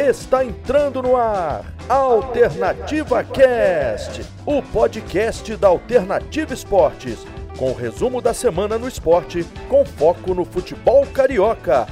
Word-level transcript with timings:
Está 0.00 0.42
entrando 0.42 1.02
no 1.02 1.14
ar 1.14 1.62
Alternativa 1.86 3.22
Cast, 3.22 4.22
o 4.46 4.62
podcast 4.62 5.54
da 5.56 5.68
Alternativa 5.68 6.54
Esportes, 6.54 7.26
com 7.58 7.70
o 7.70 7.74
resumo 7.74 8.22
da 8.22 8.32
semana 8.32 8.78
no 8.78 8.88
esporte, 8.88 9.44
com 9.68 9.84
foco 9.84 10.32
no 10.32 10.46
futebol 10.46 11.06
carioca. 11.06 11.86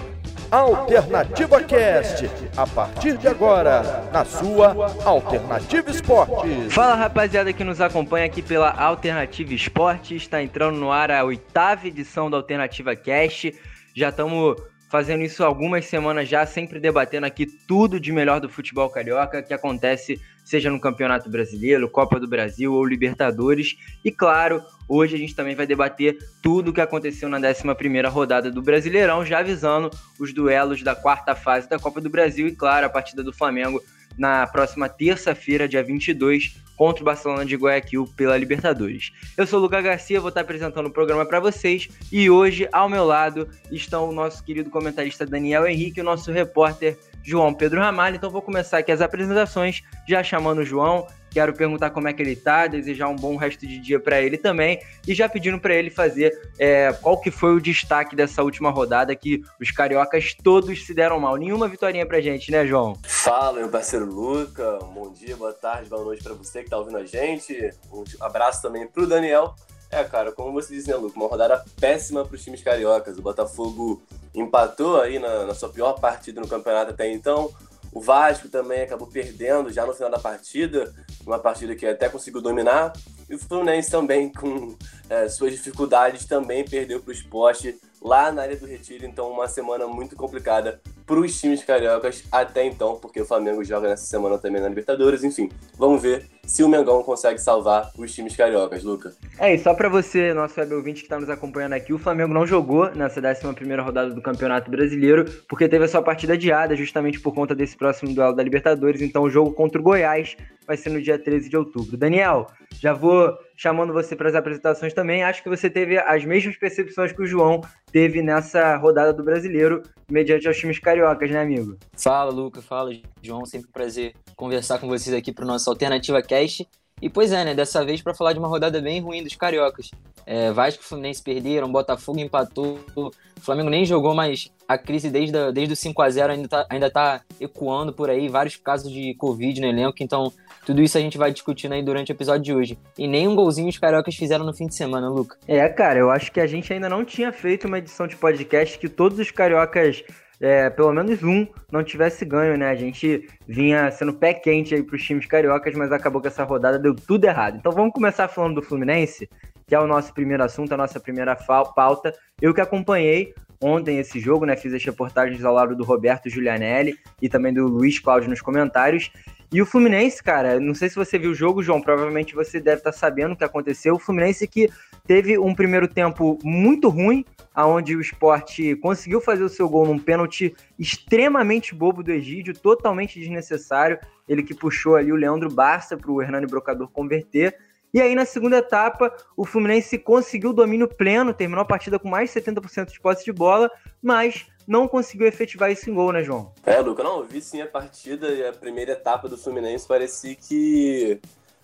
Alternativa 0.50 1.62
Cast, 1.62 2.30
a 2.56 2.66
partir 2.66 3.18
de 3.18 3.28
agora, 3.28 4.08
na 4.10 4.24
sua 4.24 4.74
Alternativa 5.04 5.90
Esportes. 5.90 6.72
Fala 6.72 6.94
rapaziada 6.94 7.52
que 7.52 7.62
nos 7.62 7.78
acompanha 7.78 8.24
aqui 8.24 8.40
pela 8.40 8.70
Alternativa 8.70 9.52
Esportes, 9.52 10.22
está 10.22 10.42
entrando 10.42 10.78
no 10.78 10.90
ar 10.90 11.10
a 11.10 11.24
oitava 11.24 11.86
edição 11.86 12.30
da 12.30 12.38
Alternativa 12.38 12.96
Cast. 12.96 13.54
Já 13.94 14.08
estamos 14.08 14.56
fazendo 14.88 15.22
isso 15.22 15.44
algumas 15.44 15.84
semanas 15.84 16.28
já, 16.28 16.44
sempre 16.46 16.80
debatendo 16.80 17.26
aqui 17.26 17.46
tudo 17.46 18.00
de 18.00 18.10
melhor 18.10 18.40
do 18.40 18.48
futebol 18.48 18.88
carioca 18.88 19.42
que 19.42 19.52
acontece, 19.52 20.20
seja 20.44 20.70
no 20.70 20.80
Campeonato 20.80 21.28
Brasileiro, 21.30 21.90
Copa 21.90 22.18
do 22.18 22.26
Brasil 22.26 22.72
ou 22.72 22.84
Libertadores. 22.84 23.76
E 24.04 24.10
claro, 24.10 24.62
hoje 24.88 25.14
a 25.14 25.18
gente 25.18 25.34
também 25.34 25.54
vai 25.54 25.66
debater 25.66 26.16
tudo 26.42 26.70
o 26.70 26.72
que 26.72 26.80
aconteceu 26.80 27.28
na 27.28 27.38
11ª 27.38 28.08
rodada 28.08 28.50
do 28.50 28.62
Brasileirão, 28.62 29.24
já 29.24 29.40
avisando 29.40 29.90
os 30.18 30.32
duelos 30.32 30.82
da 30.82 30.94
quarta 30.94 31.34
fase 31.34 31.68
da 31.68 31.78
Copa 31.78 32.00
do 32.00 32.08
Brasil 32.08 32.46
e 32.46 32.56
claro, 32.56 32.86
a 32.86 32.90
partida 32.90 33.22
do 33.22 33.32
Flamengo 33.32 33.82
na 34.18 34.46
próxima 34.46 34.88
terça-feira, 34.88 35.68
dia 35.68 35.82
22, 35.82 36.56
contra 36.76 37.02
o 37.02 37.04
Barcelona 37.04 37.44
de 37.44 37.56
Guayaquil 37.56 38.06
pela 38.16 38.36
Libertadores. 38.36 39.12
Eu 39.36 39.46
sou 39.46 39.58
o 39.58 39.62
Lucas 39.62 39.82
Garcia, 39.82 40.20
vou 40.20 40.28
estar 40.28 40.42
apresentando 40.42 40.86
o 40.86 40.92
programa 40.92 41.24
para 41.24 41.40
vocês 41.40 41.88
e 42.10 42.28
hoje 42.30 42.68
ao 42.72 42.88
meu 42.88 43.04
lado 43.04 43.48
estão 43.70 44.08
o 44.08 44.12
nosso 44.12 44.42
querido 44.44 44.70
comentarista 44.70 45.26
Daniel 45.26 45.66
Henrique 45.66 45.98
e 45.98 46.02
o 46.02 46.04
nosso 46.04 46.30
repórter 46.30 46.96
João 47.22 47.52
Pedro 47.52 47.80
Ramalho. 47.80 48.16
Então 48.16 48.30
vou 48.30 48.42
começar 48.42 48.78
aqui 48.78 48.92
as 48.92 49.00
apresentações, 49.00 49.82
já 50.08 50.22
chamando 50.22 50.58
o 50.58 50.64
João, 50.64 51.06
Quero 51.30 51.52
perguntar 51.52 51.90
como 51.90 52.08
é 52.08 52.12
que 52.12 52.22
ele 52.22 52.34
tá, 52.34 52.66
desejar 52.66 53.08
um 53.08 53.16
bom 53.16 53.36
resto 53.36 53.66
de 53.66 53.78
dia 53.78 54.00
para 54.00 54.20
ele 54.20 54.38
também 54.38 54.80
e 55.06 55.14
já 55.14 55.28
pedindo 55.28 55.60
para 55.60 55.74
ele 55.74 55.90
fazer 55.90 56.32
é, 56.58 56.92
qual 56.92 57.20
que 57.20 57.30
foi 57.30 57.54
o 57.54 57.60
destaque 57.60 58.16
dessa 58.16 58.42
última 58.42 58.70
rodada 58.70 59.14
que 59.14 59.42
os 59.60 59.70
cariocas 59.70 60.34
todos 60.42 60.86
se 60.86 60.94
deram 60.94 61.20
mal. 61.20 61.36
Nenhuma 61.36 61.68
vitória 61.68 62.04
pra 62.06 62.20
gente, 62.20 62.50
né, 62.50 62.66
João? 62.66 62.96
Fala, 63.04 63.60
meu 63.60 63.68
parceiro 63.68 64.06
Luca. 64.06 64.78
Bom 64.94 65.12
dia, 65.12 65.36
boa 65.36 65.52
tarde, 65.52 65.88
boa 65.88 66.04
noite 66.04 66.22
para 66.22 66.34
você 66.34 66.62
que 66.62 66.70
tá 66.70 66.78
ouvindo 66.78 66.98
a 66.98 67.04
gente. 67.04 67.70
Um 67.92 68.04
abraço 68.20 68.62
também 68.62 68.86
pro 68.86 69.06
Daniel. 69.06 69.54
É, 69.90 70.04
cara, 70.04 70.32
como 70.32 70.52
você 70.52 70.74
disse, 70.74 70.88
né, 70.88 70.96
Luca, 70.96 71.18
uma 71.18 71.28
rodada 71.28 71.64
péssima 71.80 72.24
para 72.24 72.34
os 72.34 72.44
times 72.44 72.62
cariocas. 72.62 73.16
O 73.16 73.22
Botafogo 73.22 74.02
empatou 74.34 75.00
aí 75.00 75.18
na, 75.18 75.46
na 75.46 75.54
sua 75.54 75.70
pior 75.70 75.94
partida 75.94 76.40
no 76.40 76.48
campeonato 76.48 76.90
até 76.90 77.10
então. 77.10 77.50
O 77.98 78.00
Vasco 78.00 78.48
também 78.48 78.82
acabou 78.82 79.08
perdendo 79.08 79.72
já 79.72 79.84
no 79.84 79.92
final 79.92 80.08
da 80.08 80.20
partida, 80.20 80.94
uma 81.26 81.36
partida 81.36 81.74
que 81.74 81.84
até 81.84 82.08
conseguiu 82.08 82.40
dominar. 82.40 82.92
E 83.28 83.34
o 83.34 83.38
Fluminense 83.40 83.90
também, 83.90 84.32
com 84.32 84.76
é, 85.10 85.28
suas 85.28 85.50
dificuldades, 85.50 86.24
também 86.24 86.64
perdeu 86.64 87.00
para 87.00 87.10
o 87.10 87.12
esporte 87.12 87.76
lá 88.00 88.30
na 88.30 88.42
área 88.42 88.56
do 88.56 88.66
Retiro. 88.66 89.04
Então, 89.04 89.28
uma 89.28 89.48
semana 89.48 89.88
muito 89.88 90.14
complicada 90.14 90.80
para 91.04 91.18
os 91.18 91.40
times 91.40 91.64
cariocas 91.64 92.22
até 92.30 92.64
então, 92.64 92.94
porque 93.00 93.20
o 93.20 93.26
Flamengo 93.26 93.64
joga 93.64 93.88
nessa 93.88 94.06
semana 94.06 94.38
também 94.38 94.62
na 94.62 94.68
Libertadores. 94.68 95.24
Enfim, 95.24 95.50
vamos 95.76 96.00
ver 96.00 96.37
se 96.48 96.64
o 96.64 96.68
Mengão 96.68 97.02
consegue 97.02 97.38
salvar 97.38 97.92
os 97.96 98.12
times 98.12 98.34
cariocas, 98.34 98.82
Luca. 98.82 99.12
É, 99.38 99.54
e 99.54 99.58
só 99.58 99.74
para 99.74 99.88
você, 99.88 100.32
nosso 100.32 100.58
web 100.58 100.74
ouvinte 100.74 101.00
que 101.00 101.06
está 101.06 101.20
nos 101.20 101.28
acompanhando 101.28 101.74
aqui, 101.74 101.92
o 101.92 101.98
Flamengo 101.98 102.32
não 102.32 102.46
jogou 102.46 102.90
nessa 102.94 103.20
11 103.20 103.76
rodada 103.76 104.10
do 104.14 104.22
Campeonato 104.22 104.70
Brasileiro, 104.70 105.26
porque 105.46 105.68
teve 105.68 105.84
a 105.84 105.88
sua 105.88 106.00
partida 106.00 106.32
adiada 106.32 106.74
justamente 106.74 107.20
por 107.20 107.34
conta 107.34 107.54
desse 107.54 107.76
próximo 107.76 108.14
duelo 108.14 108.34
da 108.34 108.42
Libertadores. 108.42 109.02
Então, 109.02 109.24
o 109.24 109.30
jogo 109.30 109.52
contra 109.52 109.78
o 109.78 109.84
Goiás 109.84 110.36
vai 110.66 110.76
ser 110.76 110.90
no 110.90 111.00
dia 111.00 111.18
13 111.18 111.50
de 111.50 111.56
outubro. 111.56 111.96
Daniel, 111.96 112.46
já 112.80 112.92
vou 112.94 113.36
chamando 113.56 113.92
você 113.92 114.14
para 114.14 114.28
as 114.28 114.34
apresentações 114.34 114.94
também. 114.94 115.24
Acho 115.24 115.42
que 115.42 115.48
você 115.48 115.68
teve 115.68 115.98
as 115.98 116.24
mesmas 116.24 116.56
percepções 116.56 117.10
que 117.10 117.22
o 117.22 117.26
João 117.26 117.60
teve 117.90 118.22
nessa 118.22 118.76
rodada 118.76 119.12
do 119.12 119.24
Brasileiro, 119.24 119.82
mediante 120.10 120.46
aos 120.46 120.56
times 120.56 120.78
cariocas, 120.78 121.30
né, 121.30 121.40
amigo? 121.40 121.76
Fala, 121.96 122.30
Luca. 122.30 122.62
Fala, 122.62 122.90
João. 123.22 123.44
Sempre 123.46 123.68
um 123.68 123.72
prazer 123.72 124.14
conversar 124.36 124.78
com 124.78 124.88
vocês 124.88 125.14
aqui 125.14 125.32
para 125.32 125.44
o 125.44 125.48
nosso 125.48 125.68
Alternativa 125.70 126.22
Cast. 126.22 126.66
E 127.00 127.08
pois 127.08 127.32
é, 127.32 127.44
né? 127.44 127.54
Dessa 127.54 127.84
vez 127.84 128.02
para 128.02 128.14
falar 128.14 128.32
de 128.32 128.38
uma 128.38 128.48
rodada 128.48 128.80
bem 128.80 129.00
ruim 129.00 129.22
dos 129.22 129.36
cariocas. 129.36 129.90
É, 130.26 130.50
Vasco 130.52 130.82
e 130.82 130.86
Fluminense 130.86 131.22
perderam, 131.22 131.72
Botafogo 131.72 132.18
empatou, 132.18 132.78
o 132.94 133.10
Flamengo 133.40 133.70
nem 133.70 133.86
jogou, 133.86 134.14
mas 134.14 134.50
a 134.66 134.76
crise 134.76 135.08
desde, 135.08 135.52
desde 135.52 135.72
o 135.72 135.76
5 135.76 136.02
a 136.02 136.10
0 136.10 136.32
ainda 136.34 136.48
tá, 136.48 136.66
ainda 136.68 136.90
tá 136.90 137.22
ecoando 137.40 137.94
por 137.94 138.10
aí, 138.10 138.28
vários 138.28 138.56
casos 138.56 138.92
de 138.92 139.14
Covid 139.14 139.58
no 139.58 139.66
elenco, 139.66 139.96
então 140.00 140.30
tudo 140.66 140.82
isso 140.82 140.98
a 140.98 141.00
gente 141.00 141.16
vai 141.16 141.32
discutindo 141.32 141.72
aí 141.72 141.82
durante 141.82 142.12
o 142.12 142.14
episódio 142.14 142.42
de 142.42 142.52
hoje. 142.52 142.78
E 142.98 143.06
nem 143.06 143.26
um 143.26 143.34
golzinho 143.34 143.70
os 143.70 143.78
cariocas 143.78 144.14
fizeram 144.16 144.44
no 144.44 144.52
fim 144.52 144.66
de 144.66 144.74
semana, 144.74 145.08
Luca. 145.08 145.38
É, 145.46 145.66
cara, 145.70 145.98
eu 145.98 146.10
acho 146.10 146.30
que 146.30 146.40
a 146.40 146.46
gente 146.46 146.70
ainda 146.70 146.90
não 146.90 147.06
tinha 147.06 147.32
feito 147.32 147.66
uma 147.66 147.78
edição 147.78 148.06
de 148.06 148.14
podcast 148.14 148.78
que 148.78 148.88
todos 148.88 149.18
os 149.18 149.30
cariocas 149.30 150.04
é, 150.40 150.70
pelo 150.70 150.92
menos 150.92 151.22
um 151.22 151.46
não 151.70 151.82
tivesse 151.82 152.24
ganho, 152.24 152.56
né? 152.56 152.70
A 152.70 152.74
gente 152.74 153.28
vinha 153.46 153.90
sendo 153.90 154.12
pé 154.12 154.34
quente 154.34 154.74
aí 154.74 154.82
pros 154.82 155.02
times 155.02 155.26
cariocas, 155.26 155.74
mas 155.74 155.92
acabou 155.92 156.20
que 156.20 156.28
essa 156.28 156.44
rodada 156.44 156.78
deu 156.78 156.94
tudo 156.94 157.24
errado. 157.24 157.56
Então 157.56 157.72
vamos 157.72 157.92
começar 157.92 158.28
falando 158.28 158.56
do 158.56 158.62
Fluminense, 158.62 159.28
que 159.66 159.74
é 159.74 159.80
o 159.80 159.86
nosso 159.86 160.14
primeiro 160.14 160.42
assunto, 160.42 160.72
a 160.72 160.76
nossa 160.76 161.00
primeira 161.00 161.36
pauta. 161.36 162.12
Eu 162.40 162.54
que 162.54 162.60
acompanhei 162.60 163.34
ontem 163.60 163.98
esse 163.98 164.20
jogo, 164.20 164.46
né? 164.46 164.56
Fiz 164.56 164.72
as 164.72 164.84
reportagens 164.84 165.44
ao 165.44 165.52
lado 165.54 165.74
do 165.74 165.84
Roberto 165.84 166.30
Giulianelli 166.30 166.96
e 167.20 167.28
também 167.28 167.52
do 167.52 167.66
Luiz 167.66 167.98
Cláudio 167.98 168.30
nos 168.30 168.40
comentários. 168.40 169.10
E 169.50 169.62
o 169.62 169.66
Fluminense, 169.66 170.22
cara, 170.22 170.60
não 170.60 170.74
sei 170.74 170.90
se 170.90 170.96
você 170.96 171.18
viu 171.18 171.30
o 171.30 171.34
jogo, 171.34 171.62
João, 171.62 171.80
provavelmente 171.80 172.34
você 172.34 172.60
deve 172.60 172.78
estar 172.78 172.92
sabendo 172.92 173.32
o 173.32 173.36
que 173.36 173.44
aconteceu. 173.44 173.94
O 173.94 173.98
Fluminense 173.98 174.46
que 174.46 174.68
teve 175.06 175.38
um 175.38 175.54
primeiro 175.54 175.88
tempo 175.88 176.38
muito 176.44 176.90
ruim, 176.90 177.24
aonde 177.54 177.96
o 177.96 178.00
esporte 178.00 178.76
conseguiu 178.76 179.22
fazer 179.22 179.42
o 179.42 179.48
seu 179.48 179.66
gol 179.66 179.86
num 179.86 179.98
pênalti 179.98 180.54
extremamente 180.78 181.74
bobo 181.74 182.02
do 182.02 182.12
Egídio, 182.12 182.52
totalmente 182.52 183.18
desnecessário. 183.18 183.98
Ele 184.28 184.42
que 184.42 184.54
puxou 184.54 184.96
ali 184.96 185.10
o 185.10 185.16
Leandro 185.16 185.50
Barça 185.50 185.96
para 185.96 186.12
o 186.12 186.20
Hernani 186.20 186.46
Brocador 186.46 186.88
converter. 186.88 187.56
E 187.92 188.02
aí, 188.02 188.14
na 188.14 188.26
segunda 188.26 188.58
etapa, 188.58 189.10
o 189.34 189.46
Fluminense 189.46 189.96
conseguiu 189.96 190.52
domínio 190.52 190.86
pleno, 190.86 191.32
terminou 191.32 191.62
a 191.62 191.66
partida 191.66 191.98
com 191.98 192.06
mais 192.06 192.30
de 192.30 192.38
70% 192.38 192.92
de 192.92 193.00
posse 193.00 193.24
de 193.24 193.32
bola, 193.32 193.70
mas 194.02 194.46
não 194.68 194.86
conseguiu 194.86 195.26
efetivar 195.26 195.70
esse 195.70 195.90
gol, 195.90 196.12
né, 196.12 196.22
João? 196.22 196.52
É, 196.66 196.78
Luca, 196.80 197.02
não, 197.02 197.20
eu 197.20 197.24
vi 197.24 197.40
sim 197.40 197.62
a 197.62 197.66
partida 197.66 198.28
e 198.28 198.46
a 198.46 198.52
primeira 198.52 198.92
etapa 198.92 199.26
do 199.26 199.38
Fluminense 199.38 199.88
parecia 199.88 200.34
que, 200.34 201.18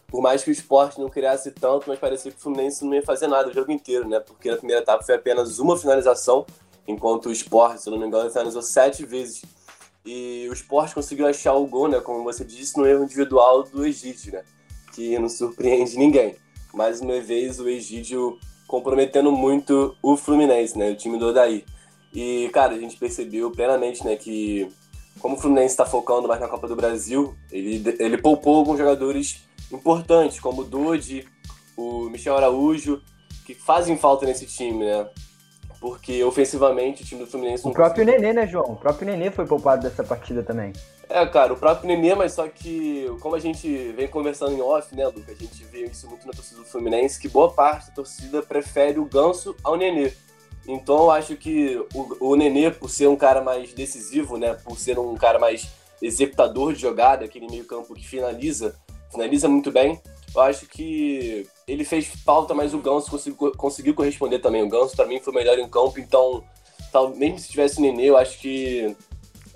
por 0.07 0.23
mais 0.23 0.43
que 0.43 0.49
o 0.49 0.53
esporte 0.53 0.99
não 0.99 1.11
criasse 1.11 1.51
tanto, 1.51 1.85
mas 1.87 1.99
parecia 1.99 2.33
que 2.33 2.39
o 2.39 2.41
Fluminense 2.41 2.83
não 2.83 2.95
ia 2.95 3.03
fazer 3.03 3.27
nada 3.27 3.51
o 3.51 3.53
jogo 3.53 3.71
inteiro, 3.71 4.09
né? 4.09 4.21
Porque 4.21 4.51
na 4.51 4.57
primeira 4.57 4.81
etapa 4.81 5.05
foi 5.05 5.15
apenas 5.15 5.59
uma 5.59 5.77
finalização, 5.77 6.47
enquanto 6.89 7.27
o 7.27 7.33
esporte, 7.33 7.83
se 7.83 7.91
não 7.91 7.99
me 7.99 8.07
engano, 8.07 8.31
finalizou 8.31 8.63
sete 8.63 9.05
vezes. 9.05 9.45
E 10.07 10.47
o 10.49 10.55
esporte 10.55 10.95
conseguiu 10.95 11.27
achar 11.27 11.53
o 11.53 11.67
gol, 11.67 11.89
né? 11.89 12.01
Como 12.01 12.25
você 12.25 12.43
disse, 12.43 12.79
no 12.79 12.87
erro 12.87 13.05
individual 13.05 13.65
do 13.65 13.85
Egídio, 13.85 14.33
né? 14.33 14.43
Que 14.95 15.19
não 15.19 15.29
surpreende 15.29 15.99
ninguém. 15.99 16.37
Mais 16.73 17.03
uma 17.03 17.21
vez, 17.21 17.61
o 17.61 17.69
Egídio 17.69 18.39
comprometendo 18.67 19.31
muito 19.31 19.95
o 20.03 20.17
Fluminense, 20.17 20.79
né? 20.79 20.91
O 20.91 20.97
time 20.97 21.19
do 21.19 21.29
Odair. 21.29 21.65
E, 22.15 22.49
cara, 22.53 22.75
a 22.75 22.79
gente 22.79 22.97
percebeu 22.97 23.51
plenamente, 23.51 24.05
né, 24.05 24.15
que 24.15 24.69
como 25.19 25.37
o 25.37 25.39
Fluminense 25.39 25.73
está 25.73 25.85
focando 25.85 26.29
mais 26.29 26.41
na 26.41 26.49
Copa 26.49 26.69
do 26.69 26.77
Brasil, 26.77 27.35
ele, 27.51 27.83
ele 27.99 28.19
poupou 28.19 28.57
alguns 28.57 28.79
jogadores 28.79 29.45
importantes, 29.73 30.39
como 30.39 30.63
o 30.63 30.65
Dodi, 30.65 31.27
o 31.77 32.09
Michel 32.11 32.37
Araújo, 32.37 33.03
que 33.45 33.55
fazem 33.55 33.97
falta 33.97 34.27
nesse 34.27 34.47
time, 34.47 34.85
né? 34.85 35.09
Porque 35.81 36.23
ofensivamente 36.25 37.03
o 37.03 37.07
time 37.07 37.25
do 37.25 37.27
Fluminense 37.27 37.65
não 37.65 37.73
O 37.73 37.75
próprio 37.75 38.05
conseguiu... 38.05 38.23
Nenê, 38.23 38.41
né, 38.41 38.47
João? 38.47 38.73
O 38.73 38.77
próprio 38.77 39.07
Nenê 39.07 39.31
foi 39.31 39.47
poupado 39.47 39.83
dessa 39.83 40.03
partida 40.03 40.43
também. 40.43 40.73
É, 41.09 41.27
cara, 41.27 41.53
o 41.53 41.57
próprio 41.57 41.87
Nenê, 41.89 42.15
mas 42.15 42.33
só 42.33 42.49
que, 42.49 43.07
como 43.21 43.35
a 43.35 43.39
gente 43.39 43.93
vem 43.93 44.09
conversando 44.09 44.53
em 44.53 44.63
off, 44.63 44.95
né, 44.97 45.07
Luca? 45.07 45.33
A 45.33 45.35
gente 45.35 45.63
vê 45.65 45.85
isso 45.85 46.09
muito 46.09 46.27
na 46.27 46.33
torcida 46.33 46.61
do 46.61 46.67
Fluminense, 46.67 47.21
que 47.21 47.29
boa 47.29 47.51
parte 47.53 47.89
da 47.89 47.95
torcida 47.95 48.43
prefere 48.43 48.99
o 48.99 49.05
Ganso 49.05 49.55
ao 49.63 49.77
Nenê. 49.77 50.13
Então 50.67 50.97
eu 50.97 51.11
acho 51.11 51.37
que 51.37 51.77
o, 51.95 52.31
o 52.31 52.37
Nenê, 52.37 52.71
por 52.71 52.89
ser 52.89 53.09
um 53.09 53.17
cara 53.17 53.43
mais 53.43 53.73
decisivo, 53.73 54.39
né, 54.39 54.55
por 54.65 54.79
ser 54.79 54.99
um 54.99 55.15
cara 55.15 55.39
mais 55.39 55.69
executador 56.01 56.73
de 56.73 56.81
jogada, 56.81 57.25
aquele 57.25 57.47
meio 57.47 57.65
campo 57.65 57.95
que 57.95 58.07
finaliza, 58.07 58.75
finaliza 59.11 59.49
muito 59.49 59.71
bem, 59.71 60.01
eu 60.35 60.41
acho 60.43 60.67
que 60.67 61.47
ele 61.67 61.85
fez 61.85 62.07
falta, 62.25 62.53
mas 62.53 62.75
o 62.75 62.79
Ganso 62.79 63.11
conseguiu, 63.11 63.53
conseguiu 63.57 63.95
corresponder 63.95 64.41
também. 64.41 64.63
O 64.63 64.69
Ganso, 64.69 64.97
para 64.97 65.07
mim, 65.07 65.21
foi 65.21 65.33
o 65.33 65.37
melhor 65.37 65.59
em 65.59 65.69
campo, 65.69 66.01
então, 66.01 66.43
tal, 66.91 67.11
mesmo 67.11 67.39
se 67.39 67.49
tivesse 67.49 67.79
o 67.79 67.83
Nenê, 67.83 68.11
eu 68.11 68.17
acho 68.17 68.39
que 68.39 68.97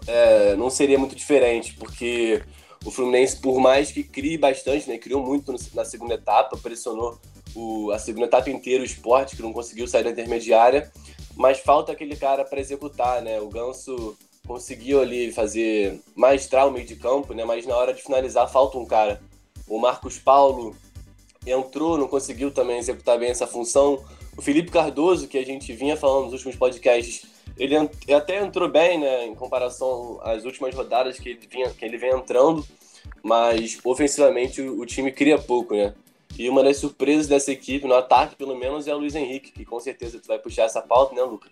é, 0.06 0.54
não 0.56 0.70
seria 0.70 0.98
muito 0.98 1.16
diferente, 1.16 1.74
porque 1.74 2.42
o 2.84 2.90
Fluminense, 2.90 3.36
por 3.36 3.58
mais 3.60 3.90
que 3.90 4.04
crie 4.04 4.38
bastante, 4.38 4.88
né, 4.88 4.98
criou 4.98 5.24
muito 5.24 5.52
na 5.74 5.84
segunda 5.84 6.14
etapa, 6.14 6.56
pressionou 6.56 7.18
o, 7.58 7.90
a 7.90 7.98
segunda 7.98 8.26
etapa 8.26 8.48
inteira 8.50 8.82
o 8.82 8.86
esporte, 8.86 9.34
que 9.34 9.42
não 9.42 9.52
conseguiu 9.52 9.88
sair 9.88 10.04
da 10.04 10.10
intermediária, 10.10 10.90
mas 11.36 11.58
falta 11.58 11.90
aquele 11.90 12.14
cara 12.14 12.44
para 12.44 12.60
executar, 12.60 13.20
né? 13.20 13.40
O 13.40 13.48
Ganso 13.48 14.16
conseguiu 14.46 15.00
ali 15.00 15.32
fazer 15.32 16.00
maestrar 16.14 16.68
o 16.68 16.70
meio 16.70 16.86
de 16.86 16.96
campo, 16.96 17.34
né? 17.34 17.44
Mas 17.44 17.66
na 17.66 17.76
hora 17.76 17.92
de 17.92 18.02
finalizar 18.02 18.48
falta 18.48 18.78
um 18.78 18.86
cara. 18.86 19.20
O 19.66 19.78
Marcos 19.78 20.18
Paulo 20.18 20.74
entrou, 21.46 21.98
não 21.98 22.08
conseguiu 22.08 22.50
também 22.50 22.78
executar 22.78 23.18
bem 23.18 23.30
essa 23.30 23.46
função. 23.46 24.02
O 24.36 24.42
Felipe 24.42 24.70
Cardoso, 24.70 25.28
que 25.28 25.36
a 25.36 25.44
gente 25.44 25.72
vinha 25.72 25.96
falando 25.96 26.24
nos 26.24 26.34
últimos 26.34 26.56
podcasts, 26.56 27.26
ele 27.56 27.76
até 28.14 28.40
entrou 28.40 28.68
bem, 28.68 28.98
né, 28.98 29.26
em 29.26 29.34
comparação 29.34 30.20
às 30.22 30.44
últimas 30.44 30.74
rodadas 30.74 31.18
que 31.18 31.30
ele 31.30 31.40
vinha, 31.50 31.70
que 31.70 31.84
ele 31.84 31.98
vem 31.98 32.10
entrando, 32.10 32.64
mas 33.22 33.78
ofensivamente 33.84 34.62
o, 34.62 34.80
o 34.80 34.86
time 34.86 35.10
cria 35.10 35.38
pouco, 35.38 35.74
né? 35.74 35.92
E 36.38 36.48
uma 36.48 36.62
das 36.62 36.76
surpresas 36.76 37.26
dessa 37.26 37.50
equipe, 37.50 37.86
no 37.86 37.94
ataque 37.94 38.36
pelo 38.36 38.56
menos, 38.56 38.86
é 38.86 38.94
o 38.94 38.98
Luiz 38.98 39.14
Henrique, 39.14 39.50
que 39.50 39.64
com 39.64 39.80
certeza 39.80 40.20
tu 40.20 40.28
vai 40.28 40.38
puxar 40.38 40.64
essa 40.64 40.80
pauta, 40.80 41.14
né, 41.14 41.22
Luca? 41.22 41.48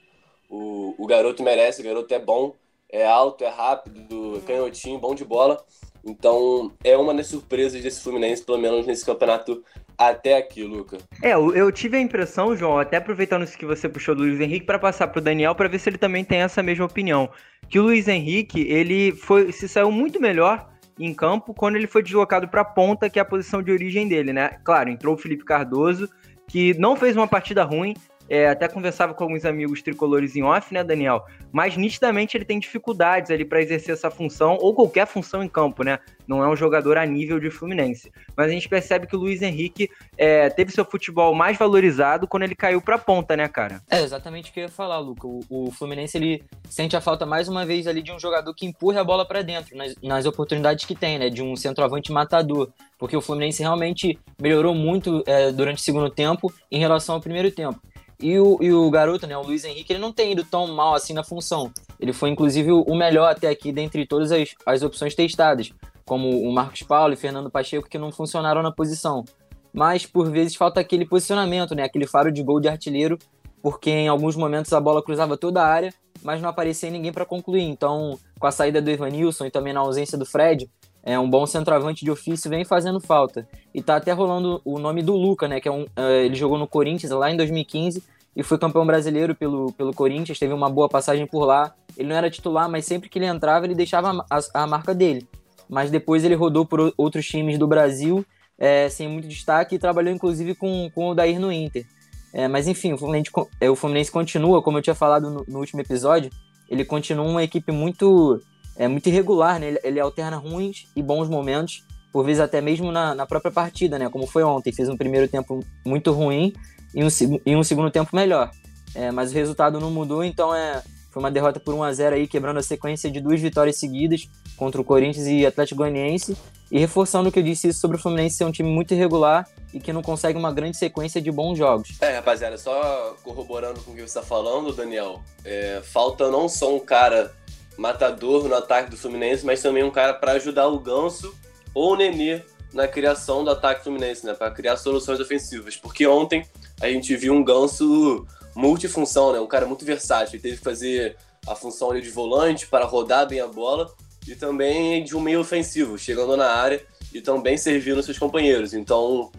O, 0.49 0.95
o 0.97 1.07
garoto 1.07 1.43
merece, 1.43 1.81
o 1.81 1.85
garoto 1.85 2.15
é 2.15 2.19
bom, 2.21 2.55
é 2.89 3.05
alto, 3.05 3.43
é 3.43 3.49
rápido, 3.49 4.41
canhotinho, 4.47 4.99
bom 4.99 5.15
de 5.15 5.25
bola. 5.25 5.61
Então, 6.05 6.73
é 6.85 6.97
uma 6.97 7.13
das 7.13 7.27
surpresas 7.27 7.83
desse 7.83 8.01
Fluminense, 8.01 8.45
pelo 8.45 8.59
menos 8.59 8.87
nesse 8.87 9.05
campeonato 9.05 9.65
até 9.99 10.37
aqui, 10.37 10.63
Luca. 10.63 10.99
É, 11.21 11.33
eu 11.33 11.73
tive 11.73 11.97
a 11.97 12.01
impressão, 12.01 12.55
João, 12.55 12.79
até 12.79 12.99
aproveitando 12.99 13.43
isso 13.43 13.59
que 13.59 13.67
você 13.67 13.89
puxou 13.89 14.15
do 14.15 14.23
Luiz 14.23 14.41
Henrique, 14.41 14.67
para 14.67 14.79
passar 14.79 15.09
para 15.09 15.19
o 15.19 15.23
Daniel, 15.23 15.57
para 15.57 15.69
ver 15.69 15.81
se 15.81 15.91
ele 15.91 15.99
também 15.99 16.25
tem 16.25 16.43
essa 16.43 16.63
mesma 16.63 16.85
opinião. 16.85 17.29
Que 17.69 17.81
o 17.81 17.83
Luiz 17.83 18.07
Henrique, 18.07 18.61
ele 18.61 19.11
foi 19.11 19.51
se 19.51 19.69
saiu 19.69 19.91
muito 19.91 20.21
melhor 20.21 20.71
em 20.99 21.13
campo 21.15 21.55
quando 21.55 21.77
ele 21.77 21.87
foi 21.87 22.03
deslocado 22.03 22.49
para 22.49 22.63
a 22.63 22.65
ponta, 22.65 23.11
que 23.11 23.19
é 23.19 23.23
a 23.23 23.25
posição 23.25 23.63
de 23.63 23.71
origem 23.71 24.09
dele, 24.09 24.33
né? 24.33 24.59
Claro, 24.65 24.89
entrou 24.89 25.15
o 25.15 25.19
Felipe 25.19 25.45
Cardoso, 25.45 26.09
que 26.49 26.75
não 26.79 26.97
fez 26.97 27.17
uma 27.17 27.27
partida 27.27 27.65
ruim, 27.65 27.95
é, 28.29 28.49
até 28.49 28.69
conversava 28.69 29.15
com 29.15 29.25
alguns 29.25 29.45
amigos 29.45 29.83
tricolores 29.83 30.37
em 30.37 30.43
off, 30.43 30.73
né, 30.73 30.83
Daniel? 30.83 31.25
Mas 31.53 31.77
nitidamente 31.77 32.37
ele 32.37 32.45
tem 32.45 32.59
dificuldades 32.59 33.31
ali 33.31 33.45
para 33.45 33.61
exercer 33.63 33.95
essa 33.95 34.11
função 34.11 34.59
ou 34.61 34.75
qualquer 34.75 35.07
função 35.07 35.43
em 35.43 35.49
campo, 35.49 35.83
né? 35.83 35.99
Não 36.27 36.43
é 36.43 36.49
um 36.49 36.57
jogador 36.57 36.99
a 36.99 37.07
nível 37.07 37.39
de 37.39 37.51
Fluminense. 37.51 38.13
Mas 38.37 38.49
a 38.49 38.51
gente 38.51 38.69
percebe 38.69 39.07
que 39.07 39.15
o 39.15 39.19
Luiz 39.19 39.43
Henrique 39.43 39.89
é, 40.19 40.51
teve 40.51 40.73
seu 40.73 40.85
futebol 40.85 41.35
mais 41.35 41.57
valorizado 41.57 42.27
quando 42.27 42.43
ele 42.43 42.55
caiu 42.55 42.81
para 42.81 42.99
ponta, 42.99 43.37
né, 43.37 43.49
cara? 43.49 43.81
É 43.89 44.01
exatamente 44.01 44.51
o 44.51 44.53
que 44.55 44.61
eu 44.61 44.65
ia 44.65 44.69
falar, 44.69 44.99
Luca. 44.99 45.27
O, 45.27 45.41
o, 45.49 45.71
Fluminense 45.71 46.17
ele 46.17 46.43
sente 46.69 46.97
a 46.97 47.01
falta 47.01 47.25
mais 47.25 47.49
uma 47.49 47.65
vez 47.65 47.87
ali 47.87 48.03
de 48.03 48.13
um 48.13 48.19
jogador 48.19 48.53
que 48.55 48.67
empurre 48.67 48.99
a 48.99 49.05
bola 49.05 49.27
para 49.27 49.43
dentro 49.43 49.77
nas, 49.77 49.95
nas 50.03 50.27
oportunidades 50.27 50.85
que 50.85 50.95
tem, 50.95 51.19
né? 51.19 51.31
De 51.31 51.43
um 51.43 51.55
centroavante 51.55 52.11
matador 52.11 52.73
porque 52.99 53.17
o 53.17 53.21
Fluminense 53.21 53.63
realmente 53.63 54.19
melhorou 54.41 54.75
muito 54.75 55.23
é, 55.27 55.53
durante 55.53 55.79
o 55.79 55.83
segundo 55.83 56.11
tempo 56.11 56.53
em 56.71 56.79
relação 56.79 57.17
ao 57.17 57.21
primeiro 57.21 57.51
tempo. 57.51 57.81
E 58.21 58.39
o, 58.39 58.59
e 58.63 58.73
o 58.73 58.91
garoto, 58.91 59.27
né, 59.27 59.37
o 59.37 59.43
Luiz 59.43 59.65
Henrique, 59.65 59.93
ele 59.93 60.01
não 60.01 60.13
tem 60.13 60.33
ido 60.33 60.45
tão 60.45 60.67
mal 60.69 60.95
assim 60.95 61.13
na 61.13 61.23
função. 61.23 61.71
Ele 62.01 62.13
foi, 62.13 62.31
inclusive, 62.31 62.73
o 62.73 62.95
melhor 62.95 63.31
até 63.31 63.49
aqui 63.49 63.71
dentre 63.71 64.07
todas 64.07 64.33
as, 64.33 64.55
as 64.65 64.83
opções 64.83 65.15
testadas, 65.15 65.71
como 66.05 66.29
o 66.29 66.53
Marcos 66.53 66.83
Paulo 66.83 67.13
e 67.13 67.17
Fernando 67.17 67.51
Pacheco, 67.51 67.89
que 67.89 67.99
não 67.99 68.11
funcionaram 68.11 68.63
na 68.63 68.73
posição. 68.73 69.25
Mas, 69.73 70.07
por 70.07 70.31
vezes, 70.31 70.57
falta 70.57 70.81
aquele 70.81 71.05
posicionamento, 71.05 71.75
né, 71.75 71.83
aquele 71.83 72.07
faro 72.07 72.33
de 72.33 72.43
gol 72.43 72.61
de 72.61 72.69
artilheiro, 72.69 73.19
porque 73.63 73.91
em 73.91 74.09
alguns 74.09 74.37
momentos 74.37 74.73
a 74.73 74.81
bola 74.81 75.03
cruzava 75.03 75.37
toda 75.37 75.63
a 75.63 75.67
área, 75.67 75.93
mas 76.23 76.41
não 76.41 76.49
aparecia 76.49 76.91
ninguém 76.91 77.13
para 77.13 77.27
concluir. 77.27 77.63
Então, 77.63 78.19
com 78.39 78.47
a 78.47 78.51
saída 78.51 78.81
do 78.81 78.91
Evanilson 78.91 79.45
e 79.45 79.51
também 79.51 79.73
na 79.73 79.81
ausência 79.81 80.17
do 80.17 80.25
Fred, 80.25 80.71
é 81.07 81.17
um 81.17 81.31
bom 81.31 81.47
centroavante 81.47 82.05
de 82.05 82.11
ofício 82.11 82.51
vem 82.51 82.65
fazendo 82.65 83.01
falta. 83.01 83.47
E 83.73 83.81
tá 83.81 83.95
até 83.95 84.11
rolando 84.11 84.61
o 84.65 84.77
nome 84.77 85.05
do 85.05 85.15
Luca, 85.15 85.47
né? 85.47 85.61
Que 85.61 85.69
é 85.69 85.71
um, 85.71 85.83
uh, 85.83 86.11
ele 86.25 86.35
jogou 86.35 86.59
no 86.59 86.67
Corinthians 86.67 87.13
lá 87.13 87.31
em 87.31 87.37
2015 87.37 88.03
e 88.35 88.43
foi 88.43 88.59
campeão 88.59 88.85
brasileiro 88.85 89.33
pelo, 89.33 89.73
pelo 89.73 89.95
Corinthians, 89.95 90.37
teve 90.37 90.53
uma 90.53 90.69
boa 90.69 90.89
passagem 90.89 91.25
por 91.25 91.45
lá. 91.45 91.73
Ele 91.97 92.09
não 92.09 92.17
era 92.17 92.29
titular, 92.29 92.69
mas 92.69 92.87
sempre 92.87 93.09
que 93.09 93.21
ele 93.21 93.27
entrava, 93.27 93.65
ele 93.65 93.75
deixava 93.77 94.27
a, 94.29 94.41
a 94.53 94.67
marca 94.67 94.93
dele. 94.93 95.29
Mas 95.69 95.93
depois 95.93 96.25
ele 96.25 96.35
rodou 96.35 96.67
por 96.67 96.93
outros 96.97 97.25
times 97.25 97.57
do 97.57 97.69
Brasil, 97.69 98.27
é, 98.59 98.89
sem 98.89 99.07
muito 99.07 99.29
destaque, 99.29 99.77
e 99.77 99.79
trabalhou 99.79 100.13
inclusive 100.13 100.57
com, 100.57 100.91
com 100.93 101.11
o 101.11 101.15
Dair 101.15 101.39
no 101.39 101.53
Inter. 101.53 101.87
É, 102.33 102.49
mas 102.49 102.67
enfim, 102.67 102.93
o 102.93 102.99
Fluminense, 102.99 103.31
é, 103.61 103.71
o 103.71 103.77
Fluminense 103.77 104.11
continua, 104.11 104.61
como 104.61 104.79
eu 104.79 104.83
tinha 104.83 104.95
falado 104.95 105.31
no, 105.31 105.45
no 105.47 105.61
último 105.61 105.81
episódio, 105.81 106.31
ele 106.69 106.85
continua 106.85 107.25
uma 107.25 107.45
equipe 107.45 107.71
muito 107.71 108.41
é 108.77 108.89
muito 108.89 109.09
irregular, 109.09 109.59
né? 109.59 109.69
Ele, 109.69 109.81
ele, 109.83 110.01
alterna 110.01 110.37
ruins 110.37 110.87
e 110.95 111.03
bons 111.03 111.29
momentos, 111.29 111.85
por 112.13 112.25
vezes 112.25 112.41
até 112.41 112.61
mesmo 112.61 112.93
na, 112.93 113.15
na, 113.15 113.27
própria 113.27 113.51
partida, 113.51 113.99
né? 113.99 114.09
Como 114.09 114.27
foi 114.27 114.43
ontem, 114.43 114.73
fez 114.73 114.89
um 114.89 114.97
primeiro 114.97 115.29
tempo 115.29 115.61
muito 115.85 116.13
ruim 116.13 116.53
e 116.95 117.03
um, 117.03 117.09
e 117.45 117.57
um 117.57 117.63
segundo 117.63 117.91
tempo 117.91 118.15
melhor. 118.15 118.51
É, 118.95 119.11
mas 119.11 119.31
o 119.31 119.35
resultado 119.35 119.79
não 119.81 119.91
mudou, 119.91 120.25
então 120.25 120.55
é, 120.55 120.83
foi 121.11 121.23
uma 121.23 121.31
derrota 121.31 121.61
por 121.61 121.75
1 121.75 121.83
a 121.83 121.93
0 121.93 122.17
aí, 122.17 122.27
quebrando 122.27 122.59
a 122.59 122.63
sequência 122.63 123.11
de 123.11 123.21
duas 123.21 123.41
vitórias 123.41 123.77
seguidas 123.77 124.29
contra 124.57 124.81
o 124.81 124.85
Corinthians 124.85 125.27
e 125.27 125.45
Atlético 125.45 125.79
Goianiense, 125.79 126.37
e 126.71 126.79
reforçando 126.79 127.29
o 127.29 127.33
que 127.33 127.39
eu 127.39 127.43
disse 127.43 127.73
sobre 127.73 127.97
o 127.97 128.01
Fluminense 128.01 128.37
ser 128.37 128.45
um 128.45 128.51
time 128.51 128.69
muito 128.69 128.93
irregular 128.93 129.49
e 129.73 129.79
que 129.79 129.93
não 129.93 130.03
consegue 130.03 130.39
uma 130.39 130.53
grande 130.53 130.77
sequência 130.77 131.21
de 131.21 131.31
bons 131.31 131.57
jogos. 131.57 131.97
É, 132.01 132.17
rapaziada, 132.17 132.57
só 132.59 133.17
corroborando 133.23 133.81
com 133.81 133.93
o 133.93 133.95
que 133.95 134.01
você 134.01 134.19
está 134.19 134.23
falando, 134.23 134.73
Daniel, 134.73 135.23
é, 135.45 135.81
falta 135.85 136.31
não 136.31 136.49
só 136.49 136.75
um 136.75 136.81
cara 136.81 137.33
matador 137.77 138.49
no 138.49 138.55
ataque 138.55 138.91
do 138.91 138.97
Fluminense, 138.97 139.45
mas 139.45 139.63
também 139.63 139.85
um 139.85 139.91
cara 139.91 140.15
para 140.15 140.33
ajudar 140.33 140.67
o 140.69 140.79
Ganso 140.79 141.35
ou 141.75 141.93
o 141.93 141.97
Nenê 141.97 142.43
na 142.73 142.89
criação 142.89 143.45
do 143.45 143.51
ataque 143.51 143.85
Fluminense, 143.85 144.25
né? 144.25 144.35
Para 144.35 144.51
criar 144.51 144.77
soluções 144.77 145.21
ofensivas. 145.21 145.77
Porque 145.77 146.07
ontem 146.07 146.47
a 146.81 146.89
gente 146.89 147.15
viu 147.17 147.33
um 147.33 147.45
Ganso 147.45 148.27
multifunção, 148.55 149.33
né? 149.33 149.41
Um 149.41 149.47
cara 149.47 149.67
muito 149.67 149.85
versátil. 149.85 150.35
Ele 150.35 150.43
teve 150.43 150.57
que 150.57 150.65
fazer 150.65 151.17
a 151.47 151.55
função 151.55 151.91
ali 151.91 152.01
de 152.01 152.11
volante 152.11 152.67
para 152.67 152.85
rodar 152.85 153.29
bem 153.29 153.41
a 153.41 153.47
bola 153.47 153.93
e 154.27 154.35
também 154.35 155.05
de 155.05 155.17
um 155.17 155.21
meio 155.21 155.41
ofensivo, 155.41 155.99
chegando 155.99 156.37
na 156.37 156.51
área 156.51 156.85
e 157.13 157.21
também 157.21 157.57
servindo 157.57 158.03
seus 158.03 158.19
companheiros. 158.19 158.75
Então, 158.75 159.31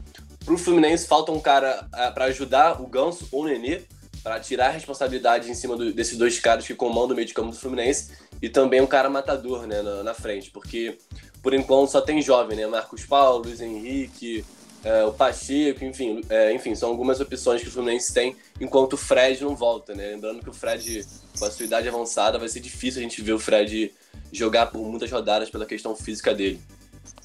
para 0.46 0.54
o 0.54 0.58
Fluminense 0.58 1.06
falta 1.06 1.32
um 1.32 1.40
cara 1.40 1.88
é, 1.94 2.10
para 2.12 2.26
ajudar 2.26 2.82
o 2.82 2.88
Ganso 2.88 3.28
ou 3.32 3.44
o 3.44 3.48
Nenê 3.48 3.82
para 4.24 4.40
tirar 4.40 4.68
a 4.68 4.72
responsabilidade 4.72 5.50
em 5.50 5.54
cima 5.54 5.76
do, 5.76 5.94
desses 5.94 6.18
dois 6.18 6.40
caras 6.40 6.66
que 6.66 6.74
comandam 6.74 7.12
o 7.12 7.16
meio 7.16 7.28
de 7.28 7.34
campo 7.34 7.52
do 7.52 7.58
Fluminense 7.58 8.12
e 8.42 8.50
também 8.50 8.82
um 8.82 8.88
cara 8.88 9.10
matador 9.10 9.66
né, 9.66 9.82
na, 9.82 10.04
na 10.04 10.14
frente, 10.14 10.52
porque 10.52 10.98
por 11.42 11.54
enquanto 11.54 11.90
só 11.90 12.02
tem 12.02 12.22
jovem, 12.22 12.58
né? 12.58 12.68
Marcos 12.68 13.06
Paulo, 13.06 13.46
Luiz 13.46 13.62
Henrique, 13.62 14.44
é, 14.84 15.04
o 15.06 15.12
Pacheco, 15.12 15.84
enfim, 15.84 16.22
é, 16.30 16.54
enfim, 16.54 16.76
são 16.76 16.90
algumas 16.90 17.20
opções 17.20 17.62
que 17.62 17.68
o 17.68 17.72
Fluminense 17.72 18.14
tem 18.14 18.36
enquanto 18.60 18.94
o 18.94 18.98
Fred 18.98 19.44
não 19.44 19.56
volta, 19.56 19.94
né? 19.96 20.08
Lembrando 20.08 20.42
que 20.42 20.50
o 20.50 20.54
Fred, 20.54 21.06
com 21.38 21.46
a 21.46 21.52
sua 21.52 21.66
idade 21.66 21.88
avançada, 21.88 22.38
vai 22.38 22.48
ser 22.48 22.60
difícil 22.60 23.00
a 23.00 23.04
gente 23.04 23.22
ver 23.22 23.34
o 23.34 23.40
Fred 23.40 23.94
jogar 24.32 24.68
por 24.68 24.82
muitas 24.84 25.12
rodadas 25.12 25.50
pela 25.50 25.66
questão 25.66 25.96
física 25.96 26.34
dele. 26.34 26.62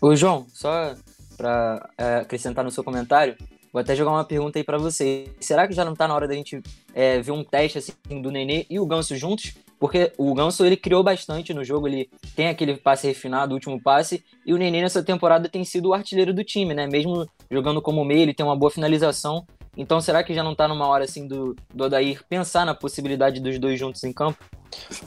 Ô, 0.00 0.14
João, 0.16 0.46
só 0.52 0.94
para 1.36 1.88
é, 1.98 2.16
acrescentar 2.16 2.64
no 2.64 2.70
seu 2.70 2.84
comentário, 2.84 3.36
vou 3.72 3.80
até 3.80 3.94
jogar 3.96 4.12
uma 4.12 4.24
pergunta 4.24 4.58
aí 4.58 4.64
para 4.64 4.78
você. 4.78 5.28
Será 5.40 5.66
que 5.66 5.74
já 5.74 5.84
não 5.84 5.94
tá 5.94 6.06
na 6.08 6.14
hora 6.14 6.28
da 6.28 6.34
gente 6.34 6.62
é, 6.94 7.20
ver 7.20 7.32
um 7.32 7.44
teste 7.44 7.78
assim 7.78 7.92
do 8.22 8.30
Nenê 8.30 8.66
e 8.68 8.78
o 8.78 8.86
Ganso 8.86 9.16
juntos? 9.16 9.54
Porque 9.82 10.12
o 10.16 10.32
Ganso 10.32 10.64
ele 10.64 10.76
criou 10.76 11.02
bastante 11.02 11.52
no 11.52 11.64
jogo, 11.64 11.88
ele 11.88 12.08
tem 12.36 12.46
aquele 12.46 12.76
passe 12.76 13.04
refinado, 13.08 13.52
último 13.52 13.82
passe, 13.82 14.24
e 14.46 14.54
o 14.54 14.56
Nenê 14.56 14.80
nessa 14.80 15.02
temporada 15.02 15.48
tem 15.48 15.64
sido 15.64 15.88
o 15.88 15.92
artilheiro 15.92 16.32
do 16.32 16.44
time, 16.44 16.72
né? 16.72 16.86
Mesmo 16.86 17.28
jogando 17.50 17.82
como 17.82 18.04
meio, 18.04 18.20
ele 18.20 18.32
tem 18.32 18.46
uma 18.46 18.54
boa 18.54 18.70
finalização. 18.70 19.44
Então 19.76 20.00
será 20.00 20.22
que 20.22 20.32
já 20.32 20.44
não 20.44 20.54
tá 20.54 20.68
numa 20.68 20.86
hora 20.86 21.02
assim 21.02 21.26
do, 21.26 21.56
do 21.74 21.82
Odair 21.82 22.22
pensar 22.28 22.64
na 22.64 22.76
possibilidade 22.76 23.40
dos 23.40 23.58
dois 23.58 23.76
juntos 23.76 24.04
em 24.04 24.12
campo? 24.12 24.38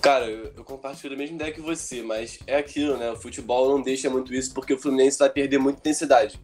Cara, 0.01 0.25
eu, 0.25 0.51
eu 0.58 0.63
compartilho 0.65 1.13
a 1.13 1.17
mesma 1.17 1.38
ideia 1.38 1.53
que 1.53 1.62
você, 1.62 2.03
mas 2.03 2.38
é 2.46 2.58
aquilo, 2.58 2.98
né? 2.98 3.10
O 3.12 3.15
futebol 3.15 3.70
não 3.70 3.82
deixa 3.82 4.10
muito 4.10 4.34
isso 4.34 4.53
porque 4.53 4.74
o 4.74 4.77
Fluminense 4.77 5.17
vai 5.17 5.29
perder 5.29 5.58
muita 5.58 5.79
intensidade. 5.79 6.38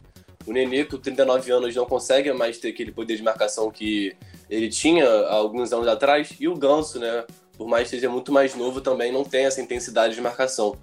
O 0.46 0.54
Nenê, 0.54 0.86
com 0.86 0.96
39 0.96 1.52
anos, 1.52 1.76
não 1.76 1.84
consegue 1.84 2.32
mais 2.32 2.56
ter 2.56 2.70
aquele 2.70 2.92
poder 2.92 3.14
de 3.14 3.22
marcação 3.22 3.70
que 3.70 4.16
ele 4.48 4.70
tinha 4.70 5.06
há 5.06 5.34
alguns 5.34 5.70
anos 5.70 5.86
atrás. 5.86 6.34
E 6.40 6.48
o 6.48 6.56
Ganso, 6.56 6.98
né? 6.98 7.26
Por 7.56 7.68
mais 7.68 7.84
que 7.84 7.96
seja 7.96 8.08
muito 8.08 8.32
mais 8.32 8.54
novo, 8.54 8.80
também 8.80 9.12
não 9.12 9.24
tem 9.24 9.44
essa 9.44 9.60
intensidade 9.60 10.14
de 10.14 10.20
marcação. 10.20 10.76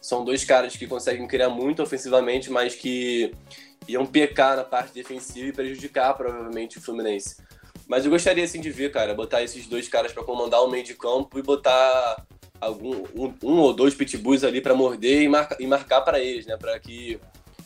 São 0.00 0.24
dois 0.24 0.44
caras 0.44 0.76
que 0.76 0.86
conseguem 0.86 1.26
criar 1.26 1.48
muito 1.48 1.82
ofensivamente, 1.82 2.50
mas 2.50 2.74
que 2.74 3.32
iam 3.86 4.06
pecar 4.06 4.56
na 4.56 4.64
parte 4.64 4.92
defensiva 4.92 5.48
e 5.48 5.52
prejudicar 5.52 6.14
provavelmente 6.14 6.78
o 6.78 6.80
Fluminense. 6.80 7.36
Mas 7.86 8.04
eu 8.04 8.10
gostaria 8.10 8.44
assim 8.44 8.60
de 8.60 8.70
ver, 8.70 8.92
cara, 8.92 9.14
botar 9.14 9.42
esses 9.42 9.66
dois 9.66 9.88
caras 9.88 10.12
para 10.12 10.22
comandar 10.22 10.62
o 10.62 10.70
meio 10.70 10.84
de 10.84 10.94
campo 10.94 11.38
e 11.38 11.42
botar 11.42 12.26
algum 12.60 13.04
um, 13.14 13.34
um 13.42 13.58
ou 13.60 13.72
dois 13.72 13.94
pitbulls 13.94 14.44
ali 14.44 14.60
para 14.60 14.74
morder 14.74 15.22
e, 15.22 15.28
marca, 15.28 15.56
e 15.58 15.66
marcar 15.66 16.02
para 16.02 16.20
eles, 16.20 16.44
né, 16.44 16.56
para 16.56 16.78
que 16.78 17.18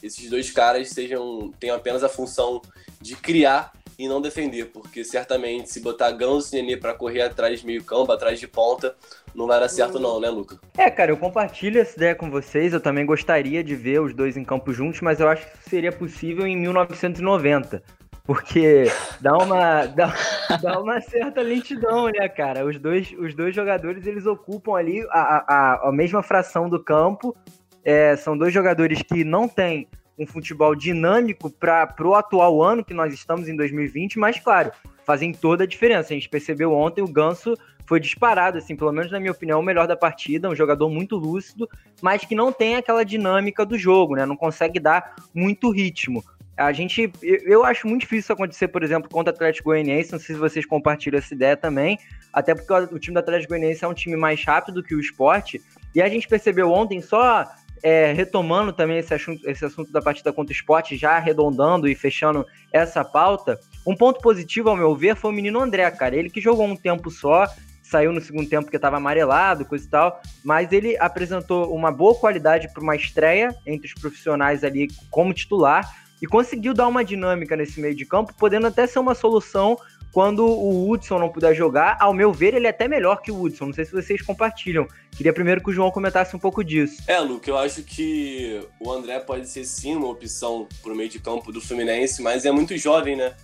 esses 0.02 0.28
dois 0.30 0.50
caras 0.50 0.90
sejam 0.90 1.52
tenham 1.58 1.76
apenas 1.76 2.04
a 2.04 2.08
função 2.08 2.60
de 3.00 3.16
criar 3.16 3.72
e 3.98 4.08
não 4.08 4.20
defender, 4.20 4.66
porque 4.66 5.04
certamente 5.04 5.70
se 5.70 5.80
botar 5.80 6.10
Ganso 6.12 6.54
e 6.54 6.60
Nenê 6.60 6.76
para 6.76 6.94
correr 6.94 7.22
atrás 7.22 7.60
de 7.60 7.66
meio 7.66 7.82
campo, 7.84 8.12
atrás 8.12 8.38
de 8.38 8.48
ponta, 8.48 8.94
não 9.34 9.46
vai 9.46 9.60
dar 9.60 9.68
certo 9.68 9.98
não, 9.98 10.20
né, 10.20 10.28
Luca? 10.28 10.58
É, 10.76 10.90
cara, 10.90 11.10
eu 11.10 11.16
compartilho 11.16 11.80
essa 11.80 11.96
ideia 11.96 12.14
com 12.14 12.30
vocês, 12.30 12.72
eu 12.72 12.80
também 12.80 13.06
gostaria 13.06 13.62
de 13.62 13.74
ver 13.74 14.00
os 14.00 14.14
dois 14.14 14.36
em 14.36 14.44
campo 14.44 14.72
juntos, 14.72 15.00
mas 15.00 15.20
eu 15.20 15.28
acho 15.28 15.46
que 15.46 15.70
seria 15.70 15.92
possível 15.92 16.46
em 16.46 16.56
1990. 16.56 17.82
porque 18.24 18.84
dá 19.20 19.36
uma, 19.36 19.86
dá, 19.94 20.14
dá 20.60 20.80
uma 20.80 21.00
certa 21.00 21.40
lentidão, 21.42 22.06
né, 22.06 22.28
cara? 22.28 22.64
Os 22.64 22.78
dois, 22.78 23.12
os 23.18 23.34
dois 23.34 23.54
jogadores, 23.54 24.06
eles 24.06 24.26
ocupam 24.26 24.76
ali 24.76 25.04
a, 25.10 25.44
a, 25.48 25.88
a 25.88 25.92
mesma 25.92 26.22
fração 26.22 26.68
do 26.68 26.82
campo, 26.82 27.36
é, 27.84 28.16
são 28.16 28.38
dois 28.38 28.54
jogadores 28.54 29.02
que 29.02 29.24
não 29.24 29.48
têm 29.48 29.88
um 30.18 30.26
futebol 30.26 30.74
dinâmico 30.74 31.50
para 31.50 31.94
o 32.00 32.14
atual 32.14 32.62
ano 32.62 32.84
que 32.84 32.94
nós 32.94 33.12
estamos 33.12 33.48
em 33.48 33.56
2020, 33.56 34.18
mas 34.18 34.38
claro, 34.38 34.70
fazem 35.04 35.32
toda 35.32 35.64
a 35.64 35.66
diferença. 35.66 36.12
A 36.12 36.14
gente 36.14 36.28
percebeu 36.28 36.72
ontem 36.72 37.02
o 37.02 37.08
Ganso 37.08 37.54
foi 37.86 38.00
disparado, 38.00 38.58
assim, 38.58 38.76
pelo 38.76 38.92
menos 38.92 39.10
na 39.10 39.18
minha 39.18 39.32
opinião, 39.32 39.60
o 39.60 39.62
melhor 39.62 39.86
da 39.86 39.96
partida, 39.96 40.48
um 40.48 40.54
jogador 40.54 40.88
muito 40.88 41.16
lúcido, 41.16 41.68
mas 42.00 42.24
que 42.24 42.34
não 42.34 42.52
tem 42.52 42.76
aquela 42.76 43.04
dinâmica 43.04 43.66
do 43.66 43.76
jogo, 43.76 44.14
né? 44.14 44.24
Não 44.24 44.36
consegue 44.36 44.78
dar 44.78 45.14
muito 45.34 45.70
ritmo. 45.70 46.24
A 46.56 46.72
gente, 46.72 47.10
eu 47.22 47.64
acho 47.64 47.86
muito 47.86 48.02
difícil 48.02 48.20
isso 48.20 48.32
acontecer, 48.32 48.68
por 48.68 48.82
exemplo, 48.82 49.10
contra 49.10 49.32
o 49.32 49.34
Atlético 49.34 49.70
Goianiense. 49.70 50.12
Não 50.12 50.18
sei 50.18 50.34
se 50.34 50.40
vocês 50.40 50.66
compartilham 50.66 51.18
essa 51.18 51.34
ideia 51.34 51.56
também, 51.56 51.98
até 52.32 52.54
porque 52.54 52.72
o 52.72 52.98
time 52.98 53.14
do 53.14 53.20
Atlético 53.20 53.50
Goianiense 53.50 53.84
é 53.84 53.88
um 53.88 53.94
time 53.94 54.16
mais 54.16 54.44
rápido 54.44 54.82
que 54.82 54.94
o 54.94 55.00
esporte. 55.00 55.60
E 55.94 56.00
a 56.00 56.08
gente 56.08 56.28
percebeu 56.28 56.70
ontem, 56.70 57.00
só 57.00 57.46
é, 57.82 58.12
retomando 58.12 58.72
também 58.72 58.98
esse 58.98 59.12
assunto, 59.12 59.48
esse 59.48 59.64
assunto 59.64 59.90
da 59.90 60.00
partida 60.00 60.32
contra 60.32 60.52
o 60.52 60.56
esporte, 60.56 60.96
já 60.96 61.12
arredondando 61.12 61.88
e 61.88 61.94
fechando 61.94 62.46
essa 62.72 63.04
pauta, 63.04 63.58
um 63.86 63.96
ponto 63.96 64.20
positivo, 64.20 64.70
ao 64.70 64.76
meu 64.76 64.94
ver, 64.94 65.16
foi 65.16 65.30
o 65.30 65.34
menino 65.34 65.60
André, 65.60 65.90
cara. 65.90 66.14
Ele 66.14 66.30
que 66.30 66.40
jogou 66.40 66.66
um 66.66 66.76
tempo 66.76 67.10
só, 67.10 67.46
saiu 67.82 68.12
no 68.12 68.20
segundo 68.20 68.48
tempo 68.48 68.64
porque 68.64 68.76
estava 68.76 68.96
amarelado, 68.96 69.64
coisa 69.64 69.84
e 69.84 69.88
tal, 69.88 70.20
mas 70.44 70.70
ele 70.72 70.96
apresentou 70.98 71.74
uma 71.74 71.90
boa 71.90 72.14
qualidade 72.14 72.72
para 72.72 72.82
uma 72.82 72.96
estreia 72.96 73.54
entre 73.66 73.88
os 73.88 73.94
profissionais 73.94 74.62
ali 74.62 74.88
como 75.10 75.34
titular 75.34 76.02
e 76.22 76.26
conseguiu 76.26 76.72
dar 76.72 76.86
uma 76.86 77.04
dinâmica 77.04 77.56
nesse 77.56 77.80
meio 77.80 77.96
de 77.96 78.06
campo, 78.06 78.32
podendo 78.38 78.68
até 78.68 78.86
ser 78.86 79.00
uma 79.00 79.14
solução 79.14 79.76
quando 80.12 80.46
o 80.46 80.88
Hudson 80.88 81.18
não 81.18 81.30
puder 81.30 81.54
jogar. 81.54 81.96
Ao 81.98 82.12
meu 82.12 82.32
ver, 82.32 82.54
ele 82.54 82.66
é 82.66 82.70
até 82.70 82.86
melhor 82.86 83.22
que 83.22 83.32
o 83.32 83.40
Hudson. 83.40 83.66
Não 83.66 83.72
sei 83.72 83.84
se 83.84 83.92
vocês 83.92 84.20
compartilham. 84.20 84.86
Queria 85.16 85.32
primeiro 85.32 85.62
que 85.62 85.70
o 85.70 85.72
João 85.72 85.90
comentasse 85.90 86.36
um 86.36 86.38
pouco 86.38 86.62
disso. 86.62 87.02
É, 87.06 87.18
Luke, 87.18 87.48
eu 87.48 87.56
acho 87.56 87.82
que 87.82 88.60
o 88.78 88.92
André 88.92 89.18
pode 89.20 89.48
ser 89.48 89.64
sim 89.64 89.96
uma 89.96 90.08
opção 90.08 90.68
para 90.82 90.92
o 90.92 90.94
meio 90.94 91.08
de 91.08 91.18
campo 91.18 91.50
do 91.50 91.60
Fluminense, 91.60 92.22
mas 92.22 92.44
é 92.44 92.52
muito 92.52 92.76
jovem, 92.76 93.16
né? 93.16 93.34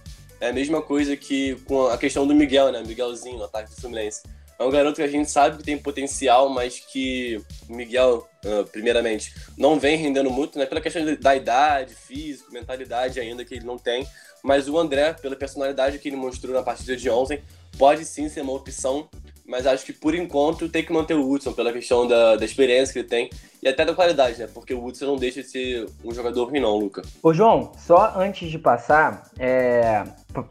É 0.40 0.50
a 0.50 0.52
mesma 0.52 0.80
coisa 0.82 1.16
que 1.16 1.56
com 1.64 1.86
a 1.86 1.98
questão 1.98 2.26
do 2.26 2.34
Miguel, 2.34 2.70
né? 2.70 2.82
Miguelzinho, 2.86 3.38
no 3.38 3.44
ataque 3.44 3.70
do 3.70 3.80
Fluminense. 3.80 4.22
É 4.58 4.64
um 4.64 4.70
garoto 4.70 4.96
que 4.96 5.02
a 5.02 5.08
gente 5.08 5.30
sabe 5.30 5.58
que 5.58 5.62
tem 5.62 5.78
potencial, 5.78 6.48
mas 6.48 6.80
que 6.80 7.40
o 7.68 7.74
Miguel, 7.74 8.28
ah, 8.44 8.64
primeiramente, 8.70 9.32
não 9.56 9.78
vem 9.78 9.96
rendendo 9.96 10.30
muito, 10.30 10.58
né? 10.58 10.66
Pela 10.66 10.80
questão 10.80 11.02
da 11.14 11.36
idade, 11.36 11.94
físico, 11.94 12.52
mentalidade 12.52 13.20
ainda 13.20 13.44
que 13.44 13.54
ele 13.54 13.64
não 13.64 13.78
tem. 13.78 14.04
Mas 14.42 14.68
o 14.68 14.78
André, 14.78 15.12
pela 15.14 15.36
personalidade 15.36 15.98
que 15.98 16.08
ele 16.08 16.16
mostrou 16.16 16.54
na 16.54 16.62
partida 16.62 16.96
de 16.96 17.10
ontem, 17.10 17.42
pode 17.76 18.04
sim 18.04 18.28
ser 18.28 18.42
uma 18.42 18.52
opção. 18.52 19.08
Mas 19.46 19.66
acho 19.66 19.84
que 19.84 19.92
por 19.92 20.14
enquanto 20.14 20.68
tem 20.68 20.84
que 20.84 20.92
manter 20.92 21.14
o 21.14 21.28
Hudson 21.28 21.52
pela 21.52 21.72
questão 21.72 22.06
da, 22.06 22.36
da 22.36 22.44
experiência 22.44 22.92
que 22.92 22.98
ele 22.98 23.08
tem 23.08 23.30
e 23.62 23.68
até 23.68 23.84
da 23.84 23.94
qualidade, 23.94 24.38
né? 24.38 24.46
Porque 24.52 24.74
o 24.74 24.84
Hudson 24.84 25.06
não 25.06 25.16
deixa 25.16 25.42
de 25.42 25.48
ser 25.48 25.86
um 26.04 26.12
jogador 26.12 26.50
ruim, 26.50 26.60
não, 26.60 26.76
Luca. 26.76 27.02
Ô, 27.22 27.32
João, 27.32 27.72
só 27.78 28.12
antes 28.16 28.50
de 28.50 28.58
passar, 28.58 29.30
é... 29.38 30.04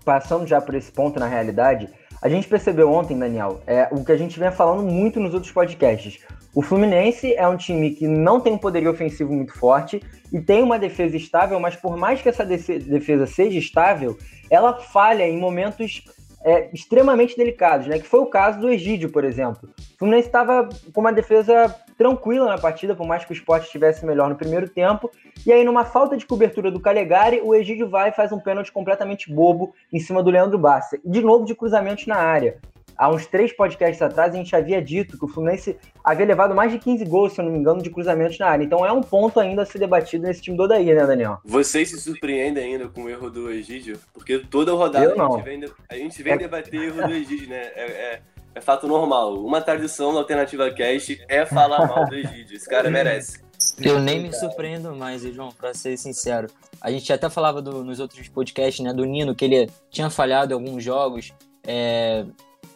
passando 0.03 0.47
já 0.47 0.59
por 0.59 0.73
esse 0.73 0.91
ponto 0.91 1.19
na 1.19 1.27
realidade, 1.27 1.87
a 2.21 2.29
gente 2.29 2.47
percebeu 2.47 2.91
ontem, 2.91 3.17
Daniel, 3.17 3.61
é, 3.67 3.87
o 3.91 4.03
que 4.03 4.11
a 4.11 4.17
gente 4.17 4.39
vem 4.39 4.51
falando 4.51 4.83
muito 4.83 5.19
nos 5.19 5.33
outros 5.33 5.51
podcasts. 5.51 6.19
O 6.53 6.61
Fluminense 6.61 7.33
é 7.35 7.47
um 7.47 7.55
time 7.55 7.91
que 7.91 8.07
não 8.07 8.39
tem 8.39 8.53
um 8.53 8.57
poderio 8.57 8.89
ofensivo 8.89 9.31
muito 9.31 9.53
forte 9.53 10.01
e 10.33 10.41
tem 10.41 10.63
uma 10.63 10.79
defesa 10.79 11.15
estável, 11.15 11.59
mas 11.59 11.75
por 11.75 11.95
mais 11.95 12.21
que 12.21 12.29
essa 12.29 12.43
defesa 12.43 13.27
seja 13.27 13.59
estável, 13.59 14.17
ela 14.49 14.73
falha 14.79 15.27
em 15.27 15.37
momentos 15.37 16.03
é, 16.43 16.69
extremamente 16.73 17.37
delicados, 17.37 17.87
né? 17.87 17.99
Que 17.99 18.07
foi 18.07 18.21
o 18.21 18.25
caso 18.25 18.59
do 18.59 18.69
Egídio, 18.69 19.11
por 19.11 19.23
exemplo. 19.23 19.69
O 19.95 19.97
Fluminense 19.99 20.27
estava 20.27 20.67
com 20.93 21.01
uma 21.01 21.13
defesa 21.13 21.75
tranquila 21.97 22.45
na 22.45 22.57
partida, 22.57 22.95
por 22.95 23.07
mais 23.07 23.25
que 23.25 23.31
o 23.31 23.33
esporte 23.33 23.65
estivesse 23.65 24.05
melhor 24.05 24.29
no 24.29 24.35
primeiro 24.35 24.69
tempo. 24.69 25.09
E 25.45 25.51
aí, 25.51 25.63
numa 25.63 25.83
falta 25.83 26.15
de 26.15 26.25
cobertura 26.25 26.69
do 26.69 26.79
Calegari, 26.79 27.41
o 27.43 27.55
Egídio 27.55 27.89
vai 27.89 28.09
e 28.09 28.13
faz 28.13 28.31
um 28.31 28.39
pênalti 28.39 28.71
completamente 28.71 29.33
bobo 29.33 29.73
em 29.91 29.99
cima 29.99 30.21
do 30.21 30.29
Leandro 30.29 30.57
Bassa. 30.57 30.99
De 31.03 31.21
novo, 31.21 31.45
de 31.45 31.55
cruzamentos 31.55 32.05
na 32.05 32.17
área. 32.17 32.59
Há 32.97 33.11
uns 33.11 33.27
três 33.27 33.53
podcasts 33.53 34.01
atrás, 34.01 34.33
a 34.33 34.37
gente 34.37 34.55
havia 34.55 34.81
dito 34.81 35.19
que 35.19 35.25
o 35.25 35.27
Fluminense 35.27 35.77
havia 36.03 36.25
levado 36.25 36.55
mais 36.55 36.71
de 36.71 36.79
15 36.79 37.05
gols, 37.05 37.33
se 37.33 37.39
eu 37.39 37.45
não 37.45 37.51
me 37.51 37.59
engano, 37.59 37.81
de 37.81 37.91
cruzamentos 37.91 38.39
na 38.39 38.47
área. 38.47 38.63
Então 38.63 38.83
é 38.83 38.91
um 38.91 39.01
ponto 39.01 39.39
ainda 39.39 39.61
a 39.61 39.65
ser 39.65 39.77
debatido 39.77 40.25
nesse 40.25 40.41
time 40.41 40.57
do 40.57 40.63
Odaí, 40.63 40.91
né, 40.91 41.05
Daniel? 41.05 41.37
Vocês 41.45 41.91
se 41.91 42.01
surpreendem 42.01 42.73
ainda 42.73 42.87
com 42.87 43.03
o 43.03 43.09
erro 43.09 43.29
do 43.29 43.51
Egídio? 43.51 43.99
Porque 44.11 44.39
toda 44.39 44.73
rodada 44.73 45.13
a 45.13 45.29
gente, 45.29 45.43
vem, 45.43 45.63
a 45.89 45.95
gente 45.95 46.23
vem 46.23 46.33
é... 46.33 46.37
debater 46.37 46.81
erro 46.81 47.07
do 47.07 47.13
Egídio, 47.13 47.47
né? 47.49 47.71
É, 47.75 47.83
é, 47.83 48.21
é, 48.57 48.61
fato 48.61 48.87
normal. 48.87 49.35
Uma 49.43 49.61
tradição 49.61 50.13
da 50.13 50.19
Alternativa 50.19 50.69
Cast 50.71 51.23
é 51.29 51.45
falar 51.45 51.87
mal 51.87 52.05
do 52.07 52.15
Egídio. 52.15 52.55
Esse 52.55 52.67
cara 52.67 52.89
merece. 52.89 53.39
Eu 53.79 53.99
nem 53.99 54.19
me 54.19 54.33
surpreendo 54.33 54.95
mais, 54.95 55.21
João, 55.21 55.49
pra 55.49 55.73
ser 55.73 55.97
sincero. 55.97 56.47
A 56.81 56.91
gente 56.91 57.11
até 57.11 57.29
falava 57.29 57.61
do, 57.61 57.83
nos 57.83 57.99
outros 57.99 58.27
podcasts, 58.27 58.83
né, 58.83 58.93
do 58.93 59.05
Nino, 59.05 59.35
que 59.35 59.45
ele 59.45 59.69
tinha 59.89 60.09
falhado 60.09 60.53
em 60.53 60.55
alguns 60.55 60.83
jogos. 60.83 61.33
É, 61.65 62.25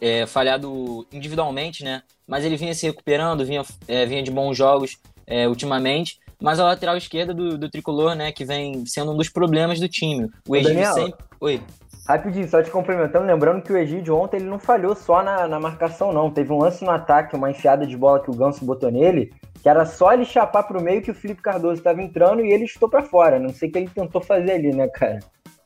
é, 0.00 0.26
falhado 0.26 1.06
individualmente, 1.12 1.84
né? 1.84 2.02
Mas 2.26 2.44
ele 2.44 2.56
vinha 2.56 2.74
se 2.74 2.86
recuperando, 2.86 3.44
vinha, 3.44 3.62
é, 3.86 4.04
vinha 4.04 4.22
de 4.22 4.30
bons 4.30 4.56
jogos 4.56 4.98
é, 5.26 5.48
ultimamente. 5.48 6.18
Mas 6.40 6.58
a 6.58 6.64
lateral 6.64 6.96
esquerda 6.96 7.32
do, 7.32 7.56
do, 7.56 7.70
tricolor, 7.70 8.16
né, 8.16 8.32
que 8.32 8.44
vem 8.44 8.84
sendo 8.84 9.12
um 9.12 9.16
dos 9.16 9.28
problemas 9.28 9.78
do 9.78 9.88
time. 9.88 10.28
O 10.48 10.56
Egídio 10.56 10.92
sempre. 10.92 11.24
Oi. 11.40 11.62
Rapidinho, 12.06 12.48
só 12.48 12.60
te 12.60 12.70
complementando, 12.70 13.26
lembrando 13.26 13.62
que 13.62 13.72
o 13.72 13.76
Egídio 13.76 14.16
ontem 14.16 14.38
ele 14.38 14.46
não 14.46 14.58
falhou 14.58 14.94
só 14.96 15.22
na, 15.22 15.46
na 15.46 15.60
marcação, 15.60 16.12
não. 16.12 16.30
Teve 16.30 16.52
um 16.52 16.58
lance 16.58 16.84
no 16.84 16.90
ataque, 16.90 17.36
uma 17.36 17.50
enfiada 17.50 17.86
de 17.86 17.96
bola 17.96 18.20
que 18.20 18.30
o 18.30 18.34
Ganso 18.34 18.64
botou 18.64 18.90
nele, 18.90 19.32
que 19.62 19.68
era 19.68 19.86
só 19.86 20.12
ele 20.12 20.24
chapar 20.24 20.64
pro 20.64 20.82
meio 20.82 21.00
que 21.00 21.12
o 21.12 21.14
Felipe 21.14 21.40
Cardoso 21.40 21.74
estava 21.74 22.02
entrando 22.02 22.44
e 22.44 22.50
ele 22.50 22.64
estou 22.64 22.88
para 22.88 23.02
fora. 23.02 23.38
Não 23.38 23.50
sei 23.50 23.68
o 23.68 23.72
que 23.72 23.78
ele 23.78 23.88
tentou 23.88 24.20
fazer 24.20 24.52
ali, 24.52 24.74
né, 24.74 24.88
cara? 24.88 25.20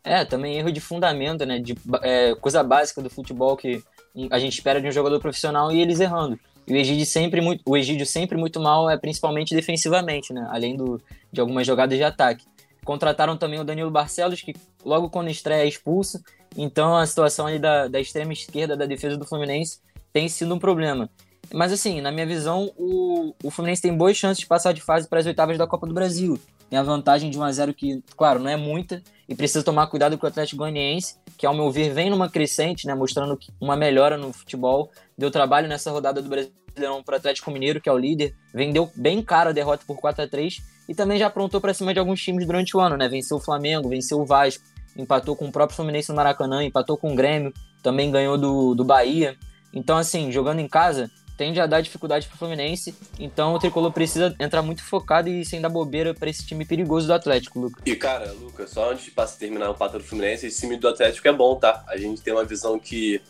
É, 0.04 0.24
também 0.24 0.58
erro 0.58 0.70
de 0.70 0.80
fundamento, 0.80 1.46
né? 1.46 1.58
De, 1.58 1.74
é, 2.02 2.34
coisa 2.34 2.62
básica 2.62 3.00
do 3.00 3.08
futebol 3.08 3.56
que 3.56 3.82
a 4.30 4.38
gente 4.38 4.52
espera 4.52 4.80
de 4.80 4.86
um 4.86 4.92
jogador 4.92 5.18
profissional 5.18 5.72
e 5.72 5.80
eles 5.80 6.00
errando. 6.00 6.38
E 6.66 6.74
o 6.74 6.76
Egídio 6.76 7.06
sempre 7.06 7.40
muito, 7.40 7.62
o 7.66 7.76
Egídio 7.76 8.04
sempre 8.04 8.36
muito 8.36 8.60
mal, 8.60 8.90
é 8.90 8.98
principalmente 8.98 9.54
defensivamente, 9.54 10.32
né? 10.34 10.46
Além 10.50 10.76
do, 10.76 11.00
de 11.32 11.40
algumas 11.40 11.66
jogadas 11.66 11.96
de 11.96 12.04
ataque. 12.04 12.44
Contrataram 12.86 13.36
também 13.36 13.58
o 13.58 13.64
Danilo 13.64 13.90
Barcelos, 13.90 14.40
que 14.40 14.54
logo 14.84 15.10
quando 15.10 15.28
estreia 15.28 15.64
é 15.64 15.66
expulso. 15.66 16.22
Então 16.56 16.96
a 16.96 17.04
situação 17.04 17.48
ali 17.48 17.58
da, 17.58 17.88
da 17.88 17.98
extrema 17.98 18.32
esquerda 18.32 18.76
da 18.76 18.86
defesa 18.86 19.16
do 19.16 19.26
Fluminense 19.26 19.80
tem 20.12 20.28
sido 20.28 20.54
um 20.54 20.58
problema. 20.58 21.10
Mas 21.52 21.72
assim, 21.72 22.00
na 22.00 22.12
minha 22.12 22.24
visão, 22.24 22.72
o, 22.76 23.34
o 23.42 23.50
Fluminense 23.50 23.82
tem 23.82 23.92
boas 23.92 24.16
chances 24.16 24.38
de 24.38 24.46
passar 24.46 24.72
de 24.72 24.80
fase 24.80 25.08
para 25.08 25.18
as 25.18 25.26
oitavas 25.26 25.58
da 25.58 25.66
Copa 25.66 25.84
do 25.84 25.92
Brasil. 25.92 26.38
Tem 26.70 26.78
a 26.78 26.82
vantagem 26.82 27.28
de 27.28 27.36
1 27.36 27.42
a 27.42 27.52
0 27.52 27.74
que, 27.74 28.02
claro, 28.16 28.38
não 28.38 28.50
é 28.50 28.56
muita, 28.56 29.02
e 29.28 29.34
precisa 29.34 29.64
tomar 29.64 29.88
cuidado 29.88 30.16
com 30.16 30.24
o 30.24 30.28
Atlético 30.28 30.58
Goianiense, 30.58 31.16
que 31.36 31.44
ao 31.44 31.54
meu 31.54 31.72
ver 31.72 31.92
vem 31.92 32.08
numa 32.08 32.30
crescente, 32.30 32.86
né, 32.86 32.94
mostrando 32.94 33.36
uma 33.60 33.76
melhora 33.76 34.16
no 34.16 34.32
futebol. 34.32 34.92
Deu 35.18 35.30
trabalho 35.30 35.66
nessa 35.68 35.90
rodada 35.90 36.22
do 36.22 36.28
Brasileirão 36.28 37.02
para 37.02 37.14
o 37.14 37.16
Atlético 37.16 37.50
Mineiro, 37.50 37.80
que 37.80 37.88
é 37.88 37.92
o 37.92 37.98
líder, 37.98 38.34
vendeu 38.54 38.88
bem 38.94 39.22
caro 39.22 39.50
a 39.50 39.52
derrota 39.52 39.82
por 39.84 39.96
4 39.96 40.22
a 40.22 40.28
3 40.28 40.75
e 40.88 40.94
também 40.94 41.18
já 41.18 41.26
aprontou 41.26 41.60
para 41.60 41.74
cima 41.74 41.92
de 41.92 41.98
alguns 41.98 42.22
times 42.22 42.46
durante 42.46 42.76
o 42.76 42.80
ano, 42.80 42.96
né? 42.96 43.08
Venceu 43.08 43.36
o 43.38 43.40
Flamengo, 43.40 43.88
venceu 43.88 44.20
o 44.20 44.26
Vasco, 44.26 44.64
empatou 44.96 45.36
com 45.36 45.46
o 45.46 45.52
próprio 45.52 45.76
Fluminense 45.76 46.10
no 46.10 46.16
Maracanã, 46.16 46.64
empatou 46.64 46.96
com 46.96 47.12
o 47.12 47.16
Grêmio, 47.16 47.52
também 47.82 48.10
ganhou 48.10 48.38
do, 48.38 48.74
do 48.74 48.84
Bahia. 48.84 49.36
Então, 49.72 49.96
assim, 49.96 50.32
jogando 50.32 50.60
em 50.60 50.68
casa, 50.68 51.10
tende 51.36 51.60
a 51.60 51.66
dar 51.66 51.80
dificuldade 51.80 52.26
para 52.26 52.34
o 52.34 52.38
Fluminense. 52.38 52.94
Então 53.18 53.54
o 53.54 53.58
Tricolor 53.58 53.92
precisa 53.92 54.34
entrar 54.40 54.62
muito 54.62 54.82
focado 54.82 55.28
e 55.28 55.44
sem 55.44 55.60
dar 55.60 55.68
bobeira 55.68 56.14
para 56.14 56.30
esse 56.30 56.46
time 56.46 56.64
perigoso 56.64 57.06
do 57.06 57.12
Atlético, 57.12 57.60
Lucas. 57.60 57.82
E 57.84 57.94
cara, 57.94 58.32
Lucas, 58.32 58.70
só 58.70 58.92
antes 58.92 59.04
de 59.04 59.38
terminar 59.38 59.70
o 59.70 59.74
pato 59.74 59.98
do 59.98 60.04
Fluminense, 60.04 60.46
esse 60.46 60.60
time 60.60 60.76
do 60.76 60.88
Atlético 60.88 61.28
é 61.28 61.32
bom, 61.32 61.56
tá? 61.56 61.84
A 61.86 61.96
gente 61.96 62.22
tem 62.22 62.32
uma 62.32 62.44
visão 62.44 62.78
que, 62.78 63.20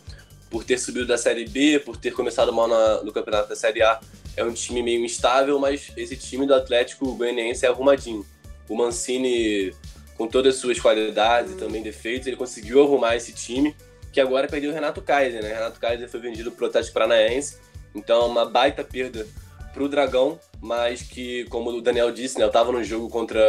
por 0.50 0.64
ter 0.64 0.78
subido 0.78 1.06
da 1.06 1.18
Série 1.18 1.46
B, 1.46 1.80
por 1.80 1.96
ter 1.96 2.12
começado 2.12 2.52
mal 2.52 2.68
na, 2.68 3.02
no 3.02 3.12
campeonato 3.12 3.48
da 3.48 3.56
Série 3.56 3.82
A, 3.82 4.00
é 4.36 4.44
um 4.44 4.52
time 4.52 4.82
meio 4.82 5.04
instável, 5.04 5.58
mas 5.58 5.92
esse 5.96 6.16
time 6.16 6.46
do 6.46 6.54
Atlético 6.54 7.14
Goianiense 7.14 7.64
é 7.64 7.68
arrumadinho. 7.68 8.24
O 8.68 8.76
Mancini, 8.76 9.74
com 10.16 10.26
todas 10.26 10.54
as 10.54 10.60
suas 10.60 10.78
qualidades 10.78 11.52
e 11.52 11.54
também 11.56 11.82
defeitos, 11.82 12.26
ele 12.26 12.36
conseguiu 12.36 12.82
arrumar 12.82 13.16
esse 13.16 13.32
time, 13.32 13.74
que 14.12 14.20
agora 14.20 14.46
perdeu 14.48 14.70
o 14.70 14.74
Renato 14.74 15.02
Kaiser, 15.02 15.42
né? 15.42 15.52
Renato 15.52 15.80
Kaiser 15.80 16.08
foi 16.08 16.20
vendido 16.20 16.50
pro 16.52 16.66
Atlético 16.66 16.94
Paranaense 16.94 17.66
então 17.96 18.22
é 18.22 18.26
uma 18.26 18.44
baita 18.44 18.84
perda 18.84 19.26
para 19.72 19.82
o 19.82 19.88
Dragão, 19.88 20.38
mas 20.60 21.02
que, 21.02 21.44
como 21.46 21.70
o 21.70 21.80
Daniel 21.80 22.12
disse, 22.12 22.38
né, 22.38 22.44
eu 22.44 22.48
estava 22.48 22.70
no 22.70 22.84
jogo 22.84 23.08
contra 23.08 23.40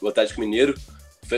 o 0.00 0.08
Atlético 0.08 0.40
Mineiro. 0.40 0.74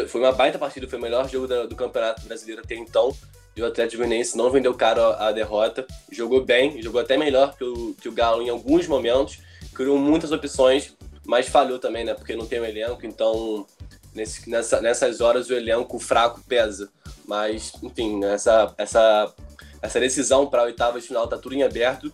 Foi, 0.08 0.20
uma 0.20 0.32
baita 0.32 0.58
partida, 0.58 0.88
foi 0.88 0.98
o 0.98 1.02
melhor 1.02 1.28
jogo 1.28 1.46
do 1.66 1.76
Campeonato 1.76 2.22
Brasileiro 2.22 2.62
até 2.64 2.74
então. 2.74 3.14
E 3.54 3.62
o 3.62 3.66
Atlético 3.66 4.02
Mineiro 4.02 4.28
não 4.34 4.50
vendeu 4.50 4.74
caro 4.74 5.02
a, 5.02 5.28
a 5.28 5.32
derrota. 5.32 5.86
Jogou 6.10 6.44
bem, 6.44 6.80
jogou 6.80 7.00
até 7.00 7.16
melhor 7.16 7.56
que 7.56 7.64
o, 7.64 7.94
que 7.94 8.08
o 8.08 8.12
Galo 8.12 8.42
em 8.42 8.48
alguns 8.48 8.86
momentos. 8.86 9.38
Criou 9.74 9.98
muitas 9.98 10.32
opções, 10.32 10.94
mas 11.24 11.48
falhou 11.48 11.78
também, 11.78 12.04
né? 12.04 12.14
Porque 12.14 12.36
não 12.36 12.46
tem 12.46 12.58
o 12.58 12.62
um 12.62 12.66
elenco, 12.66 13.06
então 13.06 13.66
nesse, 14.14 14.48
nessa, 14.48 14.80
nessas 14.80 15.20
horas 15.20 15.48
o 15.48 15.54
elenco 15.54 15.98
fraco 15.98 16.40
pesa. 16.46 16.90
Mas, 17.26 17.72
enfim, 17.82 18.24
essa, 18.24 18.74
essa, 18.76 19.32
essa 19.80 20.00
decisão 20.00 20.46
para 20.46 20.62
a 20.62 20.64
oitava 20.64 21.00
de 21.00 21.06
final 21.06 21.26
tá 21.26 21.38
tudo 21.38 21.54
em 21.54 21.62
aberto 21.62 22.12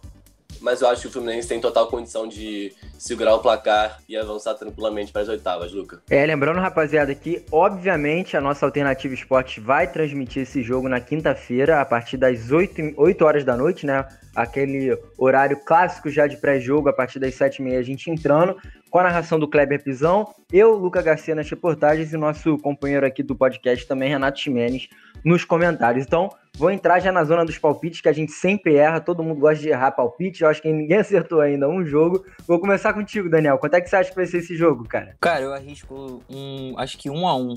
mas 0.61 0.81
eu 0.81 0.89
acho 0.89 1.03
que 1.03 1.09
o 1.09 1.11
Fluminense 1.11 1.49
tem 1.49 1.61
total 1.61 1.89
condição 1.89 2.27
de 2.27 2.73
segurar 2.99 3.35
o 3.35 3.41
placar 3.41 4.01
e 4.09 4.17
avançar 4.17 4.55
tranquilamente 4.55 5.13
para 5.13 5.23
as 5.23 5.29
oitavas, 5.29 5.73
Luca. 5.73 6.03
É, 6.11 6.25
lembrando, 6.27 6.61
rapaziada, 6.61 7.15
que 7.15 7.45
obviamente 7.51 8.37
a 8.37 8.41
nossa 8.41 8.67
Alternativa 8.67 9.15
Esporte 9.15 9.61
vai 9.61 9.91
transmitir 9.91 10.43
esse 10.43 10.63
jogo 10.63 10.89
na 10.89 11.01
quinta-feira, 11.01 11.81
a 11.81 11.85
partir 11.85 12.17
das 12.17 12.51
8, 12.51 12.95
8 12.97 13.25
horas 13.25 13.45
da 13.45 13.57
noite, 13.57 13.87
né? 13.87 14.07
Aquele 14.35 14.97
horário 15.17 15.59
clássico 15.65 16.11
já 16.11 16.27
de 16.27 16.37
pré-jogo, 16.37 16.89
a 16.89 16.93
partir 16.93 17.19
das 17.19 17.35
7h30 17.35 17.79
a 17.79 17.83
gente 17.83 18.11
entrando, 18.11 18.57
com 18.91 18.99
a 18.99 19.03
narração 19.03 19.39
do 19.39 19.49
Kleber 19.49 19.83
Pisão, 19.83 20.35
eu, 20.53 20.75
Luca 20.75 21.03
Garcia 21.03 21.35
nas 21.35 21.49
reportagens 21.49 22.13
e 22.13 22.17
nosso 22.17 22.57
companheiro 22.59 23.05
aqui 23.05 23.23
do 23.23 23.37
podcast 23.37 23.87
também, 23.87 24.09
Renato 24.09 24.41
Ximenes, 24.41 24.89
nos 25.25 25.45
comentários. 25.45 26.07
Então, 26.07 26.31
vou 26.59 26.71
entrar 26.71 26.99
já 26.99 27.13
na 27.13 27.25
zona 27.25 27.45
dos 27.45 27.57
palpites, 27.57 28.01
que 28.01 28.09
a 28.09 28.13
gente 28.13 28.33
sempre 28.33 28.75
erra, 28.75 29.01
todo 29.01 29.23
mundo 29.23 29.39
gosta 29.39 29.63
de 29.63 29.69
errar 29.69 29.93
palpite, 29.93 30.43
eu 30.43 30.49
acho 30.49 30.61
que 30.61 30.71
ninguém 30.71 30.99
acertou 30.99 31.41
ainda 31.41 31.69
um 31.69 31.85
jogo. 31.87 32.25
Vou 32.47 32.59
começar 32.61 32.93
contigo, 32.93 33.31
Daniel. 33.31 33.59
Quanto 33.59 33.75
é 33.75 33.81
que 33.81 33.89
você 33.89 33.97
acha 33.97 34.11
que 34.11 34.17
vai 34.17 34.27
ser 34.27 34.39
esse 34.39 34.57
jogo, 34.57 34.85
cara? 34.87 35.17
Cara, 35.21 35.43
eu 35.43 35.55
arrisco 35.55 36.23
um, 36.29 36.75
acho 36.77 36.99
que 36.99 37.09
um 37.09 37.27
a 37.27 37.37
um. 37.37 37.55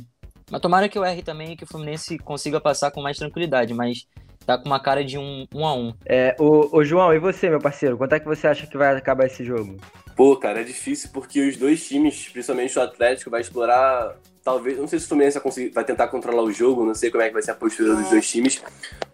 Mas 0.50 0.62
tomara 0.62 0.88
que 0.88 0.98
eu 0.98 1.04
erre 1.04 1.24
também 1.24 1.54
e 1.54 1.56
que 1.56 1.64
o 1.64 1.68
Fluminense 1.68 2.18
consiga 2.20 2.60
passar 2.62 2.92
com 2.92 3.02
mais 3.02 3.18
tranquilidade, 3.18 3.74
mas 3.74 4.06
tá 4.46 4.58
com 4.58 4.66
uma 4.66 4.80
cara 4.80 5.04
de 5.04 5.18
um, 5.18 5.48
um 5.54 5.66
a 5.66 5.74
um. 5.74 5.94
É, 6.06 6.36
o, 6.40 6.78
o 6.78 6.84
João, 6.84 7.14
e 7.14 7.20
você, 7.20 7.50
meu 7.50 7.60
parceiro? 7.60 7.98
Quanto 7.98 8.14
é 8.14 8.20
que 8.20 8.26
você 8.26 8.48
acha 8.48 8.68
que 8.68 8.78
vai 8.78 8.96
acabar 8.96 9.26
esse 9.26 9.44
jogo? 9.44 9.78
Pô, 10.22 10.38
cara, 10.38 10.62
é 10.62 10.64
difícil 10.64 11.10
porque 11.12 11.42
os 11.42 11.58
dois 11.58 11.84
times, 11.88 12.30
principalmente 12.30 12.78
o 12.78 12.82
Atlético, 12.84 13.32
vai 13.32 13.42
explorar 13.42 14.20
talvez, 14.44 14.78
não 14.78 14.86
sei 14.86 15.00
se 15.00 15.06
o 15.06 15.08
Fluminense 15.08 15.34
vai, 15.34 15.42
conseguir, 15.42 15.70
vai 15.70 15.84
tentar 15.84 16.10
controlar 16.10 16.44
o 16.44 16.52
jogo, 16.52 16.86
não 16.86 16.94
sei 16.94 17.10
como 17.10 17.24
é 17.24 17.28
que 17.28 17.34
vai 17.34 17.42
ser 17.42 17.50
a 17.50 17.56
postura 17.56 17.96
dos 17.96 18.08
dois 18.08 18.30
times, 18.30 18.64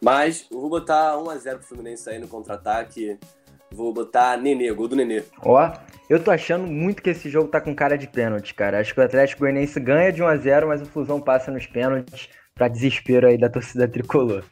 mas 0.02 0.46
eu 0.52 0.60
vou 0.60 0.70
botar 0.70 1.14
1x0 1.14 1.60
pro 1.60 1.64
Fluminense 1.66 2.10
aí 2.10 2.20
no 2.20 2.28
contra-ataque. 2.28 3.18
Vou 3.72 3.94
botar 3.94 4.36
Nenê, 4.36 4.70
gol 4.74 4.90
do 4.90 4.98
Nenê. 4.98 5.24
Ó, 5.44 5.72
eu 6.10 6.22
tô 6.22 6.30
achando 6.30 6.68
muito 6.68 7.02
que 7.02 7.12
esse 7.12 7.30
jogo 7.30 7.48
tá 7.48 7.62
com 7.62 7.74
cara 7.74 7.98
de 7.98 8.08
pênalti, 8.08 8.54
cara. 8.54 8.82
Acho 8.82 8.94
que 8.94 9.00
o 9.00 9.04
Atlético 9.04 9.40
Goianiense 9.40 9.80
ganha 9.80 10.12
de 10.12 10.22
1 10.22 10.28
a 10.28 10.36
0 10.36 10.68
mas 10.68 10.82
o 10.82 10.86
Flusão 10.86 11.22
passa 11.22 11.50
nos 11.50 11.66
pênaltis 11.66 12.28
para 12.58 12.68
desespero 12.68 13.28
aí 13.28 13.38
da 13.38 13.50
torcida 13.50 13.88
tricolor. 13.88 14.44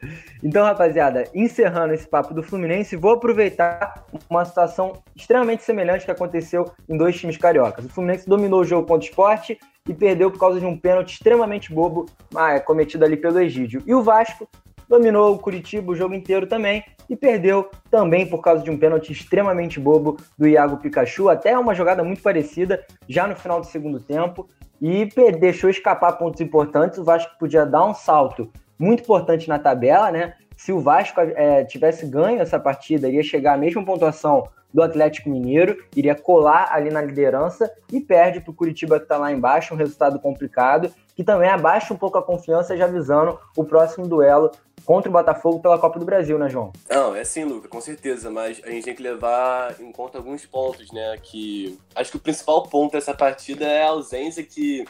Então, 0.42 0.64
rapaziada, 0.64 1.24
encerrando 1.34 1.92
esse 1.92 2.08
papo 2.08 2.32
do 2.32 2.42
Fluminense, 2.42 2.96
vou 2.96 3.12
aproveitar 3.12 4.06
uma 4.30 4.44
situação 4.44 5.02
extremamente 5.14 5.64
semelhante 5.64 6.04
que 6.04 6.10
aconteceu 6.10 6.70
em 6.88 6.96
dois 6.96 7.18
times 7.18 7.36
cariocas. 7.36 7.84
O 7.84 7.88
Fluminense 7.88 8.28
dominou 8.28 8.60
o 8.60 8.64
jogo 8.64 8.86
contra 8.86 9.06
o 9.06 9.10
esporte 9.10 9.58
e 9.88 9.92
perdeu 9.92 10.30
por 10.30 10.38
causa 10.38 10.60
de 10.60 10.66
um 10.66 10.76
pênalti 10.76 11.14
extremamente 11.14 11.72
bobo 11.72 12.06
ah, 12.34 12.58
cometido 12.60 13.04
ali 13.04 13.16
pelo 13.16 13.40
Egídio. 13.40 13.82
E 13.86 13.94
o 13.94 14.02
Vasco 14.02 14.48
dominou 14.88 15.34
o 15.34 15.38
Curitiba 15.38 15.92
o 15.92 15.96
jogo 15.96 16.14
inteiro 16.14 16.46
também 16.46 16.84
e 17.08 17.16
perdeu 17.16 17.68
também 17.90 18.26
por 18.26 18.40
causa 18.40 18.62
de 18.62 18.70
um 18.70 18.78
pênalti 18.78 19.12
extremamente 19.12 19.78
bobo 19.78 20.16
do 20.38 20.46
Iago 20.46 20.76
Pikachu, 20.78 21.28
até 21.28 21.56
uma 21.58 21.74
jogada 21.74 22.02
muito 22.02 22.22
parecida 22.22 22.84
já 23.08 23.26
no 23.26 23.36
final 23.36 23.60
do 23.60 23.66
segundo 23.66 24.00
tempo 24.00 24.48
e 24.80 25.08
deixou 25.38 25.70
escapar 25.70 26.12
pontos 26.12 26.40
importantes. 26.40 26.98
O 26.98 27.04
Vasco 27.04 27.32
podia 27.38 27.64
dar 27.64 27.84
um 27.84 27.94
salto 27.94 28.50
muito 28.78 29.02
importante 29.02 29.48
na 29.48 29.58
tabela, 29.58 30.10
né? 30.10 30.34
Se 30.56 30.72
o 30.72 30.80
Vasco 30.80 31.20
é, 31.20 31.64
tivesse 31.64 32.06
ganho 32.06 32.40
essa 32.40 32.58
partida, 32.58 33.08
iria 33.08 33.22
chegar 33.22 33.54
à 33.54 33.56
mesma 33.56 33.84
pontuação 33.84 34.44
do 34.72 34.82
Atlético 34.82 35.30
Mineiro, 35.30 35.76
iria 35.94 36.14
colar 36.14 36.68
ali 36.70 36.90
na 36.90 37.00
liderança 37.00 37.70
e 37.90 38.00
perde 38.00 38.40
para 38.40 38.50
o 38.50 38.54
Curitiba 38.54 38.98
que 38.98 39.04
está 39.04 39.16
lá 39.16 39.32
embaixo, 39.32 39.72
um 39.72 39.76
resultado 39.76 40.18
complicado, 40.18 40.90
que 41.14 41.24
também 41.24 41.48
abaixa 41.48 41.94
um 41.94 41.96
pouco 41.96 42.18
a 42.18 42.22
confiança, 42.22 42.76
já 42.76 42.86
visando 42.86 43.38
o 43.56 43.64
próximo 43.64 44.06
duelo 44.06 44.50
contra 44.86 45.10
o 45.10 45.12
Botafogo 45.12 45.58
pela 45.58 45.78
Copa 45.78 45.98
do 45.98 46.04
Brasil, 46.04 46.38
né, 46.38 46.48
João? 46.48 46.72
Não, 46.88 47.14
é 47.14 47.24
sim, 47.24 47.44
Luca, 47.44 47.68
com 47.68 47.80
certeza, 47.80 48.30
mas 48.30 48.62
a 48.64 48.70
gente 48.70 48.84
tem 48.84 48.94
que 48.94 49.02
levar 49.02 49.74
em 49.80 49.90
conta 49.90 50.16
alguns 50.16 50.46
pontos, 50.46 50.92
né? 50.92 51.18
Que 51.20 51.76
acho 51.94 52.12
que 52.12 52.16
o 52.16 52.20
principal 52.20 52.62
ponto 52.62 52.92
dessa 52.92 53.12
partida 53.12 53.66
é 53.66 53.82
a 53.82 53.88
ausência 53.88 54.44
que 54.44 54.84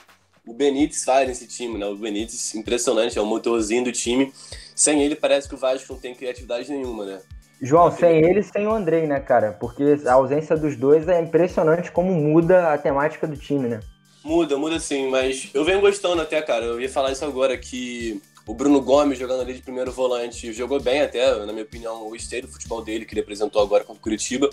o 0.46 0.52
Benítez 0.52 1.02
faz 1.02 1.26
nesse 1.26 1.48
time, 1.48 1.78
né? 1.78 1.86
O 1.86 1.96
Benítez, 1.96 2.54
impressionante, 2.54 3.18
é 3.18 3.22
o 3.22 3.26
motorzinho 3.26 3.84
do 3.84 3.90
time. 3.90 4.32
Sem 4.74 5.02
ele, 5.02 5.16
parece 5.16 5.48
que 5.48 5.54
o 5.54 5.58
Vasco 5.58 5.94
não 5.94 5.98
tem 5.98 6.14
criatividade 6.14 6.70
nenhuma, 6.70 7.06
né? 7.06 7.20
João, 7.60 7.90
sem 7.90 8.22
ele 8.22 8.42
sem 8.42 8.66
o 8.66 8.72
Andrei, 8.72 9.06
né, 9.06 9.18
cara? 9.18 9.56
Porque 9.58 9.96
a 10.06 10.12
ausência 10.12 10.54
dos 10.58 10.76
dois 10.76 11.08
é 11.08 11.18
impressionante 11.18 11.90
como 11.90 12.12
muda 12.12 12.74
a 12.74 12.78
temática 12.78 13.26
do 13.26 13.36
time, 13.36 13.66
né? 13.66 13.80
Muda, 14.22 14.58
muda 14.58 14.78
sim, 14.78 15.08
mas 15.08 15.48
eu 15.54 15.64
venho 15.64 15.80
gostando 15.80 16.20
até, 16.20 16.42
cara. 16.42 16.66
Eu 16.66 16.80
ia 16.80 16.88
falar 16.88 17.12
isso 17.12 17.24
agora, 17.24 17.56
que 17.56 18.20
o 18.46 18.54
Bruno 18.54 18.80
Gomes 18.80 19.18
jogando 19.18 19.40
ali 19.40 19.54
de 19.54 19.62
primeiro 19.62 19.90
volante 19.90 20.52
jogou 20.52 20.80
bem 20.80 21.02
até, 21.02 21.34
na 21.44 21.52
minha 21.52 21.64
opinião, 21.64 22.06
o 22.06 22.14
esteio 22.14 22.42
do 22.42 22.48
futebol 22.48 22.80
dele 22.80 23.04
que 23.04 23.12
ele 23.12 23.20
apresentou 23.20 23.60
agora 23.60 23.82
com 23.82 23.92
o 23.92 23.98
Curitiba. 23.98 24.48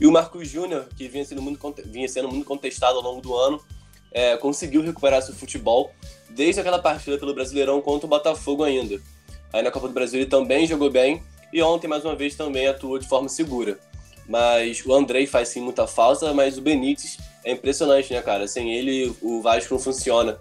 E 0.00 0.06
o 0.06 0.10
Marcos 0.10 0.48
Júnior, 0.48 0.88
que 0.96 1.06
vinha 1.08 1.24
sendo, 1.24 1.40
muito, 1.40 1.58
vinha 1.84 2.08
sendo 2.08 2.28
muito 2.28 2.44
contestado 2.44 2.96
ao 2.96 3.02
longo 3.02 3.20
do 3.20 3.36
ano, 3.36 3.62
é, 4.10 4.36
conseguiu 4.36 4.82
recuperar 4.82 5.22
seu 5.22 5.34
futebol 5.34 5.92
desde 6.28 6.60
aquela 6.60 6.80
partida 6.80 7.18
pelo 7.18 7.34
Brasileirão 7.34 7.80
contra 7.80 8.06
o 8.06 8.10
Botafogo 8.10 8.64
ainda. 8.64 9.00
Aí 9.52 9.62
na 9.62 9.70
Copa 9.70 9.86
do 9.86 9.94
Brasil 9.94 10.20
ele 10.20 10.28
também 10.28 10.66
jogou 10.66 10.90
bem 10.90 11.22
e 11.52 11.62
ontem, 11.62 11.86
mais 11.86 12.04
uma 12.04 12.16
vez, 12.16 12.34
também 12.34 12.66
atuou 12.66 12.98
de 12.98 13.08
forma 13.08 13.28
segura. 13.28 13.78
Mas 14.28 14.84
o 14.84 14.92
Andrei 14.92 15.26
faz 15.26 15.48
sim 15.48 15.60
muita 15.60 15.86
falta, 15.86 16.34
mas 16.34 16.58
o 16.58 16.60
Benítez 16.60 17.16
é 17.44 17.52
impressionante, 17.52 18.12
né, 18.12 18.20
cara? 18.20 18.48
Sem 18.48 18.74
ele, 18.74 19.14
o 19.22 19.40
Vasco 19.40 19.72
não 19.72 19.80
funciona. 19.80 20.38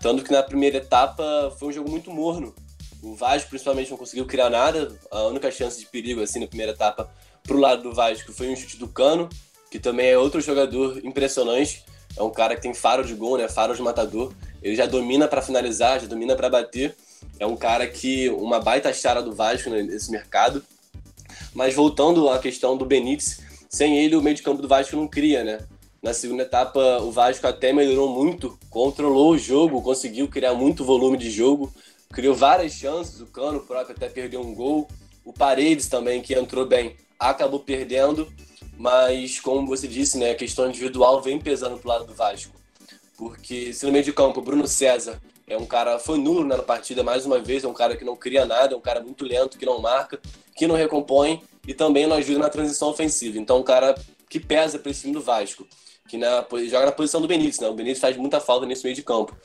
Tanto 0.00 0.22
que 0.22 0.32
na 0.32 0.42
primeira 0.42 0.78
etapa 0.78 1.54
foi 1.58 1.68
um 1.68 1.72
jogo 1.72 1.90
muito 1.90 2.10
morno. 2.10 2.54
O 3.02 3.14
Vasco, 3.14 3.50
principalmente, 3.50 3.90
não 3.90 3.98
conseguiu 3.98 4.26
criar 4.26 4.50
nada. 4.50 4.96
A 5.10 5.22
única 5.24 5.50
chance 5.50 5.78
de 5.80 5.86
perigo, 5.86 6.20
assim, 6.22 6.40
na 6.40 6.46
primeira 6.46 6.72
etapa, 6.72 7.10
pro 7.42 7.58
lado 7.58 7.82
do 7.82 7.92
Vasco, 7.92 8.32
foi 8.32 8.48
um 8.48 8.56
chute 8.56 8.76
do 8.76 8.88
Cano, 8.88 9.28
que 9.70 9.78
também 9.78 10.08
é 10.08 10.18
outro 10.18 10.40
jogador 10.40 10.98
impressionante. 11.04 11.84
É 12.16 12.22
um 12.22 12.30
cara 12.30 12.56
que 12.56 12.62
tem 12.62 12.74
faro 12.74 13.04
de 13.04 13.14
gol, 13.14 13.36
né? 13.36 13.48
Faro 13.48 13.74
de 13.74 13.82
matador. 13.82 14.32
Ele 14.62 14.74
já 14.74 14.86
domina 14.86 15.28
para 15.28 15.42
finalizar, 15.42 16.00
já 16.00 16.06
domina 16.06 16.34
para 16.34 16.48
bater. 16.48 16.96
É 17.38 17.46
um 17.46 17.56
cara 17.56 17.86
que, 17.86 18.28
uma 18.30 18.58
baita 18.58 18.92
chara 18.92 19.22
do 19.22 19.32
Vasco 19.32 19.70
nesse 19.70 20.10
mercado. 20.10 20.64
Mas 21.54 21.74
voltando 21.74 22.28
à 22.28 22.38
questão 22.38 22.76
do 22.76 22.84
Benítez, 22.84 23.40
sem 23.68 23.98
ele 23.98 24.16
o 24.16 24.22
meio 24.22 24.36
de 24.36 24.42
campo 24.42 24.62
do 24.62 24.68
Vasco 24.68 24.96
não 24.96 25.06
cria, 25.06 25.44
né? 25.44 25.58
Na 26.06 26.14
segunda 26.14 26.44
etapa, 26.44 27.00
o 27.00 27.10
Vasco 27.10 27.48
até 27.48 27.72
melhorou 27.72 28.08
muito, 28.08 28.56
controlou 28.70 29.32
o 29.32 29.38
jogo, 29.38 29.82
conseguiu 29.82 30.28
criar 30.28 30.54
muito 30.54 30.84
volume 30.84 31.18
de 31.18 31.28
jogo, 31.32 31.74
criou 32.12 32.32
várias 32.32 32.74
chances. 32.74 33.20
O 33.20 33.26
Cano 33.26 33.58
próprio 33.58 33.96
até 33.96 34.08
perdeu 34.08 34.40
um 34.40 34.54
gol. 34.54 34.86
O 35.24 35.32
Paredes 35.32 35.88
também, 35.88 36.22
que 36.22 36.32
entrou 36.32 36.64
bem, 36.64 36.94
acabou 37.18 37.58
perdendo. 37.58 38.32
Mas, 38.78 39.40
como 39.40 39.66
você 39.66 39.88
disse, 39.88 40.16
né, 40.16 40.30
a 40.30 40.36
questão 40.36 40.68
individual 40.68 41.20
vem 41.20 41.40
pesando 41.40 41.76
pro 41.76 41.88
lado 41.88 42.04
do 42.04 42.14
Vasco. 42.14 42.54
Porque 43.18 43.72
se 43.72 43.84
no 43.84 43.90
meio 43.90 44.04
de 44.04 44.12
campo, 44.12 44.40
Bruno 44.40 44.68
César 44.68 45.20
é 45.44 45.58
um 45.58 45.66
cara, 45.66 45.98
foi 45.98 46.18
nulo 46.18 46.44
né, 46.44 46.56
na 46.56 46.62
partida 46.62 47.02
mais 47.02 47.26
uma 47.26 47.40
vez, 47.40 47.64
é 47.64 47.68
um 47.68 47.74
cara 47.74 47.96
que 47.96 48.04
não 48.04 48.14
cria 48.14 48.46
nada, 48.46 48.74
é 48.74 48.76
um 48.76 48.80
cara 48.80 49.00
muito 49.00 49.24
lento, 49.24 49.58
que 49.58 49.66
não 49.66 49.80
marca, 49.80 50.20
que 50.54 50.68
não 50.68 50.76
recompõe 50.76 51.42
e 51.66 51.74
também 51.74 52.06
não 52.06 52.14
ajuda 52.14 52.38
na 52.38 52.48
transição 52.48 52.90
ofensiva. 52.90 53.38
Então, 53.38 53.58
um 53.58 53.64
cara 53.64 53.92
que 54.30 54.38
pesa 54.38 54.78
para 54.78 54.92
esse 54.92 55.00
time 55.00 55.12
do 55.12 55.20
Vasco 55.20 55.66
que 56.08 56.16
na, 56.16 56.44
joga 56.68 56.86
na 56.86 56.92
posição 56.92 57.20
do 57.20 57.28
Benítez, 57.28 57.60
né? 57.60 57.68
O 57.68 57.74
Benítez 57.74 58.00
faz 58.00 58.16
muita 58.16 58.40
falta 58.40 58.66
nesse 58.66 58.84
meio 58.84 58.94
de 58.94 59.02
campo. 59.02 59.36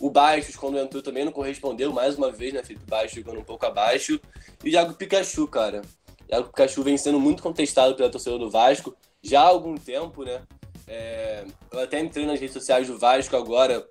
O 0.00 0.10
Baixos, 0.10 0.54
quando 0.54 0.78
entrou, 0.78 1.02
também 1.02 1.24
não 1.24 1.32
correspondeu 1.32 1.92
mais 1.92 2.16
uma 2.16 2.30
vez, 2.30 2.52
né? 2.52 2.62
Felipe 2.62 2.84
Baixo 2.86 3.16
jogando 3.16 3.40
um 3.40 3.44
pouco 3.44 3.66
abaixo. 3.66 4.20
E 4.62 4.68
o 4.68 4.72
Iago 4.72 4.94
Pikachu, 4.94 5.46
cara. 5.48 5.82
O 6.30 6.44
Pikachu 6.44 6.82
vem 6.82 6.96
sendo 6.96 7.18
muito 7.18 7.42
contestado 7.42 7.94
pela 7.94 8.10
torcida 8.10 8.38
do 8.38 8.50
Vasco 8.50 8.94
já 9.22 9.40
há 9.40 9.46
algum 9.46 9.76
tempo, 9.76 10.24
né? 10.24 10.42
É, 10.86 11.44
eu 11.72 11.80
até 11.80 12.00
entrei 12.00 12.24
nas 12.24 12.40
redes 12.40 12.54
sociais 12.54 12.86
do 12.86 12.98
Vasco 12.98 13.36
agora, 13.36 13.86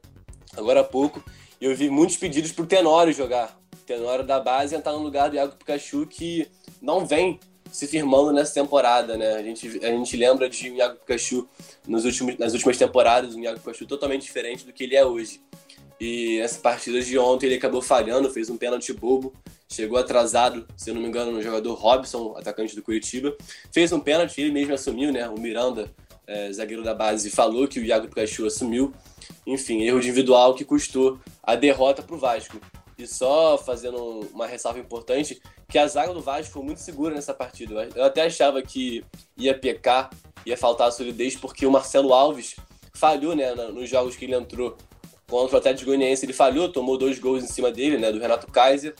agora 0.55 0.81
há 0.81 0.83
pouco, 0.83 1.23
e 1.59 1.65
eu 1.65 1.75
vi 1.75 1.89
muitos 1.89 2.17
pedidos 2.17 2.51
pro 2.51 2.65
Tenório 2.65 3.13
jogar. 3.13 3.57
Tenório 3.85 4.25
da 4.25 4.39
base 4.39 4.75
entrar 4.75 4.93
no 4.93 4.99
lugar 4.99 5.29
do 5.29 5.35
Iago 5.35 5.55
Pikachu, 5.55 6.05
que 6.07 6.49
não 6.81 7.05
vem 7.05 7.39
se 7.71 7.87
firmando 7.87 8.31
nessa 8.31 8.53
temporada, 8.53 9.17
né? 9.17 9.33
A 9.33 9.43
gente, 9.43 9.85
a 9.85 9.89
gente 9.89 10.17
lembra 10.17 10.49
de 10.49 10.69
Iago 10.69 10.99
Pikachu 10.99 11.47
nos 11.87 12.05
últimos, 12.05 12.37
nas 12.37 12.53
últimas 12.53 12.77
temporadas, 12.77 13.35
um 13.35 13.41
Iago 13.41 13.59
Pikachu 13.59 13.85
totalmente 13.85 14.23
diferente 14.23 14.65
do 14.65 14.73
que 14.73 14.83
ele 14.83 14.95
é 14.95 15.05
hoje. 15.05 15.41
E 15.99 16.39
essa 16.39 16.59
partida 16.59 17.01
de 17.01 17.17
ontem 17.17 17.47
ele 17.47 17.55
acabou 17.55 17.81
falhando, 17.81 18.29
fez 18.29 18.49
um 18.49 18.57
pênalti 18.57 18.93
bobo, 18.93 19.33
chegou 19.67 19.97
atrasado, 19.97 20.67
se 20.75 20.89
eu 20.89 20.93
não 20.93 21.01
me 21.01 21.07
engano, 21.07 21.31
no 21.31 21.41
jogador 21.41 21.73
Robson, 21.73 22.35
atacante 22.37 22.75
do 22.75 22.83
Curitiba. 22.83 23.35
Fez 23.71 23.91
um 23.91 23.99
pênalti, 23.99 24.39
ele 24.39 24.51
mesmo 24.51 24.73
assumiu, 24.73 25.11
né? 25.11 25.27
O 25.27 25.39
Miranda, 25.39 25.91
é, 26.27 26.51
zagueiro 26.51 26.83
da 26.83 26.93
base, 26.93 27.31
falou 27.31 27.67
que 27.67 27.79
o 27.79 27.83
Iago 27.83 28.07
Pikachu 28.07 28.45
assumiu. 28.45 28.93
Enfim, 29.45 29.81
erro 29.83 29.97
individual 29.97 30.53
que 30.53 30.63
custou 30.63 31.19
a 31.41 31.55
derrota 31.55 32.03
para 32.03 32.15
o 32.15 32.19
Vasco. 32.19 32.59
E 32.97 33.07
só 33.07 33.57
fazendo 33.57 34.27
uma 34.33 34.47
ressalva 34.47 34.79
importante, 34.79 35.41
que 35.69 35.77
a 35.77 35.87
zaga 35.87 36.13
do 36.13 36.21
Vasco 36.21 36.53
foi 36.53 36.63
muito 36.63 36.79
segura 36.79 37.13
nessa 37.13 37.33
partida. 37.33 37.89
Eu 37.93 38.05
até 38.05 38.23
achava 38.23 38.61
que 38.61 39.03
ia 39.35 39.57
pecar, 39.57 40.09
ia 40.45 40.55
faltar 40.55 40.91
solidez, 40.91 41.35
porque 41.35 41.65
o 41.65 41.71
Marcelo 41.71 42.13
Alves 42.13 42.55
falhou 42.93 43.35
né, 43.35 43.53
nos 43.53 43.89
jogos 43.89 44.15
que 44.15 44.25
ele 44.25 44.35
entrou 44.35 44.77
contra 45.27 45.55
o 45.55 45.59
Atlético 45.59 45.87
Goianiense. 45.87 46.25
Ele 46.25 46.33
falhou, 46.33 46.71
tomou 46.71 46.97
dois 46.97 47.19
gols 47.19 47.43
em 47.43 47.47
cima 47.47 47.69
dele, 47.69 47.97
né, 47.97 48.11
do 48.11 48.19
Renato 48.19 48.47
Kaiser. 48.47 48.95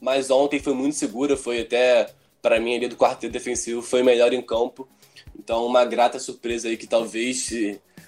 mas 0.00 0.30
ontem 0.30 0.60
foi 0.60 0.72
muito 0.72 0.96
segura, 0.96 1.36
foi 1.36 1.60
até, 1.62 2.08
para 2.40 2.60
mim, 2.60 2.76
ali 2.76 2.88
do 2.88 2.96
quarteto 2.96 3.32
defensivo, 3.32 3.82
foi 3.82 4.02
melhor 4.02 4.32
em 4.32 4.42
campo. 4.42 4.88
Então, 5.36 5.66
uma 5.66 5.84
grata 5.84 6.18
surpresa 6.20 6.68
aí 6.68 6.76
que 6.76 6.86
talvez 6.86 7.50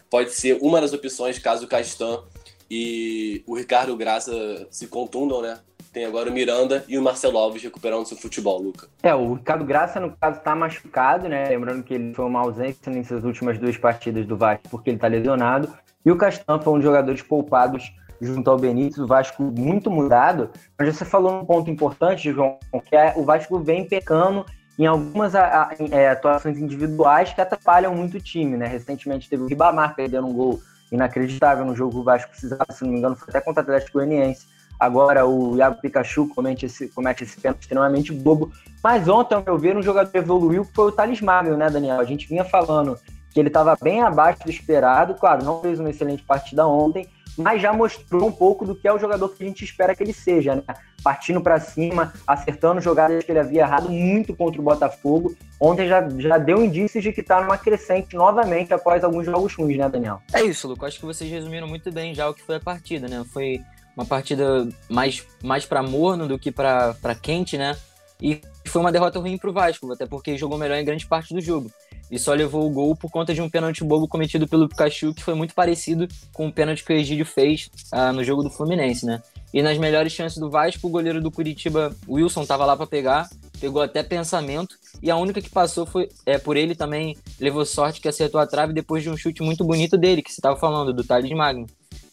pode 0.09 0.31
ser 0.33 0.59
uma 0.61 0.81
das 0.81 0.93
opções 0.93 1.39
caso 1.41 1.65
o 1.65 1.69
Castan 1.69 2.23
e 2.71 3.43
o 3.47 3.57
Ricardo 3.57 3.97
Graça 3.97 4.67
se 4.71 4.87
contundam, 4.87 5.43
né? 5.43 5.61
Tem 5.95 6.05
agora 6.05 6.29
o 6.29 6.33
Miranda 6.33 6.85
e 6.89 6.99
o 6.99 7.03
Marcelo 7.03 7.39
Alves 7.39 7.63
recuperando 7.63 8.05
seu 8.05 8.17
futebol, 8.17 8.61
Luca. 8.61 8.89
É, 9.01 9.15
o 9.15 9.35
Ricardo 9.35 9.65
Graça, 9.65 10.01
no 10.01 10.11
caso, 10.11 10.41
tá 10.41 10.53
machucado, 10.53 11.29
né? 11.29 11.49
Lembrando 11.49 11.85
que 11.85 11.95
ele 11.95 12.13
foi 12.13 12.25
uma 12.25 12.41
ausência 12.41 12.91
nessas 12.93 13.23
últimas 13.23 13.57
duas 13.59 13.77
partidas 13.77 14.27
do 14.27 14.37
Vasco, 14.37 14.69
porque 14.69 14.91
ele 14.91 14.99
tá 14.99 15.07
lesionado. 15.07 15.73
E 16.05 16.11
o 16.11 16.17
Castan 16.17 16.61
foi 16.61 16.73
um 16.73 16.77
dos 16.77 16.85
jogadores 16.85 17.23
poupados 17.23 17.95
junto 18.21 18.51
ao 18.51 18.59
Benítez, 18.59 18.99
o 18.99 19.07
Vasco 19.07 19.45
muito 19.45 19.89
mudado. 19.89 20.51
Mas 20.77 20.97
você 20.97 21.05
falou 21.05 21.41
um 21.41 21.45
ponto 21.45 21.71
importante, 21.71 22.33
João, 22.33 22.59
que 22.89 22.97
é 22.97 23.15
o 23.17 23.23
Vasco 23.23 23.61
vem 23.61 23.87
pecando 23.87 24.45
em 24.77 24.87
algumas 24.87 25.33
é, 25.37 26.09
atuações 26.09 26.59
individuais 26.59 27.33
que 27.33 27.41
atrapalham 27.41 27.95
muito 27.95 28.17
o 28.17 28.21
time, 28.21 28.57
né? 28.57 28.67
Recentemente 28.67 29.31
teve 29.31 29.45
o 29.45 29.47
Ribamar 29.47 29.95
perdendo 29.95 30.27
um 30.27 30.33
gol 30.33 30.61
inacreditável 30.91 31.65
no 31.65 31.77
jogo 31.77 31.93
que 31.93 31.99
o 31.99 32.03
Vasco 32.03 32.31
precisava, 32.31 32.67
se 32.73 32.83
não 32.83 32.91
me 32.91 32.99
engano, 32.99 33.15
foi 33.15 33.29
até 33.29 33.41
contra 33.41 33.61
o 33.61 33.65
Atlético 33.65 33.99
Goianiense. 33.99 34.53
Agora 34.79 35.27
o 35.27 35.57
Iago 35.57 35.81
Pikachu 35.81 36.29
comete 36.29 36.67
esse, 36.67 36.89
comete 36.89 37.25
esse 37.25 37.41
pênalti 37.41 37.63
extremamente 37.63 38.13
bobo. 38.13 38.53
Mas 38.83 39.09
ontem, 39.09 39.35
ao 39.35 39.43
meu 39.43 39.59
ver, 39.59 39.77
um 39.77 39.83
jogador 39.83 40.11
evoluiu 40.15 40.65
que 40.65 40.75
foi 40.75 40.89
o 40.89 40.93
Thales 40.93 41.21
Magno, 41.21 41.57
né, 41.57 41.71
Daniel? 41.71 42.01
A 42.01 42.05
gente 42.05 42.29
vinha 42.29 42.45
falando 42.45 42.99
que 43.31 43.41
ele 43.41 43.49
estava 43.49 43.77
bem 43.81 44.03
abaixo 44.03 44.45
do 44.45 44.51
esperado. 44.51 45.15
Claro, 45.15 45.45
não 45.45 45.61
fez 45.61 45.81
uma 45.81 45.91
excelente 45.91 46.23
partida 46.23 46.67
ontem, 46.67 47.09
mas 47.37 47.61
já 47.61 47.73
mostrou 47.73 48.29
um 48.29 48.33
pouco 48.33 48.65
do 48.65 48.75
que 48.75 48.87
é 48.87 48.93
o 48.93 48.99
jogador 48.99 49.29
que 49.29 49.43
a 49.43 49.47
gente 49.47 49.65
espera 49.65 49.95
que 49.95 50.03
ele 50.03 50.13
seja, 50.13 50.55
né? 50.55 50.63
Partindo 51.03 51.41
para 51.41 51.59
cima, 51.59 52.13
acertando 52.27 52.81
jogadas 52.81 53.25
que 53.25 53.33
ele 53.33 53.41
havia 53.41 53.63
errado 53.63 53.91
muito 53.91 54.35
contra 54.37 54.61
o 54.61 54.65
Botafogo. 54.65 55.35
Ontem 55.61 55.89
já, 55.89 56.09
já 56.19 56.39
deu 56.39 56.65
indícios 56.65 57.03
de 57.03 57.13
que 57.13 57.21
está 57.21 57.41
numa 57.41 57.59
crescente 57.59 58.15
novamente 58.15 58.73
após 58.73 59.03
alguns 59.03 59.27
jogos 59.27 59.55
ruins, 59.55 59.79
né, 59.79 59.89
Daniel? 59.89 60.23
É 60.33 60.43
isso, 60.43 60.69
Luco. 60.69 60.87
Acho 60.87 61.01
que 61.01 61.07
vocês 61.07 61.31
resumiram 61.31 61.67
muito 61.67 61.91
bem 61.91 62.15
já 62.15 62.29
o 62.29 62.35
que 62.35 62.43
foi 62.43 62.57
a 62.57 62.61
partida, 62.61 63.09
né? 63.09 63.25
Foi 63.33 63.61
uma 63.97 64.05
partida 64.05 64.69
mais, 64.89 65.25
mais 65.43 65.65
para 65.65 65.83
morno 65.83 66.27
do 66.27 66.39
que 66.39 66.51
para 66.51 67.15
quente, 67.21 67.57
né? 67.57 67.77
E 68.21 68.41
foi 68.67 68.81
uma 68.81 68.93
derrota 68.93 69.19
ruim 69.19 69.37
para 69.37 69.51
o 69.51 69.53
Vasco, 69.53 69.93
até 69.93 70.07
porque 70.07 70.39
jogou 70.39 70.59
melhor 70.59 70.77
em 70.77 70.85
grande 70.85 71.07
parte 71.07 71.35
do 71.35 71.41
jogo 71.41 71.71
e 72.11 72.19
só 72.19 72.33
levou 72.33 72.67
o 72.67 72.71
gol 72.71 72.95
por 72.95 73.11
conta 73.11 73.35
de 73.35 73.41
um 73.41 73.49
pênalti 73.49 73.83
bobo 73.83 74.07
cometido 74.07 74.47
pelo 74.47 74.69
Pikachu, 74.69 75.15
que 75.15 75.23
foi 75.23 75.35
muito 75.35 75.55
parecido 75.55 76.07
com 76.33 76.47
o 76.47 76.53
pênalti 76.53 76.85
que 76.85 76.93
o 76.93 76.97
Egídio 76.97 77.27
fez 77.27 77.71
ah, 77.91 78.13
no 78.13 78.23
jogo 78.23 78.43
do 78.43 78.51
Fluminense, 78.51 79.07
né? 79.07 79.23
E 79.53 79.63
nas 79.63 79.79
melhores 79.79 80.13
chances 80.13 80.39
do 80.39 80.51
Vasco, 80.51 80.87
o 80.87 80.91
goleiro 80.91 81.21
do 81.21 81.31
Curitiba, 81.31 81.95
Wilson, 82.09 82.43
estava 82.43 82.65
lá 82.65 82.77
para 82.77 82.87
pegar, 82.87 83.29
pegou 83.61 83.81
até 83.81 84.03
pensamento, 84.03 84.77
e 85.03 85.11
a 85.11 85.17
única 85.17 85.41
que 85.41 85.49
passou 85.49 85.87
foi 85.87 86.09
é, 86.27 86.39
por 86.39 86.57
ele 86.57 86.75
também 86.75 87.17
levou 87.41 87.65
sorte 87.65 88.01
que 88.01 88.09
acertou 88.09 88.41
a 88.41 88.47
trave 88.47 88.73
depois 88.73 89.03
de 89.03 89.11
um 89.11 89.17
chute 89.17 89.43
muito 89.43 89.65
bonito 89.65 89.97
dele, 89.97 90.23
que 90.23 90.31
você 90.31 90.41
estava 90.41 90.57
falando, 90.57 90.93
do 90.93 91.05
Thales 91.05 91.31
Magno. 91.31 91.67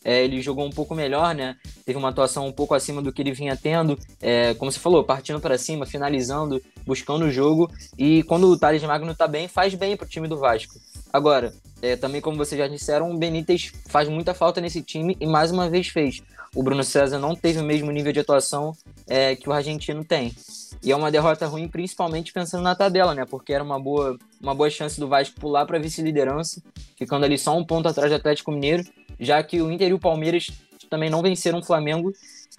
É, 0.04 0.24
ele 0.24 0.42
jogou 0.42 0.66
um 0.66 0.72
pouco 0.72 0.96
melhor, 0.96 1.36
né? 1.36 1.56
Teve 1.86 1.98
uma 1.98 2.10
atuação 2.10 2.48
um 2.48 2.52
pouco 2.52 2.74
acima 2.74 3.02
do 3.02 3.12
que 3.12 3.22
ele 3.22 3.32
vinha 3.32 3.56
tendo, 3.56 3.98
é, 4.20 4.54
como 4.56 4.72
você 4.72 4.80
falou, 4.80 5.04
partindo 5.04 5.40
para 5.40 5.58
cima, 5.58 5.86
finalizando, 5.86 6.62
buscando 6.86 7.26
o 7.26 7.32
jogo. 7.32 7.70
E 7.98 8.24
quando 8.24 8.48
o 8.48 8.58
Thales 8.58 8.84
Magno 8.84 9.14
tá 9.14 9.28
bem, 9.28 9.48
faz 9.48 9.76
bem 9.76 9.96
pro 9.96 10.08
time 10.08 10.28
do 10.28 10.38
Vasco. 10.38 10.74
Agora, 11.14 11.54
é, 11.82 11.96
também 11.96 12.22
como 12.22 12.38
vocês 12.38 12.58
já 12.58 12.68
disseram, 12.68 13.12
o 13.12 13.18
Benítez 13.18 13.72
faz 13.88 14.08
muita 14.08 14.34
falta 14.34 14.60
nesse 14.62 14.82
time 14.82 15.16
e 15.20 15.28
mais 15.28 15.52
uma 15.52 15.70
vez 15.70 15.88
fez. 15.88 16.22
O 16.54 16.62
Bruno 16.62 16.84
César 16.84 17.18
não 17.18 17.34
teve 17.34 17.60
o 17.60 17.64
mesmo 17.64 17.92
nível 17.92 18.12
de 18.12 18.20
atuação 18.20 18.76
é, 19.08 19.36
que 19.36 19.48
o 19.50 19.54
argentino 19.54 20.04
tem. 20.04 20.36
E 20.84 20.92
é 20.92 20.96
uma 20.96 21.12
derrota 21.12 21.46
ruim, 21.48 21.68
principalmente 21.68 22.34
pensando 22.34 22.64
na 22.64 22.76
tabela, 22.76 23.14
né? 23.14 23.24
Porque 23.24 23.54
era 23.54 23.64
uma 23.64 23.80
boa, 23.80 24.18
uma 24.42 24.54
boa 24.54 24.70
chance 24.70 25.00
do 25.00 25.08
Vasco 25.08 25.40
pular 25.40 25.66
para 25.66 25.80
vice-liderança, 25.80 26.62
ficando 26.98 27.24
ali 27.24 27.38
só 27.38 27.56
um 27.56 27.64
ponto 27.64 27.88
atrás 27.88 28.10
do 28.10 28.16
Atlético 28.16 28.52
Mineiro 28.52 28.84
já 29.21 29.41
que 29.43 29.62
o 29.62 29.71
Inter 29.71 29.89
e 29.89 29.93
o 29.93 29.99
Palmeiras 29.99 30.47
também 30.89 31.10
não 31.10 31.21
venceram 31.21 31.60
o 31.60 31.63
Flamengo, 31.63 32.12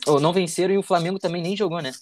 ou 0.06 0.20
não 0.20 0.32
venceram 0.32 0.72
e 0.72 0.78
o 0.78 0.82
Flamengo 0.82 1.18
também 1.18 1.42
nem 1.42 1.56
jogou, 1.56 1.82
né? 1.82 1.92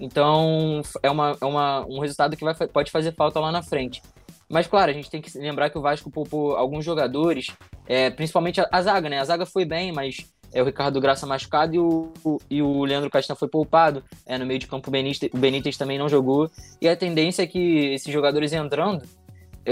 Então 0.00 0.82
é, 1.02 1.10
uma, 1.10 1.36
é 1.40 1.44
uma, 1.44 1.86
um 1.86 2.00
resultado 2.00 2.36
que 2.36 2.44
vai, 2.44 2.54
pode 2.54 2.90
fazer 2.90 3.14
falta 3.14 3.38
lá 3.38 3.52
na 3.52 3.62
frente. 3.62 4.02
Mas 4.48 4.66
claro, 4.66 4.90
a 4.90 4.94
gente 4.94 5.10
tem 5.10 5.20
que 5.20 5.36
lembrar 5.38 5.70
que 5.70 5.78
o 5.78 5.82
Vasco 5.82 6.10
poupou 6.10 6.56
alguns 6.56 6.84
jogadores, 6.84 7.48
é, 7.86 8.10
principalmente 8.10 8.60
a, 8.60 8.68
a, 8.70 8.82
zaga, 8.82 9.08
né? 9.08 9.18
A 9.18 9.24
zaga 9.24 9.44
foi 9.44 9.64
bem, 9.64 9.92
mas 9.92 10.16
é 10.52 10.62
o 10.62 10.64
Ricardo 10.64 11.00
Graça 11.00 11.26
machucado 11.26 11.74
e 11.74 11.78
o, 11.78 12.12
e 12.48 12.62
o 12.62 12.84
Leandro 12.84 13.10
Castan 13.10 13.34
foi 13.34 13.48
poupado. 13.48 14.04
É, 14.24 14.38
no 14.38 14.46
meio 14.46 14.60
de 14.60 14.66
campo 14.66 14.88
o 14.88 14.92
Benítez, 14.92 15.30
o 15.32 15.38
Benítez 15.38 15.76
também 15.76 15.98
não 15.98 16.08
jogou. 16.08 16.50
E 16.80 16.88
a 16.88 16.96
tendência 16.96 17.42
é 17.42 17.46
que 17.46 17.94
esses 17.94 18.12
jogadores 18.12 18.52
entrando, 18.52 19.02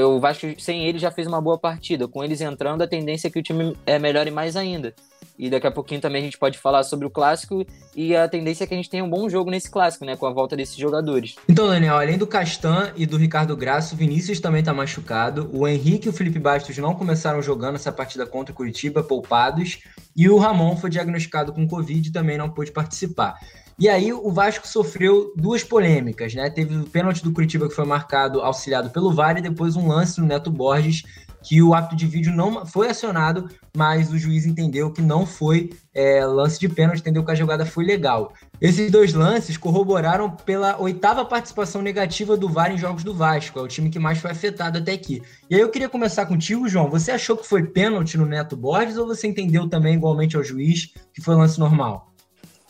o 0.03 0.19
Vasco, 0.19 0.47
sem 0.59 0.87
ele, 0.87 0.99
já 0.99 1.11
fez 1.11 1.27
uma 1.27 1.41
boa 1.41 1.59
partida. 1.59 2.09
Com 2.09 2.25
eles 2.25 2.41
entrando, 2.41 2.83
a 2.83 2.87
tendência 2.87 3.29
é 3.29 3.31
que 3.31 3.39
o 3.39 3.43
time 3.43 3.77
é 3.87 3.99
melhore 3.99 4.31
mais 4.31 4.57
ainda. 4.57 4.95
E 5.39 5.51
daqui 5.51 5.67
a 5.67 5.71
pouquinho 5.71 6.01
também 6.01 6.23
a 6.23 6.25
gente 6.25 6.39
pode 6.39 6.59
falar 6.59 6.85
sobre 6.85 7.07
o 7.07 7.11
clássico 7.11 7.67
e 7.95 8.15
a 8.15 8.29
tendência 8.29 8.65
é 8.65 8.67
que 8.67 8.75
a 8.75 8.77
gente 8.77 8.89
tenha 8.89 9.03
um 9.03 9.11
bom 9.11 9.29
jogo 9.29 9.51
nesse 9.51 9.69
clássico, 9.69 10.05
né? 10.05 10.17
Com 10.17 10.27
a 10.27 10.31
volta 10.31 10.57
desses 10.57 10.77
jogadores. 10.77 11.35
Então, 11.49 11.67
Daniel, 11.67 11.97
além 11.97 12.17
do 12.17 12.27
Castan 12.27 12.93
e 12.97 13.05
do 13.05 13.17
Ricardo 13.17 13.57
Graça, 13.57 13.95
o 13.95 13.99
Vinícius 13.99 14.39
também 14.39 14.63
tá 14.63 14.73
machucado. 14.73 15.51
O 15.53 15.67
Henrique 15.67 16.07
e 16.07 16.11
o 16.11 16.13
Felipe 16.13 16.39
Bastos 16.39 16.79
não 16.79 16.95
começaram 16.95 17.43
jogando 17.43 17.75
essa 17.75 17.91
partida 17.91 18.25
contra 18.25 18.53
o 18.53 18.57
Curitiba, 18.57 19.03
poupados. 19.03 19.81
E 20.17 20.29
o 20.29 20.39
Ramon 20.39 20.77
foi 20.77 20.91
diagnosticado 20.91 21.53
com 21.53 21.67
Covid 21.67 22.09
e 22.09 22.13
também 22.13 22.39
não 22.39 22.49
pôde 22.49 22.71
participar. 22.71 23.37
E 23.79 23.89
aí 23.89 24.13
o 24.13 24.31
Vasco 24.31 24.69
sofreu 24.69 25.33
duas 25.37 25.65
polêmicas, 25.65 26.33
né? 26.35 26.49
Teve 26.49 26.77
o 26.77 26.85
pênalti 26.85 27.23
do 27.25 27.33
Curitiba 27.33 27.69
que 27.69 27.75
foi 27.75 27.85
marcado, 27.85 28.41
auxiliado 28.41 28.91
pelo 28.91 29.13
VAR, 29.13 29.37
e 29.37 29.43
depois 29.43 29.75
um 29.75 29.89
lance 29.89 30.21
no 30.21 30.27
Neto 30.27 30.51
Borges 30.51 31.03
que 31.45 31.63
o 31.63 31.75
ato 31.75 31.95
de 31.95 32.07
vídeo 32.07 32.33
não 32.33 32.65
foi 32.65 32.89
acionado, 32.89 33.51
mas 33.77 34.11
o 34.11 34.19
juiz 34.19 34.47
entendeu 34.47 34.91
que 34.91 35.03
não 35.03 35.27
foi 35.27 35.71
é, 35.93 36.25
lance 36.25 36.59
de 36.59 36.69
pênalti, 36.71 37.01
entendeu 37.01 37.23
que 37.23 37.31
a 37.31 37.35
jogada 37.35 37.67
foi 37.67 37.85
legal. 37.85 38.33
Esses 38.59 38.91
dois 38.91 39.13
lances 39.13 39.59
corroboraram 39.59 40.31
pela 40.31 40.81
oitava 40.81 41.23
participação 41.23 41.83
negativa 41.83 42.35
do 42.35 42.49
VAR 42.49 42.73
em 42.73 42.79
jogos 42.79 43.05
do 43.05 43.13
Vasco, 43.13 43.59
é 43.59 43.63
o 43.63 43.69
time 43.69 43.91
que 43.91 43.99
mais 43.99 44.19
foi 44.19 44.31
afetado 44.31 44.79
até 44.79 44.93
aqui. 44.93 45.21
E 45.51 45.55
aí 45.55 45.61
eu 45.61 45.69
queria 45.69 45.89
começar 45.89 46.25
contigo, 46.25 46.67
João. 46.67 46.89
Você 46.89 47.11
achou 47.11 47.37
que 47.37 47.47
foi 47.47 47.63
pênalti 47.63 48.17
no 48.17 48.25
Neto 48.25 48.57
Borges 48.57 48.97
ou 48.97 49.07
você 49.07 49.27
entendeu 49.27 49.69
também, 49.69 49.95
igualmente 49.95 50.37
ao 50.37 50.43
juiz, 50.43 50.95
que 51.13 51.21
foi 51.21 51.35
lance 51.35 51.61
normal? 51.61 52.14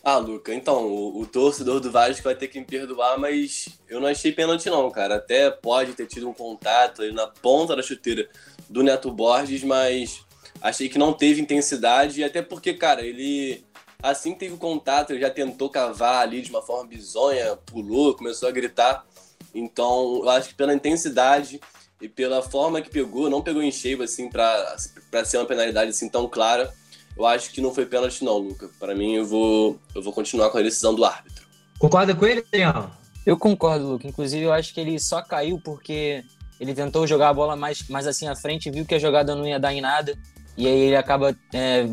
Ah, 0.07 0.19
Luca, 0.19 0.53
então, 0.53 0.87
o, 0.87 1.23
o, 1.23 1.27
torcedor 1.27 1.81
do 1.81 1.90
Vasco 1.90 2.23
vai 2.25 2.35
ter 2.35 2.49
que 2.49 2.61
me 2.61 2.67
perdoar, 2.67 3.19
mas 3.19 3.71
eu 3.88 3.99
não 4.03 4.07
achei 4.07 4.31
pênalti 4.33 4.69
não, 4.69 4.90
cara. 4.90 5.14
Até 5.14 5.51
pode 5.51 5.95
ter 5.95 6.07
tido 6.07 6.29
um 6.29 6.35
contato 6.35 7.01
ali 7.01 7.11
na 7.11 7.27
ponta 7.27 7.75
da 7.75 7.83
chuteira 7.83 8.29
do 8.69 8.83
Neto 8.83 9.11
Borges, 9.11 9.64
mas 9.64 10.23
achei 10.61 10.90
que 10.90 10.99
não 10.99 11.14
teve 11.14 11.40
intensidade, 11.40 12.23
até 12.23 12.43
porque, 12.43 12.75
cara, 12.75 13.01
ele 13.01 13.64
assim 14.03 14.35
que 14.35 14.40
teve 14.40 14.53
o 14.53 14.59
contato, 14.59 15.11
ele 15.11 15.21
já 15.21 15.31
tentou 15.31 15.71
cavar 15.71 16.21
ali 16.21 16.43
de 16.43 16.51
uma 16.51 16.61
forma 16.61 16.87
bizonha, 16.87 17.57
pulou, 17.64 18.14
começou 18.14 18.47
a 18.51 18.53
gritar. 18.53 19.07
Então, 19.55 20.21
eu 20.23 20.29
acho 20.29 20.51
que 20.51 20.55
pela 20.55 20.75
intensidade 20.75 21.59
e 21.99 22.11
pela 22.11 22.43
forma 22.43 22.83
que 22.83 22.90
pegou, 22.90 23.31
não 23.31 23.40
pegou 23.40 23.62
em 23.62 23.73
cheio 23.73 24.03
assim 24.03 24.29
para 24.29 24.77
ser 25.25 25.38
uma 25.38 25.47
penalidade 25.47 25.93
assim 25.93 26.11
tão 26.11 26.29
clara 26.29 26.71
eu 27.16 27.27
acho 27.27 27.50
que 27.50 27.61
não 27.61 27.72
foi 27.72 27.87
pênalti 27.87 28.24
não, 28.24 28.38
Luca. 28.38 28.68
Para 28.79 28.94
mim, 28.94 29.14
eu 29.14 29.24
vou, 29.24 29.79
eu 29.94 30.03
vou 30.03 30.12
continuar 30.12 30.50
com 30.50 30.59
a 30.59 30.62
decisão 30.62 30.94
do 30.94 31.05
árbitro. 31.05 31.46
Concorda 31.79 32.14
com 32.14 32.27
ele, 32.27 32.44
Daniel? 32.50 32.90
Eu 33.24 33.37
concordo, 33.37 33.87
Luca. 33.87 34.07
Inclusive, 34.07 34.44
eu 34.44 34.53
acho 34.53 34.74
que 34.74 34.81
ele 34.81 34.98
só 34.98 35.22
caiu 35.22 35.61
porque 35.62 36.24
ele 36.61 36.74
tentou 36.74 37.07
jogar 37.07 37.31
a 37.31 37.35
bola 37.35 37.57
mais, 37.57 37.87
mais 37.88 38.07
assim 38.07 38.29
à 38.29 38.37
frente, 38.37 38.70
viu 38.70 38.85
que 38.85 38.94
a 38.94 38.98
jogada 38.98 39.35
não 39.35 39.46
ia 39.46 39.59
dar 39.59 39.72
em 39.72 39.81
nada, 39.81 40.16
e 40.57 40.66
aí 40.66 40.81
ele 40.81 40.96
acaba 40.96 41.37
é, 41.53 41.88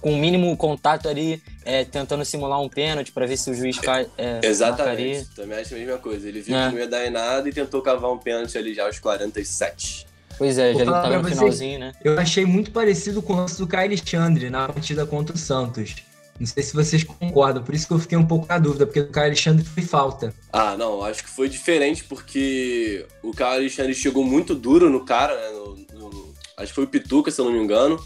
com 0.00 0.12
o 0.12 0.16
mínimo 0.16 0.56
contato 0.56 1.08
ali, 1.08 1.42
é, 1.64 1.84
tentando 1.84 2.24
simular 2.24 2.60
um 2.60 2.68
pênalti 2.68 3.12
para 3.12 3.26
ver 3.26 3.36
se 3.36 3.50
o 3.50 3.54
juiz 3.54 3.78
cai. 3.78 4.06
É, 4.16 4.40
Exatamente, 4.42 4.86
marcaria. 4.86 5.26
também 5.34 5.58
acho 5.58 5.74
a 5.74 5.78
mesma 5.78 5.98
coisa. 5.98 6.28
Ele 6.28 6.40
viu 6.40 6.56
é. 6.56 6.66
que 6.66 6.72
não 6.72 6.78
ia 6.80 6.88
dar 6.88 7.06
em 7.06 7.10
nada 7.10 7.48
e 7.48 7.52
tentou 7.52 7.82
cavar 7.82 8.10
um 8.12 8.18
pênalti 8.18 8.56
ali 8.56 8.74
já 8.74 8.86
aos 8.86 8.98
47. 8.98 10.05
Pois 10.38 10.58
é, 10.58 10.74
já 10.74 10.80
ele 10.80 10.90
tava 10.90 11.18
no 11.18 11.28
finalzinho, 11.28 11.78
né? 11.78 11.92
Eu 12.04 12.18
achei 12.18 12.44
muito 12.44 12.70
parecido 12.70 13.22
com 13.22 13.32
o 13.32 13.36
lance 13.36 13.58
do 13.58 13.66
Caio 13.66 13.88
Alexandre 13.88 14.50
na 14.50 14.68
partida 14.68 15.06
contra 15.06 15.34
o 15.34 15.38
Santos. 15.38 15.96
Não 16.38 16.46
sei 16.46 16.62
se 16.62 16.74
vocês 16.74 17.02
concordam, 17.02 17.62
por 17.62 17.74
isso 17.74 17.86
que 17.86 17.94
eu 17.94 17.98
fiquei 17.98 18.18
um 18.18 18.26
pouco 18.26 18.46
na 18.46 18.58
dúvida, 18.58 18.84
porque 18.86 19.00
o 19.00 19.08
Caio 19.08 19.28
Alexandre 19.28 19.64
foi 19.64 19.82
falta. 19.82 20.34
Ah, 20.52 20.76
não, 20.76 21.02
acho 21.02 21.24
que 21.24 21.30
foi 21.30 21.48
diferente, 21.48 22.04
porque 22.04 23.06
o 23.22 23.32
Caio 23.32 23.60
Alexandre 23.60 23.94
chegou 23.94 24.22
muito 24.22 24.54
duro 24.54 24.90
no 24.90 25.04
cara, 25.04 25.34
né? 25.34 25.50
No, 25.50 25.76
no, 25.98 26.34
acho 26.58 26.68
que 26.68 26.74
foi 26.74 26.84
o 26.84 26.88
Pituca, 26.88 27.30
se 27.30 27.40
eu 27.40 27.46
não 27.46 27.52
me 27.52 27.58
engano. 27.58 27.98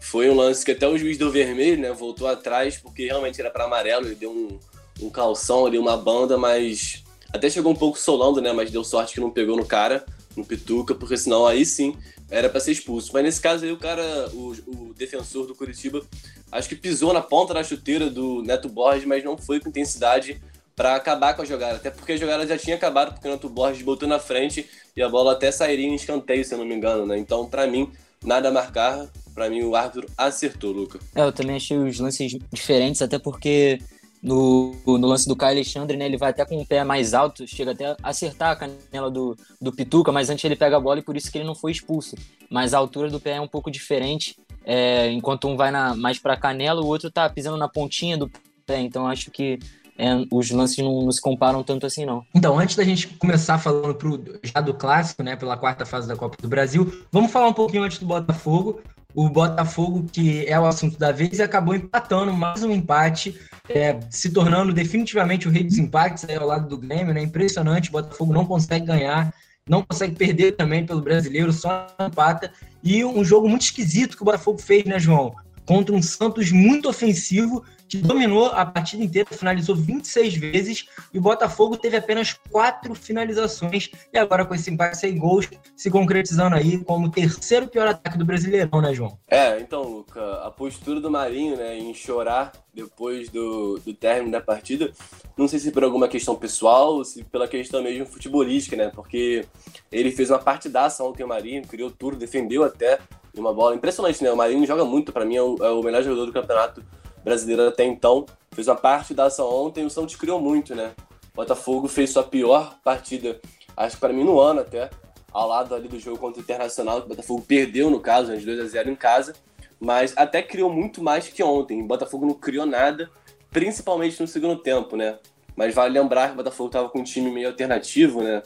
Foi 0.00 0.30
um 0.30 0.34
lance 0.34 0.64
que 0.64 0.70
até 0.70 0.88
o 0.88 0.96
juiz 0.96 1.18
deu 1.18 1.30
vermelho, 1.30 1.82
né? 1.82 1.92
Voltou 1.92 2.26
atrás, 2.26 2.78
porque 2.78 3.06
realmente 3.06 3.40
era 3.40 3.50
para 3.50 3.64
amarelo, 3.64 4.06
ele 4.06 4.14
deu 4.14 4.30
um, 4.30 4.58
um 5.04 5.10
calção 5.10 5.66
ali, 5.66 5.76
uma 5.76 5.98
banda, 5.98 6.38
mas 6.38 7.04
até 7.30 7.50
chegou 7.50 7.72
um 7.72 7.76
pouco 7.76 7.98
solando, 7.98 8.40
né? 8.40 8.52
Mas 8.54 8.70
deu 8.70 8.82
sorte 8.82 9.12
que 9.14 9.20
não 9.20 9.30
pegou 9.30 9.56
no 9.56 9.66
cara 9.66 10.06
no 10.36 10.44
Pituca, 10.44 10.94
porque 10.94 11.16
senão 11.16 11.46
aí 11.46 11.64
sim 11.64 11.96
era 12.30 12.48
para 12.48 12.60
ser 12.60 12.72
expulso. 12.72 13.10
Mas 13.12 13.24
nesse 13.24 13.40
caso 13.40 13.64
aí 13.64 13.72
o 13.72 13.76
cara, 13.76 14.28
o, 14.32 14.52
o, 14.66 14.94
defensor 14.94 15.46
do 15.46 15.54
Curitiba, 15.54 16.02
acho 16.50 16.68
que 16.68 16.76
pisou 16.76 17.12
na 17.12 17.20
ponta 17.20 17.54
da 17.54 17.64
chuteira 17.64 18.10
do 18.10 18.42
Neto 18.42 18.68
Borges, 18.68 19.04
mas 19.04 19.24
não 19.24 19.36
foi 19.36 19.60
com 19.60 19.68
intensidade 19.68 20.40
para 20.74 20.94
acabar 20.94 21.34
com 21.34 21.42
a 21.42 21.44
jogada. 21.44 21.76
Até 21.76 21.90
porque 21.90 22.12
a 22.12 22.16
jogada 22.16 22.46
já 22.46 22.58
tinha 22.58 22.76
acabado, 22.76 23.12
porque 23.12 23.26
o 23.26 23.30
Renato 23.30 23.48
Borges 23.48 23.82
botou 23.82 24.08
na 24.08 24.18
frente 24.18 24.68
e 24.94 25.02
a 25.02 25.08
bola 25.08 25.32
até 25.32 25.50
sairia 25.50 25.86
em 25.86 25.94
escanteio, 25.94 26.44
se 26.44 26.52
eu 26.52 26.58
não 26.58 26.66
me 26.66 26.74
engano, 26.74 27.06
né? 27.06 27.16
Então, 27.16 27.46
para 27.46 27.66
mim, 27.66 27.90
nada 28.22 28.48
a 28.48 28.52
marcar. 28.52 29.08
Para 29.34 29.50
mim, 29.50 29.62
o 29.64 29.76
árbitro 29.76 30.08
acertou, 30.16 30.72
Luca. 30.72 30.98
É, 31.14 31.20
eu 31.20 31.32
também 31.32 31.56
achei 31.56 31.76
os 31.76 31.98
lances 31.98 32.38
diferentes, 32.50 33.02
até 33.02 33.18
porque 33.18 33.78
no, 34.26 34.74
no 34.84 35.06
lance 35.06 35.28
do 35.28 35.36
Caio 35.36 35.52
Alexandre, 35.52 35.96
né, 35.96 36.04
ele 36.04 36.16
vai 36.16 36.30
até 36.30 36.44
com 36.44 36.60
o 36.60 36.66
pé 36.66 36.82
mais 36.82 37.14
alto, 37.14 37.46
chega 37.46 37.70
até 37.70 37.86
a 37.86 37.96
acertar 38.02 38.50
a 38.50 38.56
canela 38.56 39.08
do, 39.08 39.36
do 39.60 39.70
Pituca, 39.70 40.10
mas 40.10 40.28
antes 40.28 40.44
ele 40.44 40.56
pega 40.56 40.76
a 40.76 40.80
bola 40.80 40.98
e 40.98 41.02
por 41.02 41.16
isso 41.16 41.30
que 41.30 41.38
ele 41.38 41.46
não 41.46 41.54
foi 41.54 41.70
expulso. 41.70 42.16
Mas 42.50 42.74
a 42.74 42.78
altura 42.78 43.08
do 43.08 43.20
pé 43.20 43.36
é 43.36 43.40
um 43.40 43.46
pouco 43.46 43.70
diferente, 43.70 44.36
é, 44.64 45.12
enquanto 45.12 45.46
um 45.46 45.56
vai 45.56 45.70
na, 45.70 45.94
mais 45.94 46.18
para 46.18 46.34
a 46.34 46.36
canela, 46.36 46.82
o 46.82 46.86
outro 46.86 47.08
tá 47.08 47.30
pisando 47.30 47.56
na 47.56 47.68
pontinha 47.68 48.18
do 48.18 48.28
pé, 48.66 48.80
então 48.80 49.06
acho 49.06 49.30
que 49.30 49.60
é, 49.96 50.08
os 50.28 50.50
lances 50.50 50.84
não, 50.84 51.02
não, 51.02 51.12
se 51.12 51.20
comparam 51.20 51.62
tanto 51.62 51.86
assim, 51.86 52.04
não. 52.04 52.26
Então, 52.34 52.58
antes 52.58 52.74
da 52.74 52.82
gente 52.82 53.06
começar 53.06 53.58
falando 53.58 53.94
pro, 53.94 54.20
já 54.42 54.60
do 54.60 54.74
clássico, 54.74 55.22
né, 55.22 55.36
pela 55.36 55.56
quarta 55.56 55.86
fase 55.86 56.08
da 56.08 56.16
Copa 56.16 56.36
do 56.42 56.48
Brasil, 56.48 57.04
vamos 57.12 57.30
falar 57.30 57.46
um 57.46 57.52
pouquinho 57.52 57.84
antes 57.84 57.98
do 57.98 58.06
Botafogo. 58.06 58.80
O 59.16 59.30
Botafogo, 59.30 60.04
que 60.12 60.44
é 60.46 60.60
o 60.60 60.66
assunto 60.66 60.98
da 60.98 61.10
vez, 61.10 61.40
acabou 61.40 61.74
empatando 61.74 62.34
mais 62.34 62.62
um 62.62 62.70
empate, 62.70 63.34
é, 63.66 63.98
se 64.10 64.28
tornando 64.28 64.74
definitivamente 64.74 65.48
o 65.48 65.50
rei 65.50 65.64
dos 65.64 65.78
empates 65.78 66.26
aí 66.28 66.36
ao 66.36 66.46
lado 66.46 66.68
do 66.68 66.76
Grêmio, 66.76 67.14
né? 67.14 67.22
Impressionante, 67.22 67.88
o 67.88 67.92
Botafogo 67.92 68.34
não 68.34 68.44
consegue 68.44 68.84
ganhar, 68.84 69.32
não 69.66 69.82
consegue 69.82 70.14
perder 70.14 70.52
também 70.52 70.84
pelo 70.84 71.00
brasileiro, 71.00 71.50
só 71.50 71.86
empata. 71.98 72.52
E 72.84 73.02
um 73.06 73.24
jogo 73.24 73.48
muito 73.48 73.62
esquisito 73.62 74.18
que 74.18 74.22
o 74.22 74.26
Botafogo 74.26 74.58
fez, 74.58 74.84
né, 74.84 74.98
João? 74.98 75.34
Contra 75.64 75.94
um 75.94 76.02
Santos 76.02 76.52
muito 76.52 76.86
ofensivo 76.86 77.64
que 77.88 77.98
dominou 77.98 78.46
a 78.46 78.64
partida 78.64 79.02
inteira, 79.02 79.28
finalizou 79.30 79.76
26 79.76 80.34
vezes 80.34 80.86
e 81.12 81.18
o 81.18 81.22
Botafogo 81.22 81.76
teve 81.76 81.96
apenas 81.96 82.32
quatro 82.50 82.94
finalizações 82.94 83.90
e 84.12 84.18
agora 84.18 84.44
com 84.44 84.54
esse 84.54 84.70
empate 84.70 84.98
sem 84.98 85.16
gols 85.16 85.48
se 85.76 85.90
concretizando 85.90 86.56
aí 86.56 86.82
como 86.84 87.06
o 87.06 87.10
terceiro 87.10 87.68
pior 87.68 87.86
ataque 87.86 88.18
do 88.18 88.24
Brasileirão, 88.24 88.80
né, 88.80 88.94
João? 88.94 89.18
É, 89.28 89.60
então, 89.60 89.82
Luca, 89.82 90.42
a 90.42 90.50
postura 90.50 91.00
do 91.00 91.10
Marinho, 91.10 91.56
né, 91.56 91.78
em 91.78 91.94
chorar 91.94 92.52
depois 92.74 93.30
do, 93.30 93.78
do 93.78 93.94
término 93.94 94.32
da 94.32 94.40
partida, 94.40 94.92
não 95.36 95.48
sei 95.48 95.58
se 95.58 95.70
por 95.70 95.84
alguma 95.84 96.08
questão 96.08 96.34
pessoal 96.34 96.94
ou 96.96 97.04
se 97.04 97.24
pela 97.24 97.48
questão 97.48 97.82
mesmo 97.82 98.06
futebolística, 98.06 98.76
né, 98.76 98.90
porque 98.94 99.44
ele 99.90 100.10
fez 100.10 100.30
uma 100.30 100.38
partidaça 100.38 101.02
ontem, 101.04 101.24
o 101.24 101.28
Marinho, 101.28 101.66
criou 101.66 101.90
tudo, 101.90 102.16
defendeu 102.16 102.64
até 102.64 102.98
uma 103.36 103.52
bola 103.52 103.74
impressionante, 103.74 104.22
né, 104.22 104.30
o 104.32 104.36
Marinho 104.36 104.66
joga 104.66 104.84
muito, 104.84 105.12
para 105.12 105.24
mim 105.24 105.36
é 105.36 105.42
o, 105.42 105.56
é 105.60 105.70
o 105.70 105.82
melhor 105.82 106.02
jogador 106.02 106.26
do 106.26 106.32
campeonato 106.32 106.82
brasileira 107.26 107.68
até 107.68 107.84
então. 107.84 108.24
Fez 108.52 108.68
uma 108.68 108.76
parte 108.76 109.12
da 109.12 109.24
ação 109.24 109.52
ontem, 109.52 109.84
o 109.84 109.90
Santos 109.90 110.14
criou 110.14 110.40
muito, 110.40 110.76
né? 110.76 110.92
O 111.32 111.36
Botafogo 111.36 111.88
fez 111.88 112.10
sua 112.10 112.22
pior 112.22 112.78
partida, 112.84 113.40
acho 113.76 113.96
que 113.96 114.00
para 114.00 114.12
mim 114.12 114.22
no 114.22 114.40
ano 114.40 114.60
até, 114.60 114.88
ao 115.32 115.48
lado 115.48 115.74
ali 115.74 115.88
do 115.88 115.98
jogo 115.98 116.18
contra 116.18 116.40
o 116.40 116.42
Internacional, 116.42 117.00
que 117.00 117.06
o 117.06 117.08
Botafogo 117.08 117.44
perdeu 117.46 117.90
no 117.90 118.00
caso, 118.00 118.30
né, 118.30 118.36
de 118.36 118.46
2 118.46 118.60
a 118.60 118.64
0 118.66 118.90
em 118.90 118.94
casa, 118.94 119.34
mas 119.78 120.14
até 120.16 120.40
criou 120.40 120.72
muito 120.72 121.02
mais 121.02 121.28
que 121.28 121.42
ontem. 121.42 121.82
O 121.82 121.86
Botafogo 121.86 122.24
não 122.24 122.32
criou 122.32 122.64
nada, 122.64 123.10
principalmente 123.50 124.18
no 124.20 124.28
segundo 124.28 124.56
tempo, 124.62 124.96
né? 124.96 125.18
Mas 125.54 125.74
vale 125.74 125.98
lembrar 125.98 126.28
que 126.28 126.34
o 126.34 126.36
Botafogo 126.36 126.68
estava 126.68 126.88
com 126.88 127.00
um 127.00 127.04
time 127.04 127.30
meio 127.30 127.48
alternativo, 127.48 128.22
né? 128.22 128.42